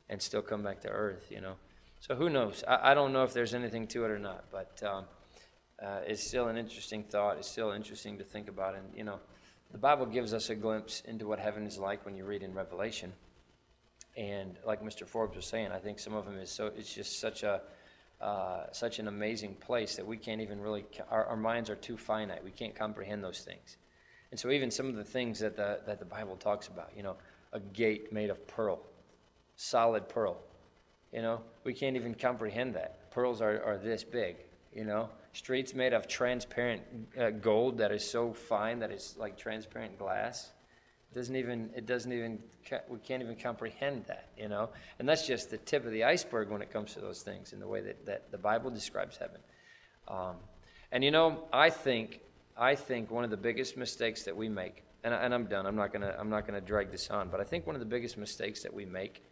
and 0.09 0.21
still 0.21 0.43
come 0.43 0.63
back 0.63 0.81
to 0.83 0.89
earth, 0.89 1.27
you 1.31 1.41
know. 1.41 1.55
So 2.01 2.15
who 2.15 2.29
knows? 2.29 2.63
I, 2.69 2.93
I 2.93 2.95
don't 2.95 3.13
know 3.13 3.25
if 3.25 3.33
there's 3.33 3.55
anything 3.55 3.87
to 3.89 4.05
it 4.05 4.11
or 4.11 4.19
not, 4.19 4.45
but 4.53 4.81
um, 4.83 5.05
uh, 5.83 6.01
it's 6.07 6.27
still 6.27 6.49
an 6.49 6.57
interesting 6.57 7.03
thought. 7.03 7.39
It's 7.39 7.51
still 7.51 7.73
interesting 7.73 8.19
to 8.19 8.25
think 8.25 8.49
about. 8.49 8.75
And, 8.75 8.85
you 8.95 9.05
know, 9.05 9.21
the 9.73 9.79
Bible 9.79 10.07
gives 10.07 10.33
us 10.33 10.51
a 10.51 10.55
glimpse 10.55 11.03
into 11.07 11.27
what 11.27 11.39
heaven 11.39 11.67
is 11.67 11.79
like 11.79 12.05
when 12.05 12.17
you 12.17 12.25
read 12.25 12.43
in 12.43 12.55
Revelation. 12.55 13.13
And 14.17 14.57
like 14.65 14.83
Mr. 14.83 15.07
Forbes 15.07 15.37
was 15.37 15.47
saying, 15.47 15.73
I 15.73 15.79
think 15.79 15.99
some 15.99 16.15
of 16.15 16.25
them 16.25 16.39
is 16.39 16.51
so. 16.51 16.73
It's 16.77 16.93
just 16.93 17.21
such 17.21 17.43
a 17.43 17.61
uh, 18.21 18.65
such 18.73 18.99
an 18.99 19.09
amazing 19.09 19.55
place 19.57 19.97
that 19.97 20.07
we 20.07 20.17
can't 20.17 20.41
even 20.41 20.61
really. 20.61 20.87
Our, 21.11 21.27
our 21.27 21.37
minds 21.37 21.69
are 21.69 21.77
too 21.77 21.99
finite. 21.99 22.43
We 22.43 22.51
can't 22.51 22.75
comprehend 22.75 23.23
those 23.23 23.41
things. 23.41 23.77
And 24.31 24.41
so 24.41 24.51
even 24.51 24.71
some 24.71 24.89
of 24.89 24.97
the 24.97 25.05
things 25.05 25.39
that 25.41 25.57
the 25.57 25.81
that 25.87 25.99
the 25.99 26.07
Bible 26.07 26.37
talks 26.37 26.69
about, 26.69 26.93
you 26.97 27.03
know, 27.03 27.17
a 27.53 27.61
gate 27.61 28.13
made 28.13 28.31
of 28.31 28.47
pearl, 28.47 28.81
solid 29.57 30.09
pearl. 30.09 30.39
You 31.13 31.23
know, 31.23 31.41
we 31.65 31.75
can't 31.75 31.97
even 31.97 32.15
comprehend 32.15 32.75
that. 32.75 33.11
Pearls 33.11 33.41
are, 33.41 33.63
are 33.63 33.79
this 33.79 34.03
big. 34.03 34.37
You 34.77 34.85
know, 34.85 35.09
streets 35.33 35.75
made 35.75 35.93
of 35.93 36.07
transparent 36.07 36.83
uh, 37.19 37.31
gold 37.31 37.79
that 37.79 37.91
is 37.91 38.09
so 38.09 38.33
fine 38.33 38.79
that 38.79 38.91
it's 38.91 39.17
like 39.17 39.37
transparent 39.37 39.99
glass 39.99 40.51
it 41.11 41.15
doesn't 41.15 41.37
even 41.37 41.71
it 41.77 41.87
doesn't 41.87 42.13
even 42.13 42.39
we 42.89 42.99
can't 42.99 43.23
even 43.23 43.37
comprehend 43.37 44.05
that 44.07 44.29
you 44.37 44.49
know 44.49 44.71
and 44.99 45.07
that's 45.07 45.27
just 45.27 45.51
the 45.51 45.59
tip 45.59 45.85
of 45.85 45.93
the 45.93 46.05
iceberg 46.05 46.49
when 46.49 46.63
it 46.63 46.73
comes 46.73 46.95
to 46.95 47.01
those 47.01 47.21
things 47.23 47.53
in 47.53 47.61
the 47.61 47.69
way 47.69 47.83
that, 47.83 48.07
that 48.07 48.31
the 48.31 48.39
bible 48.39 48.71
describes 48.71 49.19
heaven 49.19 49.41
um, 50.09 50.37
and 50.91 51.05
you 51.05 51.11
know 51.11 51.45
i 51.53 51.69
think 51.69 52.21
i 52.57 52.75
think 52.75 53.11
one 53.11 53.23
of 53.23 53.31
the 53.31 53.37
biggest 53.37 53.77
mistakes 53.77 54.25
that 54.25 54.35
we 54.35 54.49
make 54.49 54.83
and, 55.05 55.15
I, 55.15 55.19
and 55.19 55.33
I'm 55.33 55.45
done. 55.45 55.67
I'm 55.67 55.77
not 55.77 55.93
gonna 55.93 56.15
I'm 56.19 56.31
not 56.31 56.47
gonna 56.47 56.61
drag 56.61 56.91
this 56.91 57.11
on. 57.11 57.29
But 57.29 57.41
I 57.41 57.45
think 57.45 57.65
one 57.65 57.77
of 57.77 57.81
the 57.81 57.87
biggest 57.87 58.19
mistakes 58.19 58.65
that 58.65 58.75
we 58.75 58.85
make 58.85 59.23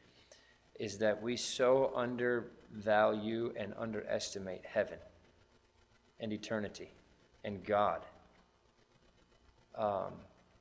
is 0.78 0.98
that 0.98 1.20
we 1.20 1.36
so 1.36 1.92
undervalue 1.96 3.52
and 3.56 3.74
underestimate 3.76 4.64
heaven 4.64 4.98
and 6.24 6.32
eternity 6.32 6.90
and 7.44 7.62
God. 7.62 8.00
Um, 9.76 10.14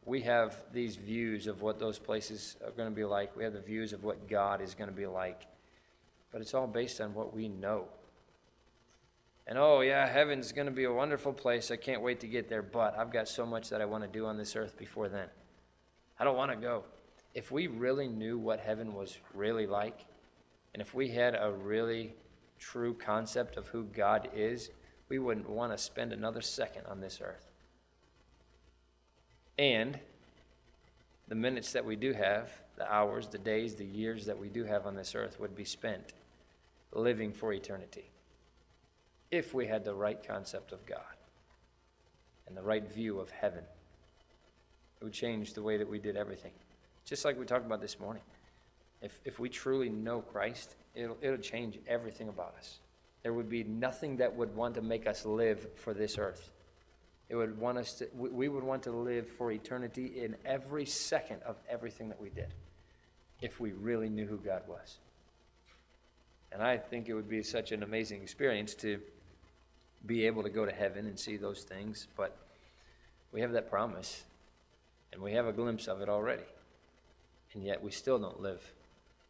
we 0.05 0.19
have 0.21 0.57
these 0.73 0.97
views 0.97 1.47
of 1.47 1.61
what 1.61 1.79
those 1.79 1.97
places 1.97 2.57
are 2.65 2.71
going 2.71 2.89
to 2.89 2.95
be 2.95 3.05
like. 3.05 3.33
We 3.37 3.45
have 3.45 3.53
the 3.53 3.61
views 3.61 3.93
of 3.93 4.03
what 4.03 4.27
God 4.27 4.59
is 4.59 4.75
going 4.75 4.89
to 4.89 4.95
be 4.95 5.07
like. 5.07 5.47
But 6.33 6.41
it's 6.41 6.53
all 6.53 6.67
based 6.67 6.99
on 6.99 7.13
what 7.13 7.33
we 7.33 7.47
know. 7.47 7.85
And 9.47 9.57
oh, 9.57 9.79
yeah, 9.79 10.05
heaven's 10.05 10.51
going 10.51 10.65
to 10.65 10.73
be 10.73 10.83
a 10.83 10.91
wonderful 10.91 11.31
place. 11.31 11.71
I 11.71 11.77
can't 11.77 12.01
wait 12.01 12.19
to 12.19 12.27
get 12.27 12.49
there. 12.49 12.61
But 12.61 12.99
I've 12.99 13.13
got 13.13 13.29
so 13.29 13.45
much 13.45 13.69
that 13.69 13.79
I 13.79 13.85
want 13.85 14.03
to 14.03 14.09
do 14.09 14.25
on 14.25 14.37
this 14.37 14.57
earth 14.57 14.77
before 14.77 15.07
then. 15.07 15.27
I 16.19 16.25
don't 16.25 16.35
want 16.35 16.51
to 16.51 16.57
go. 16.57 16.83
If 17.33 17.51
we 17.51 17.67
really 17.67 18.09
knew 18.09 18.37
what 18.37 18.59
heaven 18.59 18.93
was 18.93 19.17
really 19.33 19.65
like, 19.65 20.05
and 20.73 20.81
if 20.81 20.93
we 20.93 21.07
had 21.07 21.35
a 21.35 21.53
really 21.53 22.15
true 22.59 22.93
concept 22.93 23.55
of 23.55 23.67
who 23.67 23.85
God 23.85 24.27
is, 24.35 24.69
we 25.13 25.19
wouldn't 25.19 25.47
want 25.47 25.71
to 25.71 25.77
spend 25.77 26.11
another 26.11 26.41
second 26.41 26.87
on 26.87 26.99
this 26.99 27.21
earth. 27.23 27.45
And 29.59 29.99
the 31.27 31.35
minutes 31.35 31.71
that 31.73 31.85
we 31.85 31.95
do 31.95 32.13
have, 32.13 32.49
the 32.77 32.91
hours, 32.91 33.27
the 33.27 33.37
days, 33.37 33.75
the 33.75 33.85
years 33.85 34.25
that 34.25 34.39
we 34.39 34.49
do 34.49 34.63
have 34.63 34.87
on 34.87 34.95
this 34.95 35.13
earth 35.13 35.39
would 35.39 35.55
be 35.55 35.65
spent 35.65 36.13
living 36.93 37.31
for 37.31 37.53
eternity 37.53 38.05
if 39.29 39.53
we 39.53 39.67
had 39.67 39.85
the 39.85 39.93
right 39.93 40.27
concept 40.27 40.71
of 40.71 40.83
God 40.87 41.15
and 42.47 42.57
the 42.57 42.63
right 42.63 42.91
view 42.91 43.19
of 43.19 43.29
heaven. 43.29 43.63
It 44.99 45.03
would 45.03 45.13
change 45.13 45.53
the 45.53 45.61
way 45.61 45.77
that 45.77 45.87
we 45.87 45.99
did 45.99 46.17
everything. 46.17 46.53
Just 47.05 47.23
like 47.23 47.37
we 47.37 47.45
talked 47.45 47.67
about 47.67 47.81
this 47.81 47.99
morning. 47.99 48.23
If, 49.03 49.19
if 49.25 49.37
we 49.37 49.47
truly 49.47 49.89
know 49.89 50.21
Christ, 50.21 50.75
it'll, 50.95 51.17
it'll 51.21 51.37
change 51.37 51.77
everything 51.87 52.29
about 52.29 52.55
us. 52.57 52.79
There 53.23 53.33
would 53.33 53.49
be 53.49 53.63
nothing 53.63 54.17
that 54.17 54.35
would 54.35 54.55
want 54.55 54.75
to 54.75 54.81
make 54.81 55.07
us 55.07 55.25
live 55.25 55.67
for 55.75 55.93
this 55.93 56.17
earth. 56.17 56.51
It 57.29 57.35
would 57.35 57.57
want 57.57 57.77
us 57.77 57.93
to, 57.95 58.09
we- 58.13 58.29
we 58.29 58.49
would 58.49 58.63
want 58.63 58.83
to 58.83 58.91
live 58.91 59.27
for 59.27 59.51
eternity 59.51 60.23
in 60.23 60.35
every 60.45 60.85
second 60.85 61.41
of 61.43 61.55
everything 61.67 62.09
that 62.09 62.21
we 62.21 62.29
did 62.29 62.53
if 63.41 63.59
we 63.59 63.71
really 63.71 64.09
knew 64.09 64.27
who 64.27 64.37
God 64.37 64.67
was. 64.67 64.97
And 66.51 66.61
I 66.61 66.77
think 66.77 67.09
it 67.09 67.13
would 67.13 67.29
be 67.29 67.41
such 67.41 67.71
an 67.71 67.81
amazing 67.81 68.21
experience 68.21 68.75
to 68.75 69.01
be 70.05 70.27
able 70.27 70.43
to 70.43 70.49
go 70.49 70.65
to 70.65 70.71
heaven 70.71 71.07
and 71.07 71.17
see 71.17 71.37
those 71.37 71.63
things, 71.63 72.07
but 72.15 72.37
we 73.31 73.41
have 73.41 73.53
that 73.53 73.69
promise 73.69 74.23
and 75.11 75.21
we 75.21 75.31
have 75.33 75.47
a 75.47 75.53
glimpse 75.53 75.87
of 75.87 76.01
it 76.01 76.09
already. 76.09 76.43
And 77.53 77.63
yet 77.63 77.81
we 77.81 77.91
still 77.91 78.19
don't 78.19 78.41
live 78.41 78.61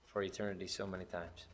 for 0.07 0.23
eternity 0.23 0.67
so 0.67 0.87
many 0.87 1.05
times. 1.05 1.45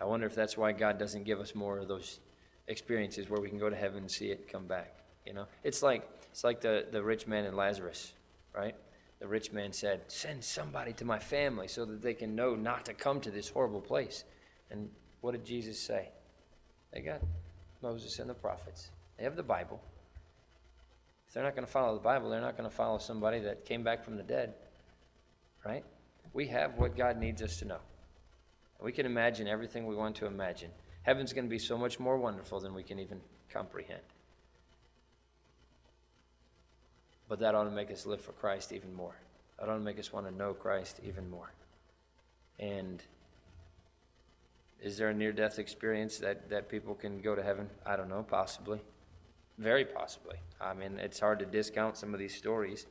I 0.00 0.04
wonder 0.04 0.26
if 0.26 0.34
that's 0.34 0.56
why 0.56 0.72
God 0.72 0.98
doesn't 0.98 1.24
give 1.24 1.40
us 1.40 1.54
more 1.54 1.78
of 1.78 1.88
those 1.88 2.20
experiences 2.68 3.28
where 3.28 3.40
we 3.40 3.48
can 3.48 3.58
go 3.58 3.68
to 3.68 3.76
heaven 3.76 3.98
and 3.98 4.10
see 4.10 4.30
it 4.30 4.50
come 4.50 4.66
back. 4.66 4.94
You 5.26 5.32
know, 5.32 5.46
it's 5.64 5.82
like 5.82 6.08
it's 6.30 6.44
like 6.44 6.60
the 6.60 6.86
the 6.90 7.02
rich 7.02 7.26
man 7.26 7.44
and 7.44 7.56
Lazarus, 7.56 8.12
right? 8.54 8.74
The 9.18 9.26
rich 9.26 9.52
man 9.52 9.72
said, 9.72 10.02
"Send 10.08 10.44
somebody 10.44 10.92
to 10.94 11.04
my 11.04 11.18
family 11.18 11.68
so 11.68 11.84
that 11.84 12.02
they 12.02 12.14
can 12.14 12.36
know 12.36 12.54
not 12.54 12.84
to 12.86 12.94
come 12.94 13.20
to 13.22 13.30
this 13.30 13.48
horrible 13.48 13.80
place." 13.80 14.24
And 14.70 14.90
what 15.20 15.32
did 15.32 15.44
Jesus 15.44 15.78
say? 15.78 16.10
They 16.92 17.00
got 17.00 17.20
Moses 17.82 18.18
and 18.18 18.30
the 18.30 18.34
prophets. 18.34 18.90
They 19.16 19.24
have 19.24 19.36
the 19.36 19.42
Bible. 19.42 19.80
If 21.26 21.34
they're 21.34 21.42
not 21.42 21.54
going 21.54 21.66
to 21.66 21.72
follow 21.72 21.94
the 21.94 22.00
Bible, 22.02 22.30
they're 22.30 22.40
not 22.40 22.56
going 22.56 22.68
to 22.68 22.74
follow 22.74 22.98
somebody 22.98 23.40
that 23.40 23.64
came 23.66 23.82
back 23.82 24.02
from 24.02 24.16
the 24.16 24.22
dead, 24.22 24.54
right? 25.64 25.84
We 26.32 26.46
have 26.46 26.78
what 26.78 26.96
God 26.96 27.18
needs 27.18 27.42
us 27.42 27.58
to 27.58 27.66
know. 27.66 27.80
We 28.80 28.92
can 28.92 29.06
imagine 29.06 29.48
everything 29.48 29.86
we 29.86 29.96
want 29.96 30.16
to 30.16 30.26
imagine. 30.26 30.70
Heaven's 31.02 31.32
going 31.32 31.44
to 31.44 31.50
be 31.50 31.58
so 31.58 31.76
much 31.76 31.98
more 31.98 32.16
wonderful 32.16 32.60
than 32.60 32.74
we 32.74 32.82
can 32.82 32.98
even 32.98 33.20
comprehend. 33.50 34.02
But 37.28 37.40
that 37.40 37.54
ought 37.54 37.64
to 37.64 37.70
make 37.70 37.90
us 37.90 38.06
live 38.06 38.20
for 38.20 38.32
Christ 38.32 38.72
even 38.72 38.94
more. 38.94 39.14
That 39.58 39.68
ought 39.68 39.78
to 39.78 39.80
make 39.80 39.98
us 39.98 40.12
want 40.12 40.26
to 40.26 40.34
know 40.34 40.54
Christ 40.54 41.00
even 41.04 41.28
more. 41.28 41.52
And 42.58 43.02
is 44.80 44.96
there 44.96 45.08
a 45.08 45.14
near 45.14 45.32
death 45.32 45.58
experience 45.58 46.18
that, 46.18 46.48
that 46.50 46.68
people 46.68 46.94
can 46.94 47.20
go 47.20 47.34
to 47.34 47.42
heaven? 47.42 47.68
I 47.84 47.96
don't 47.96 48.08
know, 48.08 48.22
possibly. 48.22 48.80
Very 49.58 49.84
possibly. 49.84 50.36
I 50.60 50.72
mean, 50.74 50.98
it's 50.98 51.18
hard 51.18 51.40
to 51.40 51.46
discount 51.46 51.96
some 51.96 52.14
of 52.14 52.20
these 52.20 52.34
stories 52.34 52.86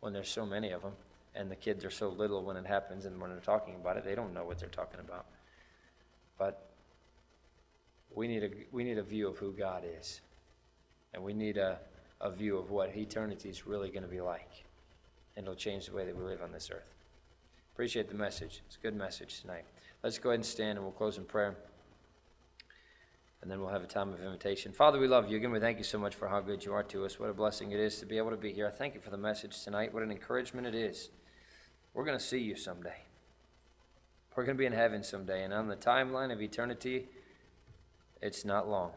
when 0.00 0.12
there's 0.12 0.28
so 0.28 0.44
many 0.44 0.70
of 0.70 0.82
them, 0.82 0.92
and 1.34 1.50
the 1.50 1.56
kids 1.56 1.84
are 1.84 1.90
so 1.90 2.08
little 2.08 2.42
when 2.42 2.56
it 2.56 2.66
happens, 2.66 3.04
and 3.06 3.20
when 3.20 3.30
they're 3.30 3.40
talking 3.40 3.74
about 3.76 3.96
it, 3.96 4.04
they 4.04 4.14
don't 4.14 4.34
know 4.34 4.44
what 4.44 4.58
they're 4.58 4.68
talking 4.68 5.00
about. 5.00 5.26
But 6.38 6.70
we 8.14 8.26
need 8.26 8.44
a, 8.44 8.50
we 8.72 8.84
need 8.84 8.98
a 8.98 9.02
view 9.02 9.28
of 9.28 9.38
who 9.38 9.52
God 9.52 9.84
is, 9.98 10.20
and 11.14 11.22
we 11.22 11.32
need 11.32 11.56
a, 11.56 11.78
a 12.20 12.30
view 12.30 12.58
of 12.58 12.70
what 12.70 12.96
eternity 12.96 13.48
is 13.48 13.66
really 13.66 13.90
going 13.90 14.02
to 14.02 14.08
be 14.08 14.20
like, 14.20 14.64
and 15.36 15.44
it'll 15.44 15.54
change 15.54 15.86
the 15.86 15.94
way 15.94 16.04
that 16.04 16.16
we 16.16 16.24
live 16.24 16.42
on 16.42 16.52
this 16.52 16.70
earth. 16.72 16.94
Appreciate 17.72 18.08
the 18.08 18.14
message. 18.14 18.62
It's 18.66 18.76
a 18.76 18.80
good 18.80 18.94
message 18.94 19.40
tonight. 19.40 19.64
Let's 20.02 20.18
go 20.18 20.30
ahead 20.30 20.40
and 20.40 20.44
stand 20.44 20.76
and 20.76 20.82
we'll 20.82 20.92
close 20.92 21.16
in 21.16 21.24
prayer. 21.24 21.56
And 23.40 23.50
then 23.50 23.58
we'll 23.60 23.70
have 23.70 23.82
a 23.82 23.86
time 23.86 24.12
of 24.12 24.22
invitation. 24.22 24.72
Father, 24.72 24.98
we 24.98 25.06
love 25.06 25.30
you. 25.30 25.38
Again, 25.38 25.50
we 25.50 25.60
thank 25.60 25.78
you 25.78 25.84
so 25.84 25.98
much 25.98 26.14
for 26.14 26.28
how 26.28 26.40
good 26.40 26.62
you 26.62 26.74
are 26.74 26.82
to 26.82 27.06
us. 27.06 27.18
What 27.18 27.30
a 27.30 27.32
blessing 27.32 27.72
it 27.72 27.80
is 27.80 27.98
to 28.00 28.06
be 28.06 28.18
able 28.18 28.30
to 28.30 28.36
be 28.36 28.52
here. 28.52 28.66
I 28.66 28.70
thank 28.70 28.94
you 28.94 29.00
for 29.00 29.08
the 29.08 29.16
message 29.16 29.64
tonight. 29.64 29.94
What 29.94 30.02
an 30.02 30.10
encouragement 30.10 30.66
it 30.66 30.74
is. 30.74 31.08
We're 31.94 32.04
going 32.04 32.18
to 32.18 32.24
see 32.24 32.38
you 32.38 32.56
someday. 32.56 32.96
We're 34.34 34.44
going 34.44 34.56
to 34.56 34.58
be 34.58 34.66
in 34.66 34.72
heaven 34.72 35.02
someday. 35.02 35.44
And 35.44 35.52
on 35.52 35.68
the 35.68 35.76
timeline 35.76 36.32
of 36.32 36.40
eternity, 36.40 37.08
it's 38.22 38.44
not 38.44 38.68
long. 38.68 38.92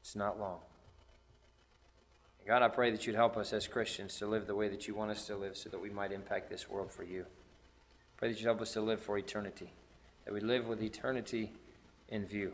It's 0.00 0.14
not 0.14 0.38
long. 0.38 0.58
God, 2.46 2.62
I 2.62 2.68
pray 2.68 2.90
that 2.90 3.06
you'd 3.06 3.16
help 3.16 3.36
us 3.38 3.54
as 3.54 3.66
Christians 3.66 4.18
to 4.18 4.26
live 4.26 4.46
the 4.46 4.54
way 4.54 4.68
that 4.68 4.86
you 4.86 4.94
want 4.94 5.10
us 5.10 5.26
to 5.26 5.36
live 5.36 5.56
so 5.56 5.70
that 5.70 5.80
we 5.80 5.88
might 5.88 6.12
impact 6.12 6.50
this 6.50 6.68
world 6.68 6.92
for 6.92 7.02
you. 7.02 7.24
Pray 8.18 8.28
that 8.28 8.38
you'd 8.38 8.46
help 8.46 8.60
us 8.60 8.74
to 8.74 8.82
live 8.82 9.00
for 9.00 9.16
eternity, 9.16 9.72
that 10.26 10.34
we 10.34 10.40
live 10.40 10.68
with 10.68 10.82
eternity 10.82 11.52
in 12.10 12.26
view, 12.26 12.52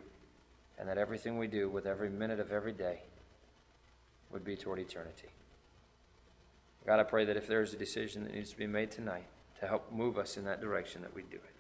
and 0.79 0.89
that 0.89 0.97
everything 0.97 1.39
we 1.39 1.49
do 1.49 1.69
with 1.69 1.87
every 1.87 2.09
minute 2.09 2.39
of 2.39 2.53
every 2.53 2.73
day 2.73 3.01
would 4.31 4.45
be 4.45 4.55
toward 4.55 4.79
eternity. 4.79 5.29
God, 6.87 7.01
I 7.01 7.03
pray 7.03 7.25
that 7.25 7.37
if 7.37 7.49
there 7.49 7.61
is 7.61 7.75
a 7.75 7.77
decision 7.77 8.23
that 8.25 8.33
needs 8.33 8.51
to 8.51 8.57
be 8.57 8.69
made 8.69 8.93
tonight 8.93 9.27
to 9.61 9.67
help 9.67 9.93
move 9.93 10.19
us 10.19 10.37
in 10.37 10.45
that 10.45 10.61
direction, 10.61 11.03
that 11.03 11.15
we 11.15 11.23
do 11.23 11.37
it. 11.37 11.55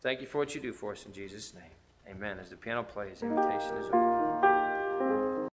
Thank 0.00 0.20
you 0.20 0.26
for 0.26 0.38
what 0.38 0.54
you 0.54 0.60
do 0.60 0.72
for 0.72 0.92
us 0.92 1.06
in 1.06 1.12
Jesus' 1.12 1.54
name. 1.54 1.64
Amen. 2.08 2.38
As 2.40 2.50
the 2.50 2.56
piano 2.56 2.82
plays, 2.82 3.22
invitation 3.22 3.76
is 3.76 3.86
over. 3.86 4.11